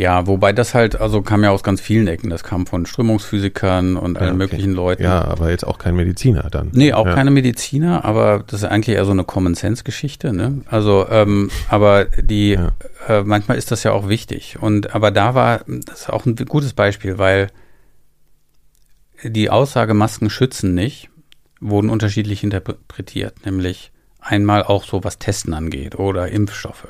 [0.00, 2.30] Ja, wobei das halt, also kam ja aus ganz vielen Ecken.
[2.30, 4.38] Das kam von Strömungsphysikern und allen okay.
[4.38, 5.02] möglichen Leuten.
[5.02, 6.70] Ja, aber jetzt auch kein Mediziner dann.
[6.72, 7.14] Nee, auch ja.
[7.14, 10.32] keine Mediziner, aber das ist eigentlich eher so eine Common-Sense-Geschichte.
[10.32, 10.62] Ne?
[10.70, 12.72] Also, ähm, aber die, ja.
[13.08, 14.56] äh, manchmal ist das ja auch wichtig.
[14.58, 17.48] Und aber da war, das ist auch ein gutes Beispiel, weil
[19.22, 21.10] die Aussage Masken schützen nicht,
[21.60, 23.44] wurden unterschiedlich interpretiert.
[23.44, 26.88] Nämlich einmal auch so, was Testen angeht oder Impfstoffe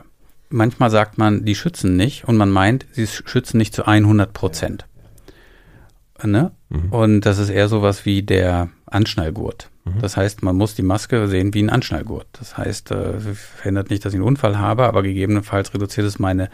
[0.50, 4.86] manchmal sagt man, die schützen nicht und man meint, sie schützen nicht zu 100 Prozent.
[6.22, 6.52] Ne?
[6.68, 6.92] Mhm.
[6.92, 9.70] Und das ist eher sowas wie der Anschnallgurt.
[9.84, 10.00] Mhm.
[10.00, 12.26] Das heißt, man muss die Maske sehen wie ein Anschnallgurt.
[12.32, 16.50] Das heißt, äh, verhindert nicht, dass ich einen Unfall habe, aber gegebenenfalls reduziert es meine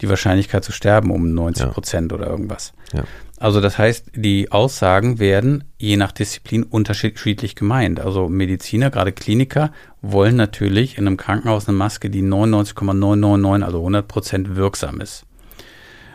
[0.00, 2.18] die Wahrscheinlichkeit zu sterben um 90 Prozent ja.
[2.18, 2.72] oder irgendwas.
[2.92, 3.04] Ja.
[3.38, 7.98] Also das heißt, die Aussagen werden je nach Disziplin unterschiedlich gemeint.
[7.98, 9.72] Also Mediziner, gerade Kliniker,
[10.02, 15.24] wollen natürlich in einem Krankenhaus eine Maske, die 99,999, also 100 Prozent wirksam ist.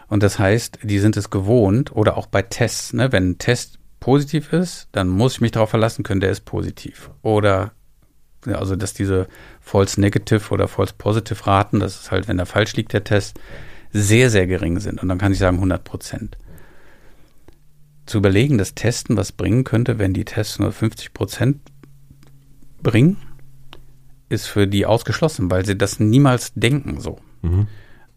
[0.07, 3.79] Und das heißt, die sind es gewohnt oder auch bei Tests, ne, wenn ein Test
[3.99, 7.09] positiv ist, dann muss ich mich darauf verlassen können, der ist positiv.
[7.23, 7.71] Oder
[8.53, 9.27] also dass diese
[9.61, 13.39] False Negative oder False Positive Raten, das ist halt, wenn da falsch liegt der Test,
[13.91, 15.01] sehr, sehr gering sind.
[15.01, 16.37] Und dann kann ich sagen 100 Prozent
[18.05, 21.57] zu überlegen, dass Testen was bringen könnte, wenn die Tests nur 50 Prozent
[22.81, 23.17] bringen,
[24.29, 27.19] ist für die ausgeschlossen, weil sie das niemals denken so.
[27.41, 27.67] Mhm.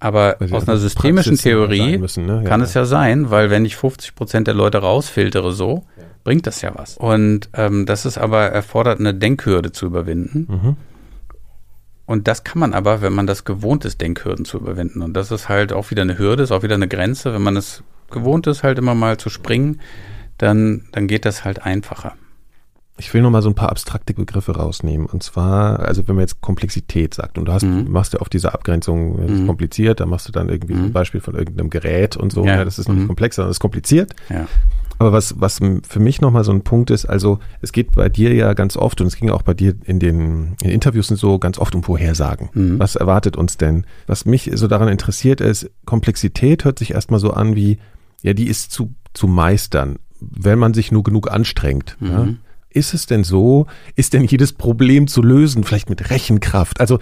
[0.01, 2.43] Aber aus einer systemischen Theorie müssen, ne?
[2.45, 6.05] ja, kann es ja sein, weil wenn ich 50 Prozent der Leute rausfiltere so, ja.
[6.23, 6.97] bringt das ja was.
[6.99, 10.47] Und ähm, das ist aber erfordert eine Denkhürde zu überwinden.
[10.49, 10.77] Mhm.
[12.09, 15.02] Und das kann man aber, wenn man das gewohnt ist, Denkhürden zu überwinden.
[15.02, 17.55] Und das ist halt auch wieder eine Hürde, ist auch wieder eine Grenze, wenn man
[17.55, 19.82] es gewohnt ist, halt immer mal zu springen,
[20.39, 22.14] dann, dann geht das halt einfacher.
[22.97, 25.06] Ich will noch mal so ein paar abstrakte Begriffe rausnehmen.
[25.06, 27.90] Und zwar, also wenn man jetzt Komplexität sagt und du hast, mhm.
[27.90, 29.47] machst ja oft diese Abgrenzung, ist mhm.
[29.47, 30.86] kompliziert, da machst du dann irgendwie mhm.
[30.86, 32.43] ein Beispiel von irgendeinem Gerät und so.
[32.47, 32.56] Ja.
[32.56, 33.06] ja das ist nicht mhm.
[33.06, 34.16] komplex, sondern das ist kompliziert.
[34.30, 34.47] Ja.
[34.99, 38.35] Aber was, was für mich nochmal so ein Punkt ist, also es geht bei dir
[38.35, 41.39] ja ganz oft und es ging auch bei dir in den in Interviews und so
[41.39, 42.51] ganz oft um Vorhersagen.
[42.53, 42.79] Mhm.
[42.79, 43.87] Was erwartet uns denn?
[44.07, 47.79] Was mich so daran interessiert ist, Komplexität hört sich erstmal so an wie,
[48.23, 51.97] ja, die ist zu, zu meistern, wenn man sich nur genug anstrengt.
[52.01, 52.09] Mhm.
[52.09, 52.29] Ja?
[52.78, 53.66] Ist es denn so?
[53.96, 55.64] Ist denn jedes Problem zu lösen?
[55.64, 56.78] Vielleicht mit Rechenkraft?
[56.78, 57.00] Also,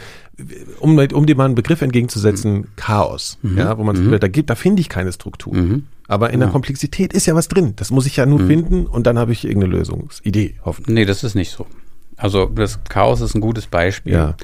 [0.80, 2.66] um, um dir mal einen Begriff entgegenzusetzen, mhm.
[2.76, 3.36] Chaos.
[3.42, 3.58] Mhm.
[3.58, 4.18] Ja, wo man mhm.
[4.18, 5.54] da gibt, da finde ich keine Struktur.
[5.54, 5.84] Mhm.
[6.08, 7.74] Aber in der Komplexität ist ja was drin.
[7.76, 8.46] Das muss ich ja nur mhm.
[8.46, 10.94] finden und dann habe ich irgendeine Lösungsidee, hoffentlich.
[10.94, 11.66] Nee, das ist nicht so.
[12.16, 14.14] Also das Chaos ist ein gutes Beispiel.
[14.14, 14.36] Ja.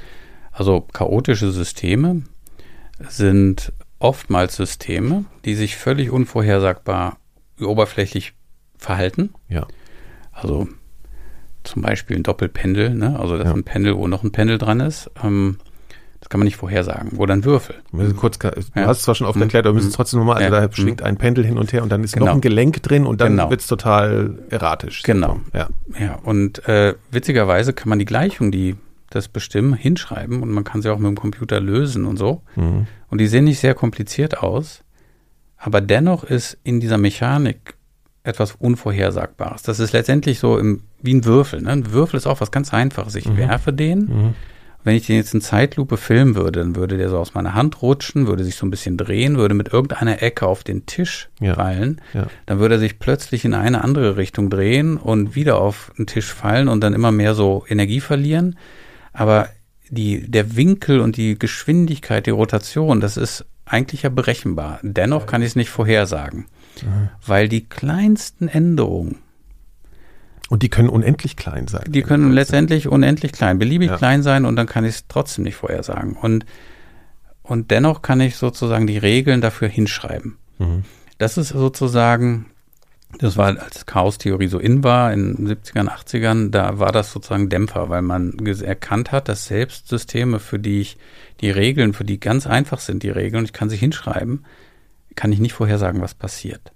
[0.51, 2.25] Also chaotische Systeme
[3.09, 7.17] sind oftmals Systeme, die sich völlig unvorhersagbar
[7.59, 8.35] oberflächlich
[8.77, 9.31] verhalten.
[9.49, 9.67] Ja.
[10.31, 10.69] Also
[11.65, 13.19] zum Beispiel ein Doppelpendel, ne?
[13.19, 13.51] also das Ja.
[13.53, 15.11] ist ein Pendel, wo noch ein Pendel dran ist.
[15.23, 15.59] Ähm,
[16.21, 17.19] das kann man nicht vorhersagen.
[17.19, 17.75] Oder ein Würfel.
[18.17, 18.87] Kurz, du Ja.
[18.87, 19.43] hast es zwar schon oft Mhm.
[19.43, 19.97] erklärt, aber wir müssen es Mhm.
[19.97, 20.67] trotzdem nochmal, also Ja.
[20.69, 22.27] da schwingt ein Pendel hin und her und dann ist Genau.
[22.27, 23.51] noch ein Gelenk drin und dann Genau.
[23.51, 25.03] wird's total erratisch.
[25.03, 25.41] Genau.
[25.53, 25.69] Ja.
[25.99, 28.77] Ja, und äh, witzigerweise kann man die Gleichung, die
[29.11, 32.43] das bestimmen, hinschreiben und man kann sie auch mit dem Computer lösen und so.
[32.57, 32.87] Mhm.
[33.09, 34.83] Und die sehen nicht sehr kompliziert aus,
[35.59, 37.75] aber dennoch ist in dieser Mechanik
[38.25, 39.63] etwas Unvorhersagbares.
[39.63, 41.61] Das ist letztendlich so im, wie ein Würfel.
[41.63, 41.71] Ne?
[41.71, 43.15] Ein Würfel ist auch was ganz Einfaches.
[43.17, 43.37] Ich Mhm.
[43.37, 43.99] werfe den.
[44.01, 44.35] Mhm.
[44.85, 47.83] Wenn ich den jetzt in Zeitlupe filmen würde, dann würde der so aus meiner Hand
[47.83, 51.55] rutschen, würde sich so ein bisschen drehen, würde mit irgendeiner Ecke auf den Tisch Ja.
[51.55, 52.01] fallen.
[52.15, 52.27] Ja.
[52.47, 56.33] Dann würde er sich plötzlich in eine andere Richtung drehen und wieder auf den Tisch
[56.33, 58.59] fallen und dann immer mehr so Energie verlieren.
[59.13, 59.49] Aber
[59.89, 64.81] die, der Winkel und die Geschwindigkeit, die Rotation, das ist eigentlich ja berechenbar.
[64.83, 66.47] Dennoch kann ich es nicht vorhersagen,
[67.27, 69.19] weil die kleinsten Änderungen,
[70.49, 71.85] Und die können unendlich klein sein.
[71.89, 73.97] die können letztendlich unendlich klein, beliebig Ja.
[73.97, 76.15] klein sein und dann kann ich es trotzdem nicht vorhersagen.
[76.15, 76.45] Und,
[77.43, 80.37] und dennoch kann ich sozusagen die Regeln dafür hinschreiben.
[80.59, 80.85] Mhm.
[81.19, 82.47] Das ist sozusagen,
[83.19, 87.49] das war, als Chaos-Theorie so in war, in den 70ern, 80ern, da war das sozusagen
[87.49, 90.97] Dämpfer, weil man erkannt hat, dass selbst Systeme, für die ich
[91.41, 94.45] die Regeln, für die ganz einfach sind, die Regeln, ich kann sie hinschreiben,
[95.15, 96.73] kann ich nicht vorhersagen, was passiert.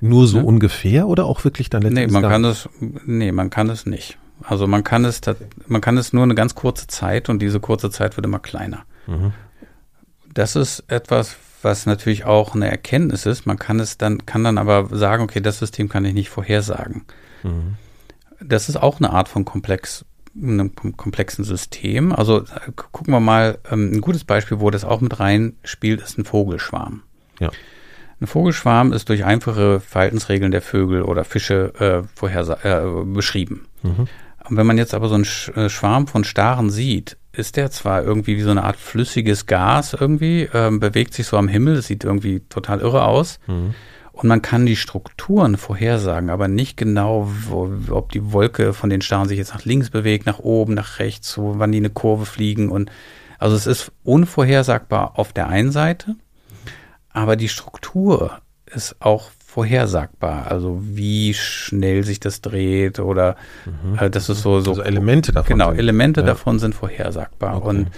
[0.00, 0.44] Nur so Ne?
[0.44, 2.12] ungefähr oder auch wirklich dann Nee, letztendlich?
[2.12, 2.68] man gar kann es,
[3.06, 4.18] nee, man kann es nicht.
[4.42, 5.20] Also man kann es,
[5.66, 8.84] man kann es nur eine ganz kurze Zeit und diese kurze Zeit wird immer kleiner.
[9.06, 9.32] Mhm.
[10.32, 13.44] Das ist etwas, was natürlich auch eine Erkenntnis ist.
[13.46, 17.02] Man kann es dann, kann dann aber sagen, okay, das System kann ich nicht vorhersagen.
[17.42, 17.74] Mhm.
[18.42, 22.12] Das ist auch eine Art von komplex, einem kom- komplexen System.
[22.14, 26.00] Also äh, gu- gucken wir mal, ähm, ein gutes Beispiel, wo das auch mit reinspielt,
[26.00, 27.02] ist ein Vogelschwarm.
[27.40, 27.50] Ja.
[28.20, 33.66] Ein Vogelschwarm ist durch einfache Verhaltensregeln der Vögel oder Fische äh, vorhersa äh, beschrieben.
[33.82, 34.08] Mhm.
[34.48, 37.70] Und wenn man jetzt aber so einen Sch äh, Schwarm von Staren sieht, ist der
[37.70, 41.76] zwar irgendwie wie so eine Art flüssiges Gas irgendwie, ähm, bewegt sich so am Himmel,
[41.76, 43.38] das sieht irgendwie total irre aus.
[43.46, 43.74] Mhm.
[44.12, 49.00] Und man kann die Strukturen vorhersagen, aber nicht genau, wo, ob die Wolke von den
[49.00, 52.26] Staren sich jetzt nach links bewegt, nach oben, nach rechts, so, wann die eine Kurve
[52.26, 52.68] fliegen.
[52.68, 52.90] Und
[53.38, 56.16] also es ist unvorhersagbar auf der einen Seite,
[57.12, 60.46] aber die Struktur ist auch vorhersagbar.
[60.50, 63.36] Also wie schnell sich das dreht oder
[63.98, 65.48] äh, das ist so, so Also Elemente davon.
[65.58, 66.26] Genau, sind- Elemente ja.
[66.28, 67.56] davon sind vorhersagbar.
[67.56, 67.68] Okay.
[67.68, 67.90] Und,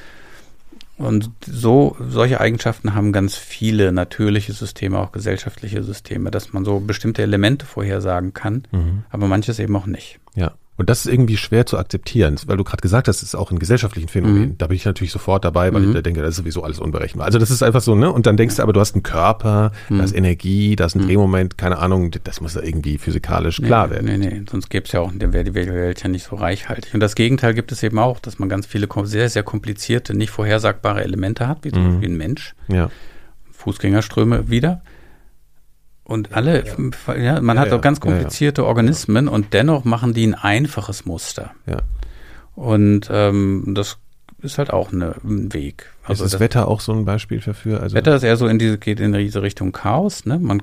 [0.99, 6.81] und so, solche Eigenschaften haben ganz viele natürliche Systeme, auch gesellschaftliche Systeme, dass man so
[6.81, 9.05] bestimmte Elemente vorhersagen kann, Mhm.
[9.11, 10.21] aber manches eben auch nicht.
[10.35, 10.53] Ja.
[10.79, 13.51] Und das ist irgendwie schwer zu akzeptieren, weil du gerade gesagt hast, es ist auch
[13.51, 14.41] ein gesellschaftlichen Phänomen.
[14.43, 14.59] Mhm.
[14.59, 15.89] Da bin ich natürlich sofort dabei, weil Mhm.
[15.89, 17.27] ich da denke, das ist sowieso alles unberechenbar.
[17.27, 18.11] Also das ist einfach so, ne?
[18.11, 19.99] Und dann denkst du aber, du hast einen Körper, Mhm.
[19.99, 21.07] da ist Energie, da ist ein Mhm.
[21.09, 24.07] Drehmoment, keine Ahnung, das muss ja irgendwie physikalisch klar nee, werden.
[24.07, 26.95] Nee, nee, sonst gäbe es ja auch, dann wäre die Welt ja nicht so reichhaltig.
[26.95, 30.31] Und das Gegenteil gibt es eben auch, dass man ganz viele sehr, sehr komplizierte, nicht
[30.31, 31.91] vorhersagbare Elemente hat, wie zum Mhm.
[31.91, 32.55] Beispiel ein Mensch.
[32.69, 32.91] Ja.
[33.53, 34.83] Fußgängerströme wieder.
[36.13, 36.65] Und alle,
[37.19, 38.11] ja, man Ja, hat ja, auch ganz ja, ja.
[38.13, 41.53] komplizierte Organismen und dennoch machen die ein einfaches Muster.
[41.67, 41.79] Ja.
[42.55, 43.99] Und ähm, das
[44.43, 45.87] ist halt auch eine, ein Weg.
[46.05, 47.81] Also ist das, das Wetter auch so ein Beispiel dafür?
[47.81, 50.27] Also, Wetter ist eher so in diese, geht in diese Richtung Chaos.
[50.27, 50.39] Ne?
[50.39, 50.63] Man,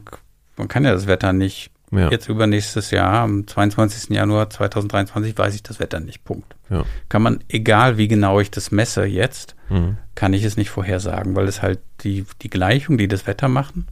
[0.58, 2.10] man kann ja das Wetter nicht ja.
[2.12, 4.16] jetzt übernächstes Jahr, am 22.
[4.16, 6.24] Januar 2023, weiß ich das Wetter nicht.
[6.24, 6.56] Punkt.
[6.70, 6.84] Ja.
[7.08, 9.98] Kann man, egal wie genau ich das messe jetzt, Mhm.
[10.16, 13.88] kann ich es nicht vorhersagen, weil es halt die, die Gleichungen, die das Wetter machen,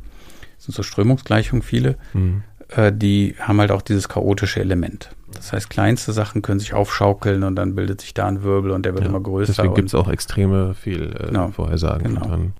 [0.68, 2.44] sind so Strömungsgleichungen viele, Mhm.
[2.70, 5.10] äh, die haben halt auch dieses chaotische Element.
[5.34, 8.86] Das heißt, kleinste Sachen können sich aufschaukeln und dann bildet sich da ein Wirbel und
[8.86, 9.10] der wird Ja.
[9.10, 9.54] immer größer.
[9.54, 11.50] Deswegen gibt es auch extreme viel äh, Genau.
[11.50, 12.14] Vorhersagen.
[12.16, 12.28] Genau.
[12.28, 12.54] Dann,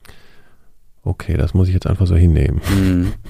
[1.04, 2.62] okay, das muss ich jetzt einfach so hinnehmen.
[2.76, 3.14] Mhm.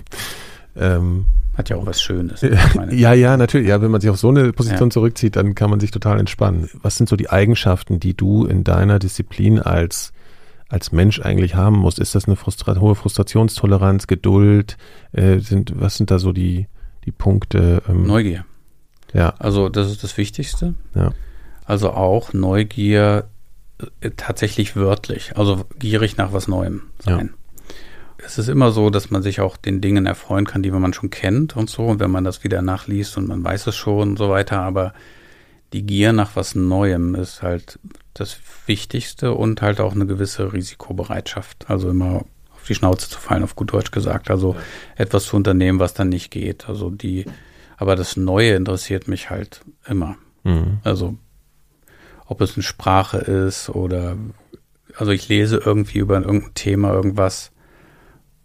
[0.80, 1.26] Ähm,
[1.56, 2.46] Hat ja auch was Schönes.
[2.92, 3.68] Ja, ja, natürlich.
[3.68, 4.94] Ja, wenn man sich auf so eine Position Ja.
[4.94, 6.70] zurückzieht, dann kann man sich total entspannen.
[6.84, 10.14] Was sind so die Eigenschaften, die du in deiner Disziplin als
[10.70, 12.00] als Mensch eigentlich haben musst?
[12.00, 14.78] Ist das eine Frustra hohe Frustrationstoleranz, Geduld?
[15.12, 16.68] Äh, sind was sind da so die
[17.06, 17.82] die Punkte?
[17.88, 18.46] Ähm, Neugier.
[19.14, 20.74] ja, Also das ist das Wichtigste.
[20.94, 21.12] ja,
[21.66, 23.28] Also auch Neugier
[24.02, 27.34] äh, tatsächlich wörtlich, also gierig nach was Neuem sein.
[28.18, 31.12] Es ist immer so, dass man sich auch den Dingen erfreuen kann, die man schon
[31.12, 34.18] kennt und so, und wenn man das wieder nachliest und man weiß es schon und
[34.18, 34.94] so weiter, aber
[35.72, 37.80] die Gier nach was Neuem ist halt
[38.20, 41.70] das Wichtigste und halt auch eine gewisse Risikobereitschaft.
[41.70, 44.30] Also immer auf die Schnauze zu fallen, auf gut Deutsch gesagt.
[44.30, 44.56] Also
[44.96, 46.68] etwas zu unternehmen, was dann nicht geht.
[46.68, 47.26] Also die,
[47.78, 50.18] aber das Neue interessiert mich halt immer.
[50.44, 50.80] mhm.
[50.84, 51.16] Also
[52.30, 54.18] ob es eine Sprache ist oder
[54.98, 57.52] also ich lese irgendwie über irgendein Thema irgendwas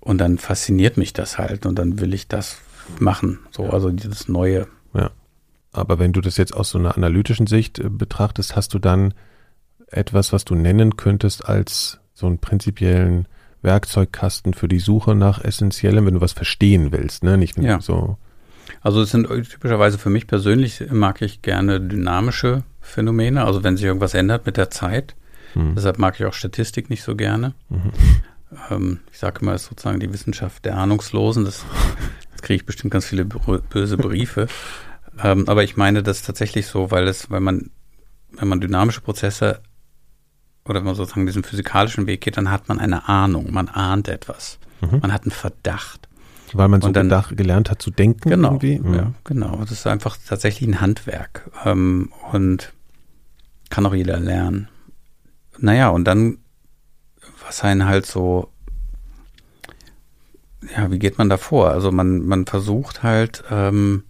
[0.00, 2.58] und dann fasziniert mich das halt und dann will ich das
[2.98, 3.40] machen.
[3.50, 4.66] So, also dieses Neue.
[4.94, 5.10] Ja.
[5.72, 9.14] Aber wenn du das jetzt aus so einer analytischen Sicht äh, betrachtest, hast du dann
[9.92, 13.26] etwas, was du nennen könntest als so einen prinzipiellen
[13.62, 17.38] Werkzeugkasten für die Suche nach Essentiellem, wenn du was verstehen willst, ne?
[17.38, 17.80] Nicht Ja.
[17.80, 18.16] so.
[18.80, 23.86] Also es sind typischerweise für mich persönlich mag ich gerne dynamische Phänomene, also wenn sich
[23.86, 25.14] irgendwas ändert mit der Zeit.
[25.54, 25.74] Hm.
[25.76, 27.54] Deshalb mag ich auch Statistik nicht so gerne.
[27.68, 27.92] Mhm.
[28.70, 31.44] Ähm, ich sage immer, es ist sozusagen die Wissenschaft der Ahnungslosen.
[31.44, 31.64] Das,
[32.30, 34.46] jetzt kriege ich bestimmt ganz viele böse Briefe.
[35.22, 37.70] ähm, aber ich meine das tatsächlich so, weil es, weil man,
[38.32, 39.60] wenn man dynamische Prozesse
[40.64, 44.08] oder wenn man sozusagen diesen physikalischen Weg geht, dann hat man eine Ahnung, man ahnt
[44.08, 44.98] etwas, Mhm.
[45.02, 46.08] man hat einen Verdacht.
[46.54, 48.78] Weil man so dann- gelernt hat zu denken Genau, irgendwie.
[48.78, 48.94] Mhm.
[48.94, 49.56] ja, genau.
[49.56, 52.74] Das ist einfach tatsächlich ein Handwerk ähm, und
[53.70, 54.68] kann auch jeder lernen.
[55.58, 56.38] Naja, und dann,
[57.46, 58.50] was einen halt so,
[60.76, 61.70] ja, wie geht man da vor?
[61.70, 64.04] Also man, man versucht halt ähm,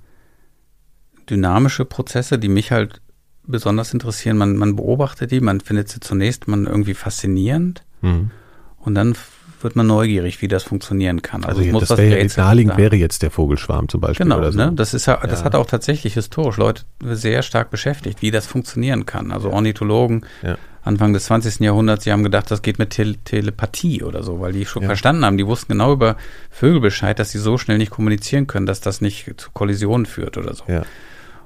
[1.31, 3.01] dynamische Prozesse, die mich halt
[3.47, 8.31] besonders interessieren, man, man beobachtet die, man findet sie zunächst man irgendwie faszinierend Mhm.
[8.79, 9.15] und dann
[9.61, 11.45] wird man neugierig, wie das funktionieren kann.
[11.45, 14.39] Also, es ja, muss das wäre Rätsel naheliegend wäre jetzt der Vogelschwarm zum Beispiel Genau,
[14.39, 14.59] oder so.
[14.59, 14.73] ne?
[14.75, 15.45] das ist ja, das Ja.
[15.45, 19.31] hat auch tatsächlich historisch Leute sehr stark beschäftigt, wie das funktionieren kann.
[19.31, 20.57] Also Ornithologen Ja.
[20.85, 21.61] Anfang des 20.
[21.65, 24.89] Jahrhunderts, die haben gedacht, das geht mit Tele Telepathie oder so, weil die schon Ja.
[24.89, 26.17] verstanden haben, die wussten genau über
[26.51, 30.37] Vögel Bescheid, dass sie so schnell nicht kommunizieren können, dass das nicht zu Kollisionen führt
[30.39, 30.65] oder so.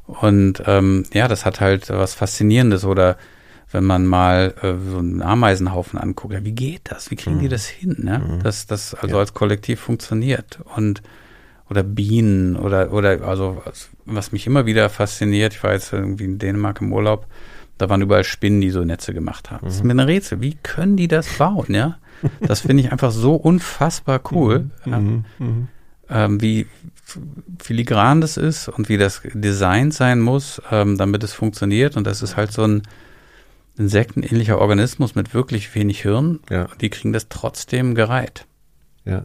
[0.07, 3.17] Und ähm, ja, das hat halt was Faszinierendes oder
[3.73, 7.11] wenn man mal äh, so einen Ameisenhaufen anguckt, ja, wie geht das?
[7.11, 7.97] Wie kriegen die das hin?
[7.99, 8.39] Ne?
[8.43, 9.13] Dass das also Mhm.
[9.15, 9.19] Ja.
[9.19, 11.03] als Kollektiv funktioniert und
[11.69, 16.25] oder Bienen oder oder also was- was mich immer wieder fasziniert, ich war jetzt irgendwie
[16.25, 17.27] in Dänemark im Urlaub,
[17.77, 19.67] da waren überall Spinnen, die so Netze gemacht haben.
[19.67, 19.89] Das ist Mhm.
[19.89, 20.41] mir ein Rätsel.
[20.41, 21.67] Wie können die das bauen?
[21.75, 21.99] Ja,
[22.41, 24.71] das finde ich einfach so unfassbar cool.
[24.85, 25.25] Ja Mhm.
[25.41, 25.69] Mhm.
[26.09, 26.67] ähm, wie
[27.61, 31.97] filigran das ist und wie das designt sein muss, ähm, damit es funktioniert.
[31.97, 32.83] Und das ist halt so ein
[33.79, 36.41] insektenähnlicher Organismus mit wirklich wenig Hirn.
[36.51, 36.67] Ja.
[36.81, 38.47] Die kriegen das trotzdem gereiht.
[39.05, 39.25] Ja.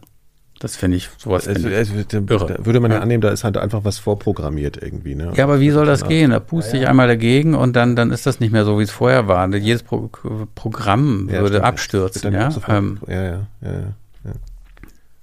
[0.59, 1.47] Das finde ich sowas.
[1.47, 1.89] Also, finde ich.
[1.89, 2.53] also, da, irre.
[2.57, 3.03] da würde man ja, Ja.
[3.03, 5.15] annehmen, da ist halt einfach was vorprogrammiert irgendwie.
[5.15, 5.33] Ne?
[5.35, 6.07] Ja, aber wie soll das Ja.
[6.07, 6.29] gehen?
[6.29, 8.91] Da puste ich einmal dagegen und dann, dann ist das nicht mehr so, wie es
[8.91, 9.51] vorher war.
[9.55, 10.11] Jedes Pro
[10.53, 11.65] Programm Ja, würde stimmt.
[11.65, 12.33] abstürzen.
[12.33, 13.93] Ja, ähm, ja, ja, ja, ja, ja.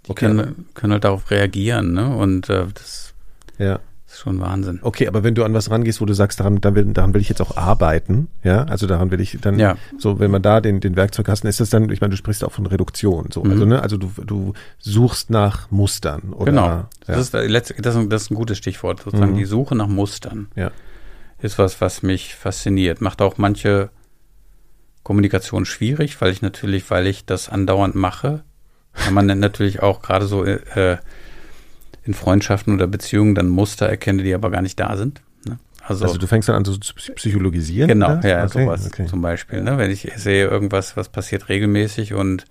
[0.08, 0.26] Die Okay.
[0.26, 1.92] können, können halt darauf reagieren.
[1.92, 2.16] Ne?
[2.16, 3.14] Und äh, das
[3.58, 3.78] ja.
[4.06, 4.78] ist schon Wahnsinn.
[4.82, 7.20] Okay, aber wenn du an was rangehst, wo du sagst, daran, daran, will, daran will
[7.20, 9.76] ich jetzt auch arbeiten, ja, also daran will ich dann, Ja.
[9.98, 12.52] so, wenn man da den, den Werkzeugkasten, ist das dann, ich meine, du sprichst auch
[12.52, 13.50] von Reduktion, so, Mhm.
[13.50, 16.50] also, ne, also du, du suchst nach Mustern, oder?
[16.52, 16.86] Genau.
[17.06, 17.20] Das, Ja.
[17.20, 19.36] ist, der letzte- das, ist, das ist ein gutes Stichwort, sozusagen Mhm.
[19.38, 20.48] die Suche nach Mustern.
[20.56, 20.70] Ja.
[21.40, 23.00] Ist was, was mich fasziniert.
[23.00, 23.90] Macht auch manche
[25.02, 28.42] Kommunikation schwierig, weil ich natürlich, weil ich das andauernd mache,
[28.94, 30.98] kann man natürlich auch gerade so äh,
[32.04, 35.20] in Freundschaften oder Beziehungen dann Muster erkennen, die aber gar nicht da sind.
[35.46, 35.58] Ne?
[35.82, 37.88] Also, Also du fängst dann an so zu psy- psychologisieren?
[37.88, 38.28] genau, oder?
[38.28, 39.06] ja, okay, sowas okay.
[39.06, 39.62] zum Beispiel.
[39.62, 39.78] Ne?
[39.78, 42.44] Wenn ich sehe irgendwas, was passiert regelmäßig und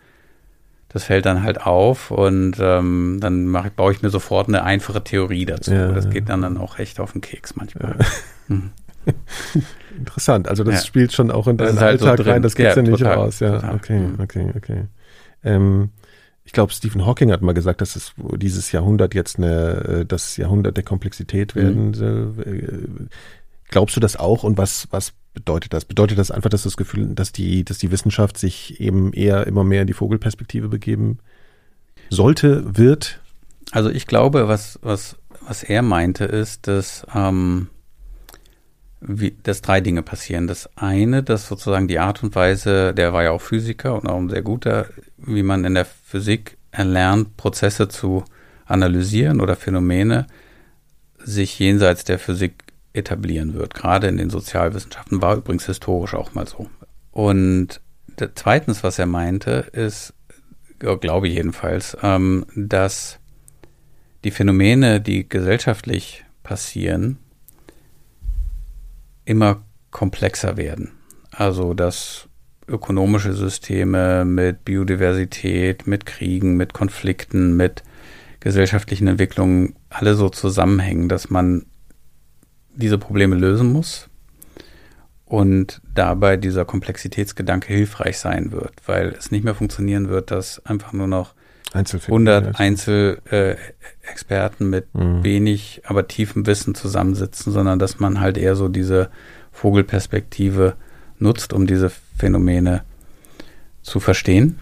[0.90, 5.04] das fällt dann halt auf und ähm, dann mache, baue ich mir sofort eine einfache
[5.04, 5.72] Theorie dazu.
[5.74, 6.12] Ja, das ja.
[6.12, 7.98] geht dann, dann auch echt auf den Keks manchmal.
[8.48, 8.72] Mhm.
[9.98, 10.82] Interessant, also das Ja.
[10.86, 12.34] spielt schon auch in deinen halt so Alltag drin.
[12.34, 13.76] rein, das gibt's ja, Ja, nicht total, raus, ja, total.
[13.76, 14.20] okay, Mhm.
[14.20, 14.84] okay, okay.
[15.44, 15.90] Ähm,
[16.48, 20.38] ich glaube, Stephen Hawking hat mal gesagt, dass es dieses Jahrhundert jetzt eine, äh, das
[20.38, 21.60] Jahrhundert der Komplexität Mhm.
[21.60, 22.34] werden soll.
[22.46, 23.06] Äh,
[23.70, 25.84] Glaubst du das auch und was, was bedeutet das?
[25.84, 29.66] Bedeutet das einfach, dass das Gefühl, dass die, dass die Wissenschaft sich eben eher immer
[29.66, 31.20] mehr in die Vogelperspektive begeben
[32.10, 33.20] sollte, wird?
[33.72, 37.68] Also ich glaube, was, was, was er meinte, ist, dass, ähm,
[39.02, 40.48] wie, dass drei Dinge passieren.
[40.48, 44.18] Das eine, dass sozusagen die Art und Weise, der war ja auch Physiker und auch
[44.18, 44.86] ein sehr guter,
[45.18, 48.24] wie man in der Physik erlernt, Prozesse zu
[48.66, 50.28] analysieren oder Phänomene,
[51.18, 52.64] sich jenseits der Physik
[52.94, 53.74] etablieren wird.
[53.74, 56.70] Gerade in den Sozialwissenschaften war übrigens historisch auch mal so.
[57.12, 57.82] Und
[58.36, 60.14] zweitens, was er meinte, ist,
[60.80, 63.20] glaube ich jedenfalls, ähm, dass
[64.24, 67.18] die Phänomene, die gesellschaftlich passieren,
[69.26, 70.92] immer komplexer werden.
[71.32, 72.27] Also dass
[72.68, 77.84] ökonomische Systeme mit Biodiversität, mit Kriegen, mit Konflikten, mit
[78.40, 81.66] gesellschaftlichen Entwicklungen alle so zusammenhängen, dass man
[82.76, 84.10] diese Probleme lösen muss
[85.26, 90.94] und dabei dieser Komplexitätsgedanke hilfreich sein wird, weil es nicht mehr funktionieren wird, dass einfach
[90.94, 91.34] nur noch
[91.74, 92.14] Einzelfälle.
[92.14, 95.24] 100 Einzelexperten mit Mhm.
[95.24, 99.10] wenig, aber tiefem Wissen zusammensitzen, sondern dass man halt eher so diese
[99.52, 100.76] Vogelperspektive
[101.20, 102.84] nutzt, um diese Phänomene
[103.82, 104.60] zu verstehen.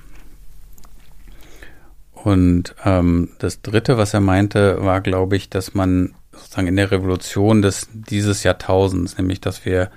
[2.14, 6.92] Und ähm, das Dritte, was er meinte, war, glaube ich, dass man sozusagen in der
[6.92, 9.92] Revolution des, dieses Jahrtausends, nämlich dass wir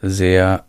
[0.00, 0.64] sehr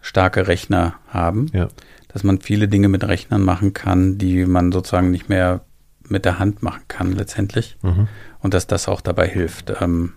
[0.00, 1.68] starke Rechner haben, ja.
[2.08, 5.62] dass man viele Dinge mit Rechnern machen kann, die man sozusagen nicht mehr
[6.08, 8.08] mit der Hand machen kann letztendlich mhm.
[8.40, 9.72] und dass das auch dabei hilft.
[9.80, 10.12] Ähm,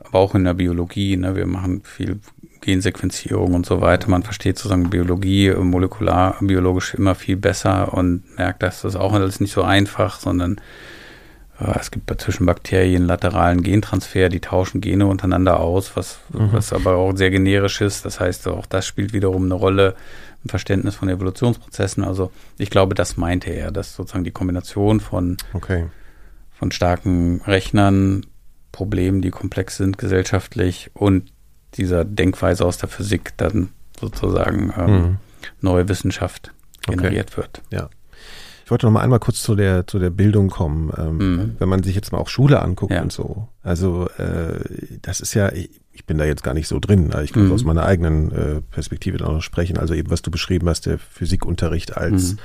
[0.00, 2.20] aber auch in der Biologie, ne, wir machen viel
[2.66, 4.10] Gensequenzierung und so weiter.
[4.10, 9.52] Man versteht sozusagen Biologie, molekularbiologisch immer viel besser und merkt, dass das auch alles nicht
[9.52, 10.60] so einfach, sondern
[11.58, 16.52] es gibt zwischen Bakterien lateralen Gentransfer, die tauschen Gene untereinander aus, was, mhm.
[16.52, 18.04] was aber auch sehr generisch ist.
[18.04, 19.94] Das heißt, auch das spielt wiederum eine Rolle
[20.44, 22.04] im Verständnis von Evolutionsprozessen.
[22.04, 25.86] Also ich glaube, das meinte er, dass sozusagen die Kombination von, okay.
[26.52, 28.26] von starken Rechnern,
[28.70, 31.32] Problemen, die komplex sind gesellschaftlich und
[31.78, 35.16] dieser Denkweise aus der Physik dann sozusagen ähm, mhm.
[35.60, 36.52] neue Wissenschaft
[36.86, 37.36] generiert okay.
[37.38, 37.62] wird.
[37.70, 37.88] Ja.
[38.66, 40.92] Ich wollte noch mal einmal kurz zu der zu der Bildung kommen.
[40.98, 41.56] Ähm, mhm.
[41.60, 43.00] Wenn man sich jetzt mal auch Schule anguckt ja.
[43.00, 43.46] und so.
[43.62, 44.58] Also äh,
[45.02, 47.14] das ist ja, ich, ich bin da jetzt gar nicht so drin.
[47.22, 47.52] Ich kann mhm.
[47.52, 49.78] aus meiner eigenen äh, Perspektive da noch sprechen.
[49.78, 52.38] Also eben, was du beschrieben hast, der Physikunterricht als mhm.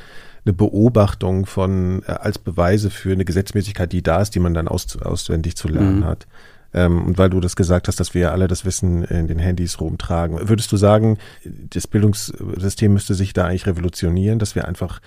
[0.46, 4.68] eine Beobachtung von, äh, als Beweise für eine Gesetzmäßigkeit, die da ist, die man dann
[4.68, 6.06] aus, auswendig zu lernen mhm.
[6.06, 6.28] hat.
[6.74, 9.80] Ähm, und weil du das gesagt hast, dass wir alle das Wissen in den Handys
[9.80, 15.02] rumtragen, würdest du sagen, das Bildungssystem müsste sich da eigentlich revolutionieren, dass wir einfach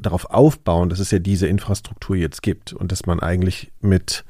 [0.00, 4.24] darauf aufbauen, dass es ja diese Infrastruktur jetzt gibt und dass man eigentlich mit,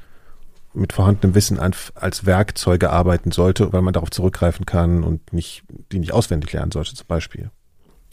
[0.73, 5.99] mit vorhandenem Wissen als Werkzeuge arbeiten sollte, weil man darauf zurückgreifen kann und nicht, die
[5.99, 7.51] nicht auswendig lernen sollte zum Beispiel.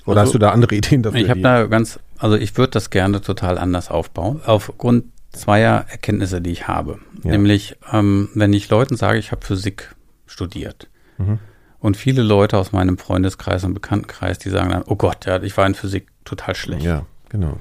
[0.04, 1.20] Oder also, hast du da andere Ideen dafür?
[1.20, 4.40] Ich habe da ganz, also ich würde das gerne total anders aufbauen.
[4.44, 6.98] Aufgrund zweier Erkenntnisse, die ich habe.
[7.22, 7.32] Ja.
[7.32, 9.94] Nämlich, ähm, wenn ich Leuten sage, ich habe Physik
[10.26, 10.88] studiert.
[11.18, 11.38] Mhm.
[11.80, 15.56] Und viele Leute aus meinem Freundeskreis und Bekanntenkreis, die sagen dann, oh Gott, ja, ich
[15.56, 16.82] war in Physik total schlecht.
[16.82, 17.06] Ja.
[17.28, 17.58] Genau.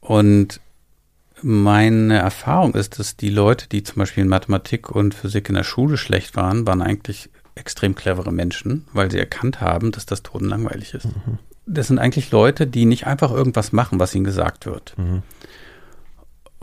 [0.00, 0.60] Und
[1.42, 5.64] meine Erfahrung ist, dass die Leute, die zum Beispiel in Mathematik und Physik in der
[5.64, 10.94] Schule schlecht waren, waren eigentlich extrem clevere Menschen, weil sie erkannt haben, dass das totenlangweilig
[10.94, 11.06] ist.
[11.06, 11.38] Mhm.
[11.66, 15.22] Das sind eigentlich Leute, die nicht einfach irgendwas machen, was ihnen gesagt wird, mhm.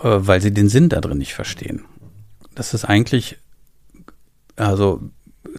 [0.03, 1.85] Äh, weil sie den Sinn da drin nicht verstehen.
[2.53, 3.39] Das ist eigentlich,
[4.55, 5.01] also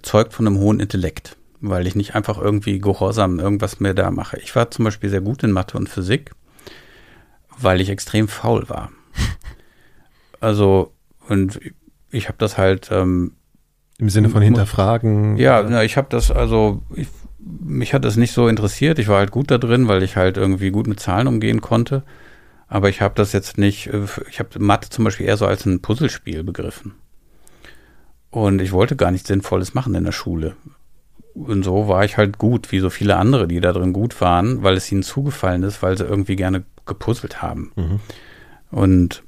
[0.03, 1.37] zeugt von einem hohen Intellekt
[1.69, 4.39] weil ich nicht einfach irgendwie gehorsam irgendwas mehr da mache.
[4.39, 6.33] Ich war zum Beispiel sehr gut in Mathe und Physik,
[7.59, 8.91] weil ich extrem faul war.
[10.41, 10.93] Also,
[11.27, 11.59] und
[12.11, 12.91] ich habe das halt.
[12.93, 13.33] Ähm,
[13.97, 15.39] Im Sinne von hinterfragen?
[15.39, 17.09] Ja, na, ich habe das, also, ich,
[17.39, 18.99] mich hat das nicht so interessiert.
[18.99, 22.03] Ich war halt gut da drin, weil ich halt irgendwie gut mit Zahlen umgehen konnte.
[22.67, 25.67] Aber ich habe das jetzt nicht, äh, ich habe Mathe zum Beispiel eher so als
[25.67, 26.95] ein Puzzlespiel begriffen.
[28.31, 30.57] Und ich wollte gar nichts Sinnvolles machen in der Schule
[31.35, 34.63] und so war ich halt gut, wie so viele andere, die da drin gut waren,
[34.63, 37.73] weil es ihnen zugefallen ist, weil sie irgendwie gerne gepuzzelt haben.
[37.75, 38.01] Mhm.
[38.71, 39.23] Und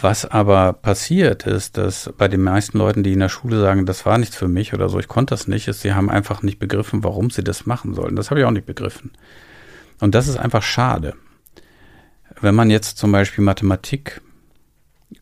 [0.00, 4.04] was aber passiert ist, dass bei den meisten Leuten, die in der Schule sagen, das
[4.04, 6.58] war nichts für mich oder so, ich konnte das nicht, ist, sie haben einfach nicht
[6.58, 8.16] begriffen, warum sie das machen sollen.
[8.16, 9.12] Das habe ich auch nicht begriffen.
[10.02, 11.14] Und das ist einfach schade.
[12.40, 14.20] Wenn man jetzt zum Beispiel Mathematik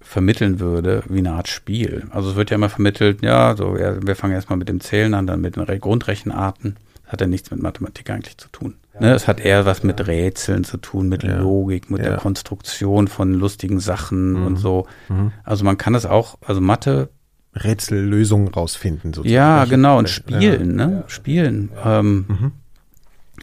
[0.01, 2.07] vermitteln würde, wie eine Art Spiel.
[2.11, 5.27] Also es wird ja immer vermittelt, ja, so wir fangen erstmal mit dem Zählen an,
[5.27, 6.77] dann mit den Grundrechenarten.
[7.03, 8.77] Das hat ja nichts mit Mathematik eigentlich zu tun.
[8.95, 9.01] Ja.
[9.01, 11.37] Ne, es hat eher was mit Rätseln zu tun, mit ja.
[11.37, 12.09] Logik, mit ja.
[12.09, 14.47] der Konstruktion von lustigen Sachen mhm.
[14.47, 14.87] und so.
[15.11, 15.33] Mhm.
[15.45, 17.11] Also man kann es auch, also Mathe
[17.55, 19.35] Rätsellösungen rausfinden, sozusagen.
[19.35, 21.05] Ja, genau, und spielen, ne?
[21.09, 21.69] Spielen.
[21.85, 22.53] Ähm, mhm.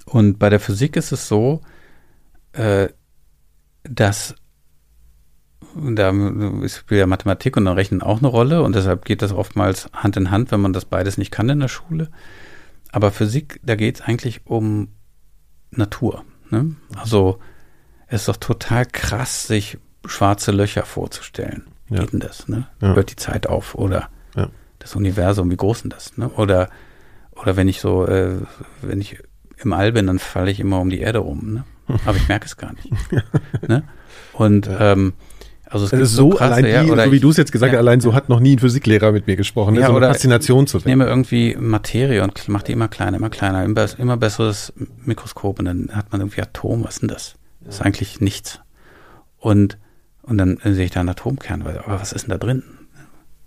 [0.07, 1.61] Und bei der Physik ist es so,
[2.53, 2.88] äh,
[3.84, 4.35] dass
[5.75, 6.11] da
[6.67, 10.31] spielt ja Mathematik und Rechnen auch eine Rolle und deshalb geht das oftmals Hand in
[10.31, 12.09] Hand, wenn man das beides nicht kann in der Schule.
[12.91, 14.89] Aber Physik, da geht es eigentlich um
[15.69, 16.23] Natur.
[16.49, 16.75] Ne?
[16.95, 17.39] Also
[18.07, 21.67] es ist doch total krass, sich schwarze Löcher vorzustellen.
[21.89, 21.99] Ja.
[21.99, 22.47] Geht denn das?
[22.47, 22.67] Ne?
[22.81, 22.95] Ja.
[22.95, 24.49] Hört die Zeit auf oder ja.
[24.79, 26.17] das Universum, wie groß denn das?
[26.17, 26.29] Ne?
[26.29, 26.69] Oder
[27.41, 28.39] oder wenn ich so, äh,
[28.81, 29.21] wenn ich
[29.63, 31.53] im All bin, dann falle ich immer um die Erde rum.
[31.53, 31.63] Ne?
[32.05, 32.91] Aber ich merke es gar nicht.
[33.67, 33.84] ne?
[34.34, 35.13] Und ähm,
[35.69, 37.73] also es ist so, so krasse, allein die, ja, so wie du es jetzt gesagt
[37.73, 39.73] hast, allein so hat noch nie ein Physiklehrer mit mir gesprochen.
[39.73, 39.81] Ne?
[39.81, 40.89] Ja, so eine Faszination zu finden.
[40.89, 44.71] Ich nehme irgendwie Materie und mache die immer kleiner, immer kleiner, immer, besseres
[45.03, 46.85] Mikroskop und dann hat man irgendwie Atom.
[46.85, 47.35] Was ist denn das?
[47.61, 48.61] Das ist eigentlich nichts.
[49.38, 49.77] Und,
[50.21, 51.61] und dann sehe ich da einen Atomkern.
[51.63, 52.63] Aber was ist denn da drin?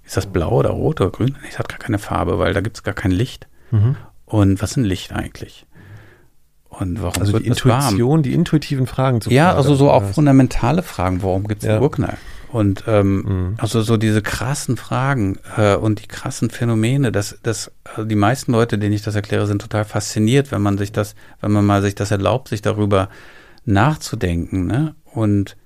[0.05, 1.37] Ist das blau oder rot oder grün?
[1.49, 3.49] Es hat gar keine Farbe, weil da gibt es gar kein Licht.
[3.71, 3.97] Mhm.
[4.27, 5.67] Und was ist ein Licht eigentlich?
[6.81, 8.23] Und warum also wird die Intuition, warm?
[8.23, 11.23] die intuitiven Fragen zu Ja, fragen, also so auch fundamentale Fragen.
[11.23, 11.75] Warum gibt es ja.
[11.75, 12.17] einen Urknall?
[12.51, 13.55] Und ähm, mhm.
[13.59, 18.53] also so diese krassen Fragen äh, und die krassen Phänomene, das, das, also die meisten
[18.53, 21.83] Leute, denen ich das erkläre, sind total fasziniert, wenn man sich das, wenn man mal
[21.83, 23.09] sich das erlaubt, sich darüber
[23.67, 24.95] nachzudenken, ne?
[25.13, 25.57] Und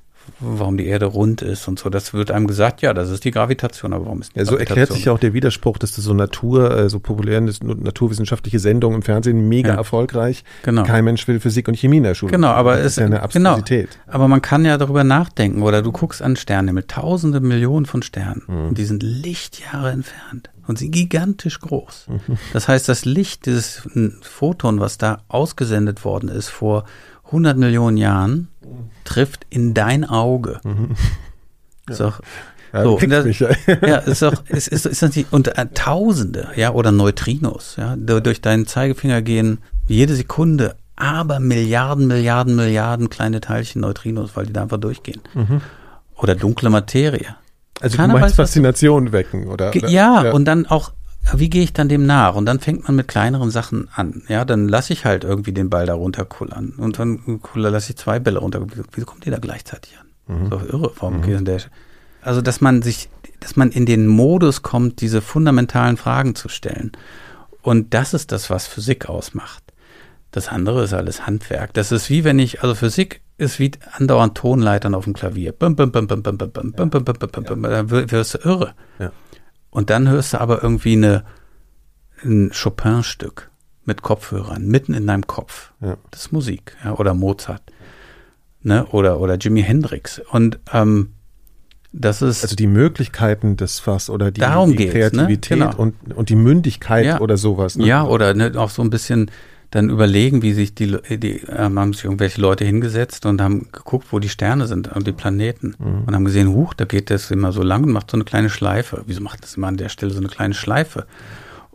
[0.40, 1.90] warum die Erde rund ist und so.
[1.90, 4.56] Das wird einem gesagt, ja, das ist die Gravitation, aber warum ist die ja, so
[4.56, 8.96] erklärt sich ja auch der Widerspruch, dass das so Natur, äh, so populäre naturwissenschaftliche Sendungen
[8.96, 10.44] im Fernsehen mega ja, erfolgreich.
[10.62, 10.84] Genau.
[10.84, 12.32] Kein Mensch will Physik und Chemie in der Schule.
[12.32, 13.90] Genau, aber es ist ja eine Absurdität.
[13.90, 17.86] Genau, aber man kann ja darüber nachdenken oder du guckst an Sterne mit tausende Millionen
[17.86, 18.68] von Sternen mhm.
[18.68, 22.06] und die sind Lichtjahre entfernt und sind gigantisch groß.
[22.08, 22.38] Mhm.
[22.52, 23.82] Das heißt, das Licht, dieses
[24.22, 26.84] Photon, was da ausgesendet worden ist vor
[27.26, 28.48] 100 Millionen Jahren,
[29.04, 30.60] trifft in dein Auge.
[30.64, 30.90] Mhm.
[31.88, 33.50] Ja, so, das, mich, ja.
[33.86, 37.94] ja, ist doch, ist, ist, ist das nicht, und äh, Tausende, ja, oder Neutrinos, ja,
[37.96, 44.52] durch deinen Zeigefinger gehen jede Sekunde aber Milliarden, Milliarden, Milliarden kleine Teilchen Neutrinos, weil die
[44.52, 45.20] da einfach durchgehen.
[45.34, 45.60] Mhm.
[46.16, 47.34] Oder dunkle Materie.
[47.80, 49.76] Also Keiner du meinst weiß, Faszination wecken, oder?
[49.76, 50.92] Ja, ja, und dann auch
[51.32, 52.34] wie gehe ich dann dem nach?
[52.34, 54.22] Und dann fängt man mit kleineren Sachen an.
[54.28, 56.74] Ja, dann lasse ich halt irgendwie den Ball da runterkullern.
[56.76, 58.64] Und dann lasse ich zwei Bälle runter.
[58.92, 60.06] Wieso kommt die da gleichzeitig an?
[60.36, 60.50] Mhm.
[60.50, 60.92] So irre.
[60.98, 61.44] Warum mhm.
[61.44, 61.60] der?
[62.22, 63.08] Also, dass man sich,
[63.40, 66.92] dass man in den Modus kommt, diese fundamentalen Fragen zu stellen.
[67.62, 69.62] Und das ist das, was Physik ausmacht.
[70.30, 71.72] Das andere ist alles Handwerk.
[71.74, 75.52] Das ist wie wenn ich, also Physik ist wie andauernd Tonleitern auf dem Klavier.
[75.52, 78.38] Bum, bum, bum, bum, bum, bum, bum, bum, bum, bum, bum, bum, Da wirst du
[78.38, 78.74] irre.
[78.98, 79.12] Ja.
[79.74, 81.24] Und dann hörst du aber irgendwie eine,
[82.22, 83.50] ein Chopin-Stück
[83.84, 85.72] mit Kopfhörern, mitten in deinem Kopf.
[85.80, 85.96] Ja.
[86.12, 87.60] Das ist Musik, ja, oder Mozart.
[88.62, 88.86] Ne?
[88.86, 90.22] Oder, oder Jimi Hendrix.
[90.30, 91.14] Und ähm,
[91.92, 92.44] das ist.
[92.44, 94.90] Also die Möglichkeiten des Fass oder die, die ne?
[94.90, 95.64] Kreativität ne?
[95.66, 95.76] genau.
[95.76, 97.20] und, und die Mündigkeit ja.
[97.20, 97.76] oder sowas.
[97.76, 97.84] Ne?
[97.84, 99.28] Ja, oder ne, auch so ein bisschen
[99.74, 104.06] dann überlegen, wie sich die, die ähm, haben sich irgendwelche Leute hingesetzt und haben geguckt,
[104.12, 106.04] wo die Sterne sind und die Planeten mhm.
[106.06, 108.50] und haben gesehen, huch, da geht das immer so lang und macht so eine kleine
[108.50, 109.02] Schleife.
[109.06, 111.06] Wieso macht das immer an der Stelle so eine kleine Schleife?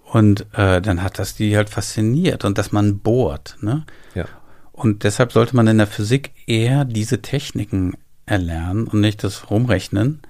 [0.05, 3.57] Und äh, dann hat das die halt fasziniert und dass man bohrt.
[3.59, 3.85] Ne?
[4.15, 4.25] Ja.
[4.71, 7.95] Und deshalb sollte man in der Physik eher diese Techniken
[8.25, 10.21] erlernen und nicht das Rumrechnen,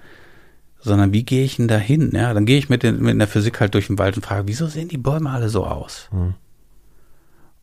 [0.80, 2.10] sondern wie gehe ich denn da hin?
[2.16, 4.48] Ja, dann gehe ich mit, den, mit der Physik halt durch den Wald und frage,
[4.48, 6.10] wieso sehen die Bäume alle so aus?
[6.12, 6.34] Mhm.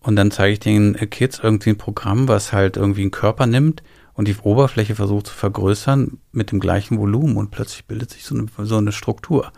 [0.06, 3.82] Und dann zeige ich den Kids irgendwie ein Programm, was halt irgendwie einen Körper nimmt
[4.14, 8.36] und die Oberfläche versucht zu vergrößern mit dem gleichen Volumen und plötzlich bildet sich so
[8.36, 9.50] eine, so eine Struktur.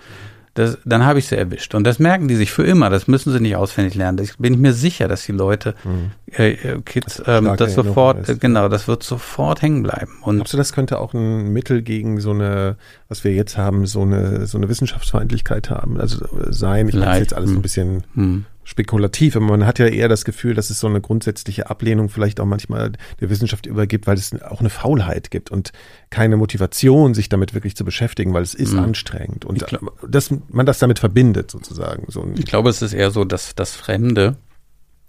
[0.55, 1.75] Das, dann habe ich sie erwischt.
[1.75, 2.89] Und das merken die sich für immer.
[2.91, 4.17] Das müssen sie nicht auswendig lernen.
[4.17, 6.11] Da bin ich mir sicher, dass die Leute, mhm.
[6.33, 10.19] äh, äh Kids, ähm, das sofort, ist, genau, das wird sofort hängen bleiben.
[10.23, 12.77] Und Glaubst du, das könnte auch ein Mittel gegen so eine,
[13.09, 16.01] was wir jetzt haben, so eine, so eine Wissenschaftsfeindlichkeit haben?
[16.01, 19.35] Also äh, sein, ich mache jetzt alles ein bisschen mhm spekulativ.
[19.35, 22.45] Aber man hat ja eher das Gefühl, dass es so eine grundsätzliche Ablehnung vielleicht auch
[22.45, 25.73] manchmal der Wissenschaft übergibt, weil es auch eine Faulheit gibt und
[26.11, 28.81] keine Motivation, sich damit wirklich zu beschäftigen, weil es ist mhm.
[28.81, 32.05] anstrengend und glaub, dass man das damit verbindet sozusagen.
[32.09, 34.37] So ich glaube, es ist eher so, dass das Fremde,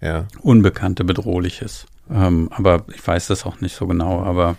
[0.00, 0.26] ja.
[0.40, 1.84] Unbekannte, Bedrohliches.
[2.10, 4.56] Ähm, aber ich weiß das auch nicht so genau, aber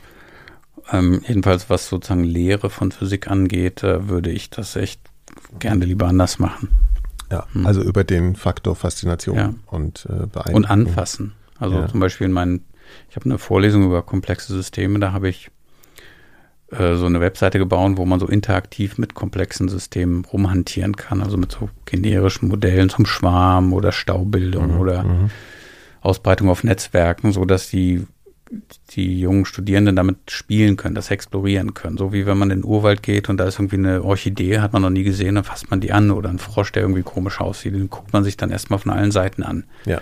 [0.92, 5.02] ähm, jedenfalls, was sozusagen Lehre von Physik angeht, äh, würde ich das echt
[5.58, 6.70] gerne lieber anders machen.
[7.32, 7.66] Ja, hm.
[7.66, 9.54] also über den Faktor Faszination ja.
[9.68, 10.56] und äh, Beeindruckung.
[10.56, 11.34] Und anfassen.
[11.60, 11.88] Also ja.
[11.88, 12.66] zum Beispiel in meinen,
[13.10, 15.50] ich habe eine Vorlesung über komplexe Systeme, da habe ich
[16.72, 21.38] äh, so eine Webseite gebaut, wo man so interaktiv mit komplexen Systemen rumhantieren kann, also
[21.38, 24.80] mit so generischen Modellen zum Schwarm oder Staubildung mhm.
[24.80, 25.30] oder mhm.
[26.02, 28.08] Ausbreitung auf Netzwerken, so dass die
[28.92, 31.98] die jungen Studierenden damit spielen können, das explorieren können.
[31.98, 34.74] So wie wenn man in den Urwald geht und da ist irgendwie eine Orchidee, hat
[34.74, 37.40] man noch nie gesehen, dann fasst man die an oder ein Frosch, der irgendwie komisch
[37.40, 39.64] aussieht, den guckt man sich dann erstmal von allen Seiten an.
[39.86, 40.02] Ja.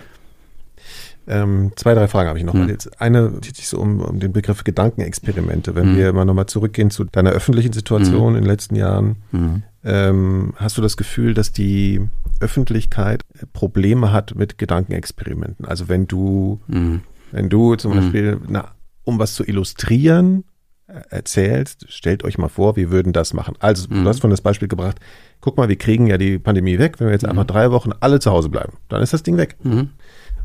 [1.27, 2.55] Ähm, zwei, drei Fragen habe ich noch.
[2.55, 2.69] Hm.
[2.69, 5.75] Jetzt eine zieht sich so um, um den Begriff Gedankenexperimente.
[5.75, 5.97] Wenn hm.
[5.97, 8.35] wir mal nochmal zurückgehen zu deiner öffentlichen Situation hm.
[8.37, 9.61] in den letzten Jahren, hm.
[9.83, 12.01] ähm, hast du das Gefühl, dass die
[12.39, 13.21] Öffentlichkeit
[13.53, 15.65] Probleme hat mit Gedankenexperimenten?
[15.65, 17.01] Also wenn du hm.
[17.31, 17.95] Wenn du zum mhm.
[17.95, 18.71] Beispiel, na,
[19.03, 20.43] um was zu illustrieren,
[20.87, 23.55] äh, erzählst, stellt euch mal vor, wir würden das machen.
[23.59, 24.03] Also, mhm.
[24.03, 24.99] du hast von das Beispiel gebracht,
[25.41, 27.29] guck mal, wir kriegen ja die Pandemie weg, wenn wir jetzt mhm.
[27.29, 29.57] einfach drei Wochen alle zu Hause bleiben, dann ist das Ding weg.
[29.63, 29.89] Mhm.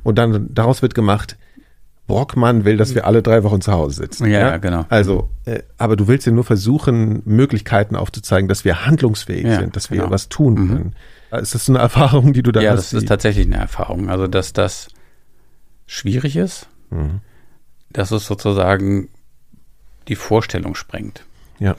[0.02, 1.36] Und dann daraus wird gemacht,
[2.06, 4.26] Brockmann will, dass wir alle drei Wochen zu Hause sitzen.
[4.26, 4.56] Ja, ja?
[4.58, 4.84] genau.
[4.90, 9.76] Also, äh, aber du willst ja nur versuchen, Möglichkeiten aufzuzeigen, dass wir handlungsfähig ja, sind,
[9.76, 10.10] dass wir genau.
[10.10, 10.68] was tun mhm.
[10.68, 10.96] können.
[11.40, 12.92] Ist das eine Erfahrung, die du da ja, hast?
[12.92, 14.10] Ja, das ist tatsächlich eine Erfahrung.
[14.10, 14.88] Also, dass das
[15.86, 17.20] schwierig ist, mhm.
[17.90, 19.08] dass es sozusagen
[20.08, 21.24] die Vorstellung sprengt.
[21.58, 21.76] Ja.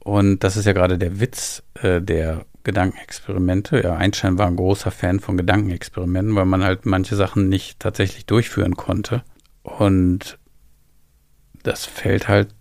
[0.00, 3.80] Und das ist ja gerade der Witz äh, der Gedankenexperimente.
[3.82, 8.26] Ja, Einstein war ein großer Fan von Gedankenexperimenten, weil man halt manche Sachen nicht tatsächlich
[8.26, 9.22] durchführen konnte.
[9.62, 10.38] Und
[11.62, 12.55] das fällt halt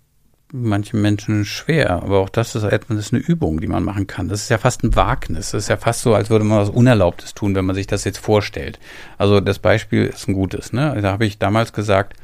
[0.63, 2.03] manchen Menschen schwer.
[2.03, 4.27] Aber auch das ist etwas, das ist eine Übung, die man machen kann.
[4.29, 5.51] Das ist ja fast ein Wagnis.
[5.51, 8.03] Das ist ja fast so, als würde man was Unerlaubtes tun, wenn man sich das
[8.03, 8.79] jetzt vorstellt.
[9.17, 10.73] Also das Beispiel ist ein gutes.
[10.73, 10.97] Ne?
[11.01, 12.15] Da habe ich damals gesagt,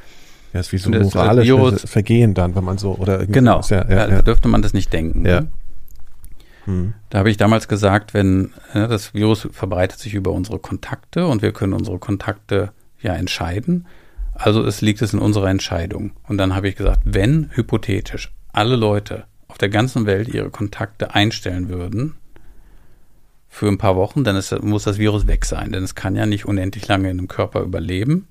[0.54, 4.08] ja, ist wie so ein moralisches Vergehen dann, wenn man so oder genau, ja, ja,
[4.08, 5.26] da dürfte man das nicht denken.
[5.26, 5.42] Ja.
[5.42, 5.48] Ne?
[6.66, 6.94] Hm.
[7.10, 11.42] Da habe ich damals gesagt, wenn ja, das Virus verbreitet sich über unsere Kontakte und
[11.42, 12.72] wir können unsere Kontakte
[13.02, 13.88] ja entscheiden.
[14.42, 16.12] Also es liegt es in unserer Entscheidung.
[16.28, 21.14] Und dann habe ich gesagt, wenn hypothetisch alle Leute auf der ganzen Welt ihre Kontakte
[21.14, 22.16] einstellen würden
[23.48, 26.26] für ein paar Wochen, dann ist, muss das Virus weg sein, denn es kann ja
[26.26, 28.28] nicht unendlich lange in einem Körper überleben.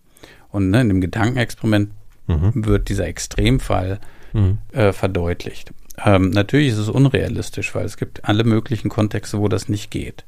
[0.49, 1.93] Und ne, in dem Gedankenexperiment
[2.27, 2.67] mhm.
[2.67, 4.01] wird dieser Extremfall
[4.33, 4.59] mhm.
[4.73, 5.73] äh, verdeutlicht.
[6.05, 10.25] Ähm, natürlich ist es unrealistisch, weil es gibt alle möglichen Kontexte, wo das nicht geht.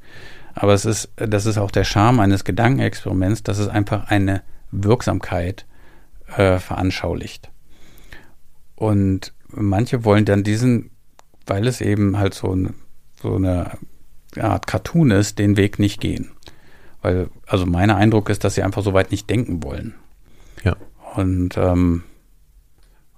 [0.54, 5.66] Aber es ist, das ist auch der Charme eines Gedankenexperiments, dass es einfach eine Wirksamkeit
[6.36, 7.50] äh, veranschaulicht.
[8.74, 10.90] Und manche wollen dann diesen,
[11.46, 12.74] weil es eben halt so, ein,
[13.20, 13.78] so eine
[14.38, 16.32] Art Cartoon ist, den Weg nicht gehen.
[17.00, 19.94] Weil, also mein Eindruck ist, dass sie einfach so weit nicht denken wollen.
[20.64, 20.76] Ja.
[21.14, 22.04] Und ähm,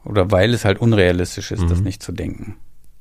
[0.05, 1.69] oder weil es halt unrealistisch ist, mhm.
[1.69, 2.57] das nicht zu denken.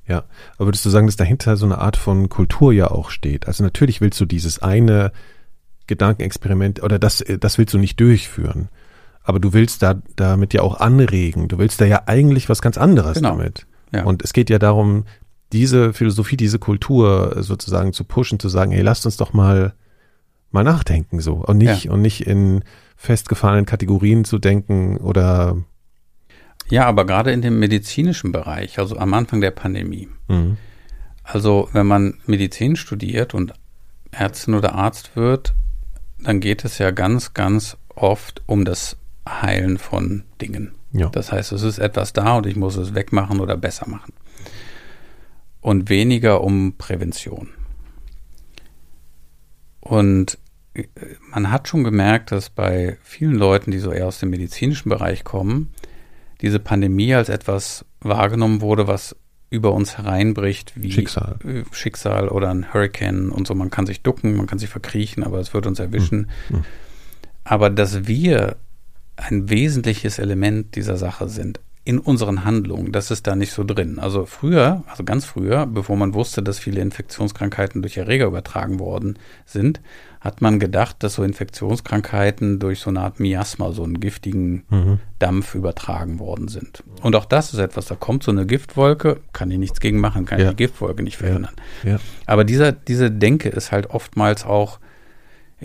[0.07, 0.25] Ja,
[0.55, 3.47] aber würdest du sagen, dass dahinter so eine Art von Kultur ja auch steht?
[3.47, 5.11] Also natürlich willst du dieses eine
[5.87, 8.69] Gedankenexperiment oder das, das willst du nicht durchführen.
[9.23, 11.47] Aber du willst da damit ja auch anregen.
[11.47, 13.31] Du willst da ja eigentlich was ganz anderes genau.
[13.31, 13.65] damit.
[13.93, 14.03] Ja.
[14.03, 15.05] Und es geht ja darum,
[15.53, 19.73] diese Philosophie, diese Kultur sozusagen zu pushen, zu sagen, hey, lasst uns doch mal
[20.51, 21.91] mal nachdenken so und nicht ja.
[21.91, 22.63] und nicht in
[22.95, 25.57] festgefahrenen Kategorien zu denken oder
[26.69, 30.07] ja, aber gerade in dem medizinischen Bereich, also am Anfang der Pandemie.
[30.27, 30.57] Mhm.
[31.23, 33.53] Also wenn man Medizin studiert und
[34.11, 35.55] Ärztin oder Arzt wird,
[36.19, 38.97] dann geht es ja ganz, ganz oft um das
[39.27, 40.73] Heilen von Dingen.
[40.91, 41.09] Ja.
[41.09, 44.13] Das heißt, es ist etwas da und ich muss es wegmachen oder besser machen.
[45.61, 47.49] Und weniger um Prävention.
[49.79, 50.37] Und
[50.73, 50.83] äh,
[51.31, 55.23] man hat schon gemerkt, dass bei vielen Leuten, die so eher aus dem medizinischen Bereich
[55.23, 55.73] kommen,
[56.41, 59.15] diese Pandemie als etwas wahrgenommen wurde, was
[59.49, 61.37] über uns hereinbricht, wie Schicksal.
[61.71, 63.53] Schicksal oder ein Hurricane und so.
[63.53, 66.29] Man kann sich ducken, man kann sich verkriechen, aber es wird uns erwischen.
[66.49, 66.65] Mhm.
[67.43, 68.57] Aber dass wir
[69.15, 73.99] ein wesentliches Element dieser Sache sind, in unseren Handlungen, das ist da nicht so drin.
[73.99, 79.19] Also früher, also ganz früher, bevor man wusste, dass viele Infektionskrankheiten durch Erreger übertragen worden
[79.45, 79.81] sind,
[80.21, 84.99] hat man gedacht, dass so Infektionskrankheiten durch so eine Art Miasma, so einen giftigen mhm.
[85.19, 86.83] Dampf übertragen worden sind.
[87.01, 90.25] Und auch das ist etwas, da kommt so eine Giftwolke, kann ich nichts gegen machen,
[90.25, 90.51] kann ja.
[90.51, 91.55] die Giftwolke nicht verhindern.
[91.83, 91.91] Ja.
[91.91, 91.99] Ja.
[92.25, 94.79] Aber dieser, diese Denke ist halt oftmals auch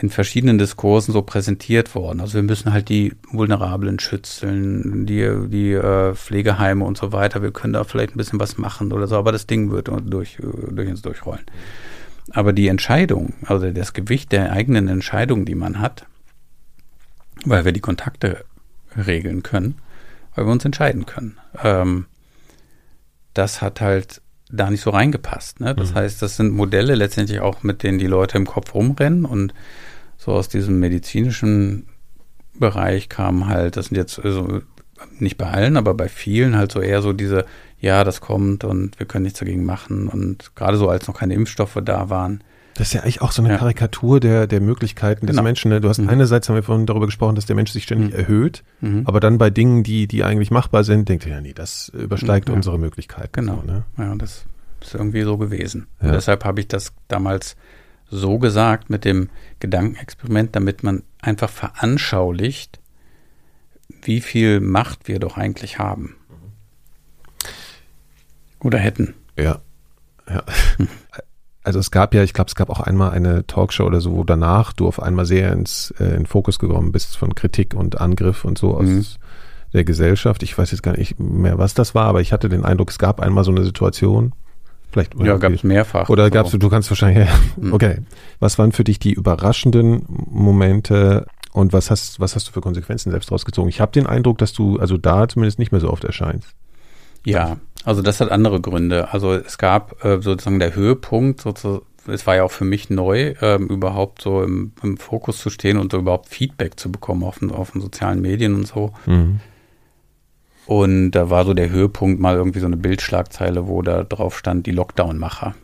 [0.02, 2.20] in verschiedenen Diskursen so präsentiert worden.
[2.20, 7.42] Also wir müssen halt die Vulnerablen schützen, die, die äh, Pflegeheime und so weiter.
[7.42, 10.38] Wir können da vielleicht ein bisschen was machen oder so, aber das Ding wird durch,
[10.70, 11.44] durch uns durchrollen.
[12.30, 16.06] Aber die Entscheidung, also das Gewicht der eigenen Entscheidung, die man hat,
[17.44, 18.44] weil wir die Kontakte
[18.96, 19.76] regeln können,
[20.34, 22.06] weil wir uns entscheiden können, ähm,
[23.34, 24.20] das hat halt
[24.50, 25.60] da nicht so reingepasst.
[25.60, 25.74] Ne?
[25.74, 25.96] Das mhm.
[25.96, 29.54] heißt, das sind Modelle letztendlich auch, mit denen die Leute im Kopf rumrennen und
[30.28, 31.86] so aus diesem medizinischen
[32.58, 34.60] Bereich kam halt, das sind jetzt also
[35.18, 37.46] nicht bei allen, aber bei vielen halt so eher so diese,
[37.80, 41.32] ja, das kommt und wir können nichts dagegen machen und gerade so als noch keine
[41.32, 42.44] Impfstoffe da waren.
[42.74, 43.58] Das ist ja eigentlich auch so eine ja.
[43.58, 45.38] Karikatur der, der Möglichkeiten genau.
[45.38, 45.70] des Menschen.
[45.70, 45.80] Ne?
[45.80, 46.10] Du hast mhm.
[46.10, 48.18] einerseits haben wir vorhin darüber gesprochen, dass der Mensch sich ständig mhm.
[48.18, 49.04] erhöht, mhm.
[49.06, 52.50] aber dann bei Dingen, die, die eigentlich machbar sind, denkt er ja, nee, das übersteigt
[52.50, 52.54] ja.
[52.54, 53.32] unsere Möglichkeiten.
[53.32, 53.62] Genau.
[53.64, 53.84] So, ne?
[53.96, 54.44] Ja, das
[54.82, 55.86] ist irgendwie so gewesen.
[56.02, 56.12] Ja.
[56.12, 57.56] deshalb habe ich das damals
[58.10, 59.28] so gesagt mit dem
[59.60, 62.80] Gedankenexperiment, damit man einfach veranschaulicht,
[64.02, 66.16] wie viel Macht wir doch eigentlich haben.
[68.60, 69.14] Oder hätten.
[69.36, 69.60] Ja.
[70.28, 70.42] ja.
[71.64, 74.24] Also es gab ja, ich glaube, es gab auch einmal eine Talkshow oder so, wo
[74.24, 78.46] danach du auf einmal sehr ins äh, in Fokus gekommen bist von Kritik und Angriff
[78.46, 79.04] und so aus mhm.
[79.74, 80.42] der Gesellschaft.
[80.42, 82.98] Ich weiß jetzt gar nicht mehr, was das war, aber ich hatte den Eindruck, es
[82.98, 84.32] gab einmal so eine Situation,
[84.90, 86.08] Vielleicht, ja, gab es mehrfach.
[86.08, 87.98] Oder gab es, du kannst wahrscheinlich, ja, okay.
[88.40, 93.10] Was waren für dich die überraschenden Momente und was hast, was hast du für Konsequenzen
[93.10, 93.68] selbst rausgezogen?
[93.68, 96.54] Ich habe den Eindruck, dass du also da zumindest nicht mehr so oft erscheinst.
[97.24, 99.12] Ja, also das hat andere Gründe.
[99.12, 103.34] Also es gab äh, sozusagen der Höhepunkt, sozusagen, es war ja auch für mich neu,
[103.42, 107.42] ähm, überhaupt so im, im, Fokus zu stehen und so überhaupt Feedback zu bekommen auf,
[107.50, 108.92] auf den sozialen Medien und so.
[109.04, 109.40] Mhm.
[110.68, 114.66] Und da war so der Höhepunkt mal irgendwie so eine Bildschlagzeile, wo da drauf stand,
[114.66, 115.54] die Lockdown-Macher.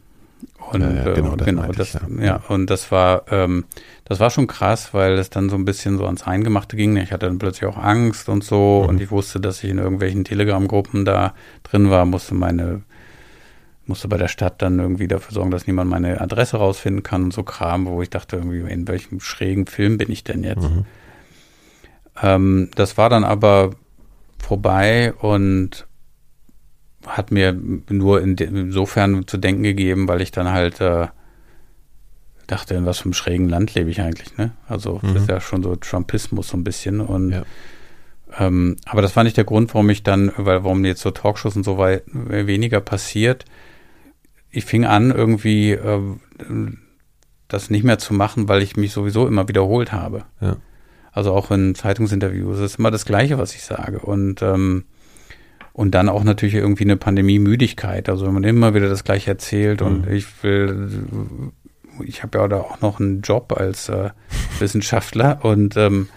[0.73, 2.25] Und ja, ja, genau, das, genau, das ich, ja.
[2.25, 2.43] ja.
[2.49, 3.67] und das war, ähm,
[4.07, 6.97] das war schon krass, weil es dann so ein bisschen so ans Eingemachte ging.
[6.97, 8.89] Ich hatte dann plötzlich auch Angst und so mhm.
[8.89, 12.81] und ich wusste, dass ich in irgendwelchen Telegram-Gruppen da drin war, musste meine,
[13.85, 17.35] musste bei der Stadt dann irgendwie dafür sorgen, dass niemand meine Adresse rausfinden kann und
[17.35, 20.63] so Kram, wo ich dachte irgendwie, in welchem schrägen Film bin ich denn jetzt?
[20.63, 20.87] Mhm.
[22.23, 23.73] Ähm, das war dann aber
[24.39, 25.87] vorbei und
[27.07, 31.09] hat mir nur in insofern zu denken gegeben, weil ich dann halt äh,
[32.47, 34.53] dachte, in was für einem schrägen Land lebe ich eigentlich, ne?
[34.69, 35.15] Also mhm.
[35.15, 37.43] das ist ja schon so Trumpismus so ein bisschen und ja.
[38.39, 41.57] ähm, aber das war nicht der Grund, warum ich dann, weil warum jetzt so Talkshows
[41.57, 43.45] und so weit weniger passiert.
[44.51, 46.01] Ich fing an irgendwie äh,
[47.49, 50.25] das nicht mehr zu machen, weil ich mich sowieso immer wiederholt habe.
[50.41, 50.57] Ja.
[51.15, 54.85] Also auch in Zeitungsinterviews das ist immer das Gleiche, was ich sage und ähm,
[55.73, 58.09] und dann auch natürlich irgendwie eine Pandemie-Müdigkeit.
[58.09, 59.87] Also wenn man immer wieder das Gleiche erzählt mhm.
[59.87, 60.89] und ich will,
[62.05, 64.11] ich habe ja da auch noch einen Job als äh,
[64.59, 66.09] Wissenschaftler und ähm,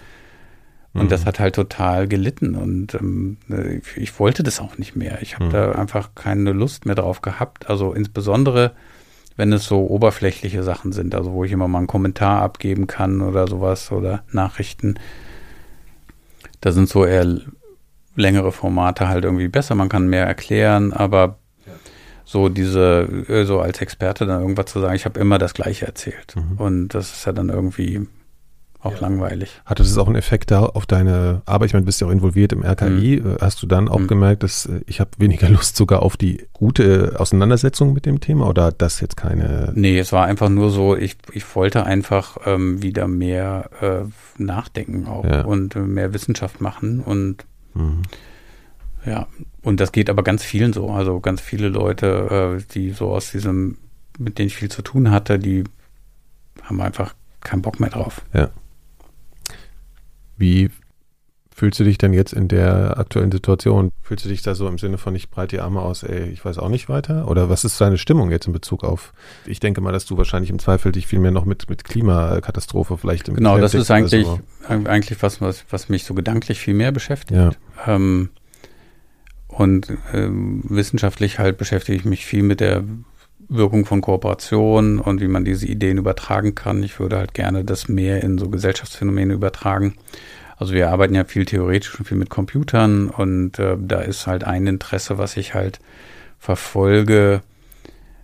[0.93, 1.09] und mhm.
[1.09, 5.21] das hat halt total gelitten und ähm, ich, ich, wollte das auch nicht mehr.
[5.21, 5.49] Ich habe mhm.
[5.51, 7.69] da einfach keine Lust mehr drauf gehabt.
[7.69, 8.71] Also insbesondere,
[9.37, 13.21] wenn es so oberflächliche Sachen sind, also wo ich immer mal einen Kommentar abgeben kann
[13.21, 14.95] oder sowas oder Nachrichten.
[16.59, 17.39] Da sind so eher
[18.15, 21.37] längere Formate halt irgendwie besser, man kann mehr erklären, aber
[22.25, 25.85] so diese, äh, so als Experte dann irgendwas zu sagen, ich habe immer das Gleiche
[25.85, 26.35] erzählt.
[26.35, 26.57] Mhm.
[26.57, 28.05] Und das ist ja dann irgendwie
[28.79, 28.99] auch ja.
[28.99, 29.61] langweilig.
[29.65, 31.67] Hatte das auch einen Effekt da auf deine Arbeit?
[31.67, 33.21] Ich meine, du bist ja auch involviert im RKI.
[33.21, 33.35] Mhm.
[33.35, 34.07] Äh, hast du dann auch mhm.
[34.07, 38.47] gemerkt, dass äh, ich habe weniger Lust sogar auf die gute Auseinandersetzung mit dem Thema
[38.47, 39.71] oder hat das jetzt keine?
[39.75, 45.07] Nee, es war einfach nur so, ich, ich wollte einfach ähm, wieder mehr äh, nachdenken
[45.07, 45.41] auch ja.
[45.41, 47.45] und äh, mehr Wissenschaft machen und
[47.77, 48.01] Mhm.
[49.05, 49.27] Ja,
[49.61, 50.89] und das geht aber ganz vielen so.
[50.89, 53.77] Also ganz viele Leute, äh, die so aus diesem,
[54.17, 55.63] mit denen ich viel zu tun hatte, die
[56.63, 58.21] haben einfach keinen Bock mehr drauf.
[58.33, 58.49] Ja.
[60.37, 60.69] Wie
[61.57, 63.91] fühlst du dich denn jetzt in der aktuellen Situation?
[64.03, 66.45] Fühlst du dich da so im Sinne von, ich breite die Arme aus, ey, ich
[66.45, 67.27] weiß auch nicht weiter?
[67.27, 69.11] Oder was ist deine Stimmung jetzt in Bezug auf,
[69.47, 72.97] ich denke mal, dass du wahrscheinlich im Zweifel dich viel mehr noch mit, mit Klimakatastrophe
[72.97, 74.39] vielleicht im Genau, das ist eigentlich, so.
[74.67, 77.39] eigentlich was, was, was mich so gedanklich viel mehr beschäftigt.
[77.39, 77.49] Ja.
[77.87, 78.29] Ähm,
[79.47, 82.83] und ähm, wissenschaftlich halt beschäftige ich mich viel mit der
[83.49, 86.83] Wirkung von Kooperation und wie man diese Ideen übertragen kann.
[86.83, 89.95] Ich würde halt gerne das mehr in so Gesellschaftsphänomene übertragen.
[90.57, 94.43] Also wir arbeiten ja viel theoretisch und viel mit Computern und äh, da ist halt
[94.43, 95.79] ein Interesse, was ich halt
[96.39, 97.41] verfolge,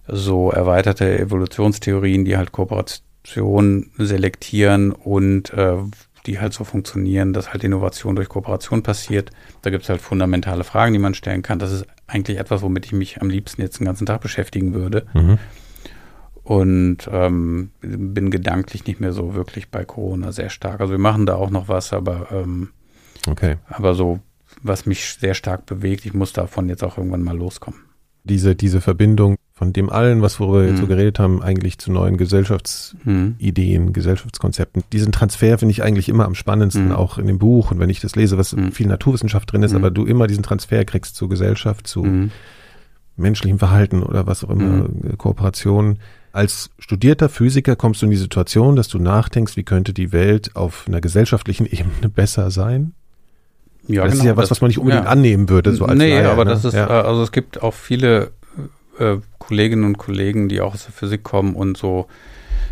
[0.08, 5.78] so erweiterte Evolutionstheorien, die halt Kooperation selektieren und äh,
[6.26, 9.32] die halt so funktionieren, dass halt Innovation durch Kooperation passiert.
[9.62, 11.60] Da gibt es halt fundamentale Fragen, die man stellen kann.
[11.60, 15.06] Das ist eigentlich etwas, womit ich mich am liebsten jetzt den ganzen Tag beschäftigen würde.
[15.14, 15.40] Mhm
[16.44, 20.82] und ähm, bin gedanklich nicht mehr so wirklich bei Corona sehr stark.
[20.82, 22.70] Also wir machen da auch noch was, aber ähm,
[23.28, 23.58] okay.
[23.70, 24.20] aber so
[24.62, 27.80] was mich sehr stark bewegt, ich muss davon jetzt auch irgendwann mal loskommen.
[28.24, 30.90] Diese diese Verbindung von dem allen, was worüber wir jetzt so mhm.
[30.90, 33.94] geredet haben, eigentlich zu neuen Gesellschaftsideen, mhm.
[33.94, 34.84] Gesellschaftskonzepten.
[34.92, 36.94] Diesen Transfer finde ich eigentlich immer am spannendsten, mhm.
[36.94, 38.72] auch in dem Buch und wenn ich das lese, was mhm.
[38.72, 39.78] viel Naturwissenschaft drin ist, mhm.
[39.78, 42.32] aber du immer diesen Transfer kriegst zur Gesellschaft, zu mhm.
[43.16, 46.00] menschlichem Verhalten oder was auch immer, Kooperation
[46.34, 50.56] als studierter Physiker kommst du in die Situation, dass du nachdenkst, wie könnte die Welt
[50.56, 52.94] auf einer gesellschaftlichen Ebene besser sein?
[53.88, 55.12] Ja, das genau, ist ja was, was man nicht unbedingt ja.
[55.12, 55.76] annehmen würde.
[55.76, 56.52] So als nee, Leier, aber ne?
[56.52, 56.88] das ist, ja.
[56.88, 58.32] Äh, also es gibt auch viele
[58.98, 62.08] äh, Kolleginnen und Kollegen, die auch aus der Physik kommen und so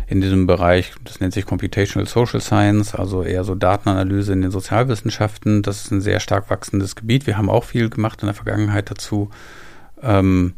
[0.06, 4.50] in diesem Bereich, das nennt sich Computational Social Science, also eher so Datenanalyse in den
[4.50, 5.62] Sozialwissenschaften.
[5.62, 7.26] Das ist ein sehr stark wachsendes Gebiet.
[7.26, 9.30] Wir haben auch viel gemacht in der Vergangenheit dazu.
[10.02, 10.54] Ähm,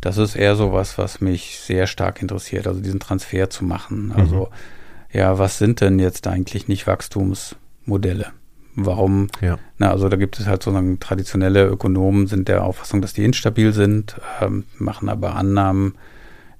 [0.00, 4.12] das ist eher so was, was mich sehr stark interessiert, also diesen Transfer zu machen.
[4.14, 5.18] Also, mhm.
[5.18, 8.32] ja, was sind denn jetzt eigentlich nicht Wachstumsmodelle?
[8.76, 9.28] Warum?
[9.40, 9.58] Ja.
[9.78, 13.72] Na, also da gibt es halt sozusagen traditionelle Ökonomen sind der Auffassung, dass die instabil
[13.72, 15.94] sind, ähm, machen aber Annahmen,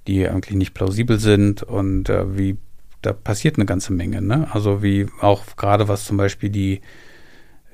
[0.07, 2.57] die eigentlich nicht plausibel sind und äh, wie
[3.03, 4.21] da passiert eine ganze Menge.
[4.21, 4.47] Ne?
[4.51, 6.81] Also wie auch gerade was zum Beispiel die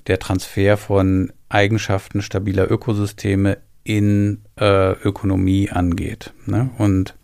[0.08, 6.34] der Transfer von Eigenschaften stabiler Ökosysteme in äh, Ökonomie angeht.
[6.46, 6.70] Ne?
[6.78, 7.16] Und,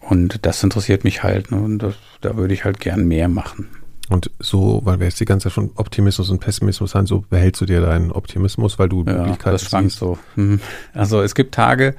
[0.00, 1.50] und das interessiert mich halt.
[1.50, 1.60] Ne?
[1.60, 3.68] Und das, da würde ich halt gern mehr machen.
[4.08, 7.60] Und so, weil wir jetzt die ganze Zeit schon Optimismus und Pessimismus haben, so behältst
[7.60, 10.18] du dir deinen Optimismus, weil du ja, Möglichkeiten das schwankt so.
[10.36, 10.60] Mhm.
[10.94, 11.96] Also es gibt Tage,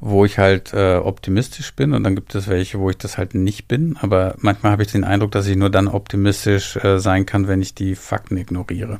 [0.00, 3.34] wo ich halt äh, optimistisch bin und dann gibt es welche, wo ich das halt
[3.34, 3.96] nicht bin.
[4.00, 7.62] Aber manchmal habe ich den Eindruck, dass ich nur dann optimistisch äh, sein kann, wenn
[7.62, 8.98] ich die Fakten ignoriere.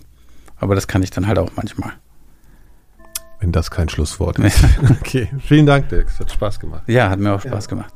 [0.59, 1.93] Aber das kann ich dann halt auch manchmal.
[3.41, 4.65] Wenn das kein Schlusswort ist.
[5.01, 6.09] okay, vielen Dank, Dirk.
[6.09, 6.83] Es hat Spaß gemacht.
[6.89, 7.71] Ja, hat mir auch Spaß ja.
[7.71, 7.95] gemacht.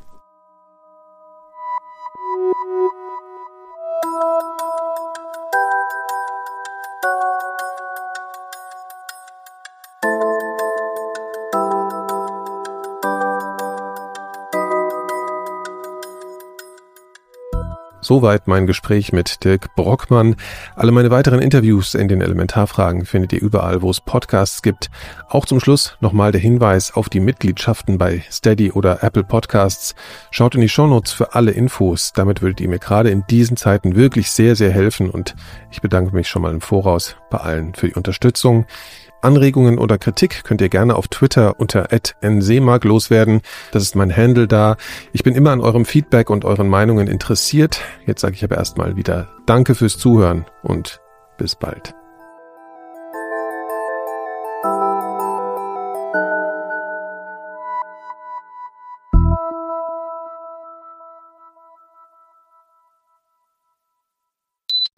[18.13, 20.37] Soweit mein Gespräch mit Dirk Brockmann.
[20.77, 24.91] Alle meine weiteren Interviews in den Elementarfragen findet ihr überall, wo es Podcasts gibt.
[25.31, 29.95] Auch zum Schluss nochmal der Hinweis auf die Mitgliedschaften bei Steady oder Apple Podcasts.
[30.31, 32.13] Schaut in die Shownotes für alle Infos.
[32.13, 35.35] Damit würdet ihr mir gerade in diesen Zeiten wirklich sehr, sehr helfen und
[35.71, 38.67] ich bedanke mich schon mal im Voraus bei allen für die Unterstützung.
[39.23, 41.89] Anregungen oder Kritik könnt ihr gerne auf Twitter unter
[42.21, 43.41] @nsemark loswerden.
[43.71, 44.77] Das ist mein Handle da.
[45.13, 47.81] Ich bin immer an eurem Feedback und euren Meinungen interessiert.
[48.07, 51.01] Jetzt sage ich aber erstmal wieder Danke fürs Zuhören und
[51.39, 51.95] bis bald.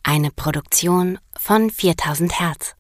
[0.07, 2.77] Eine Produktion von 4000 Hertz.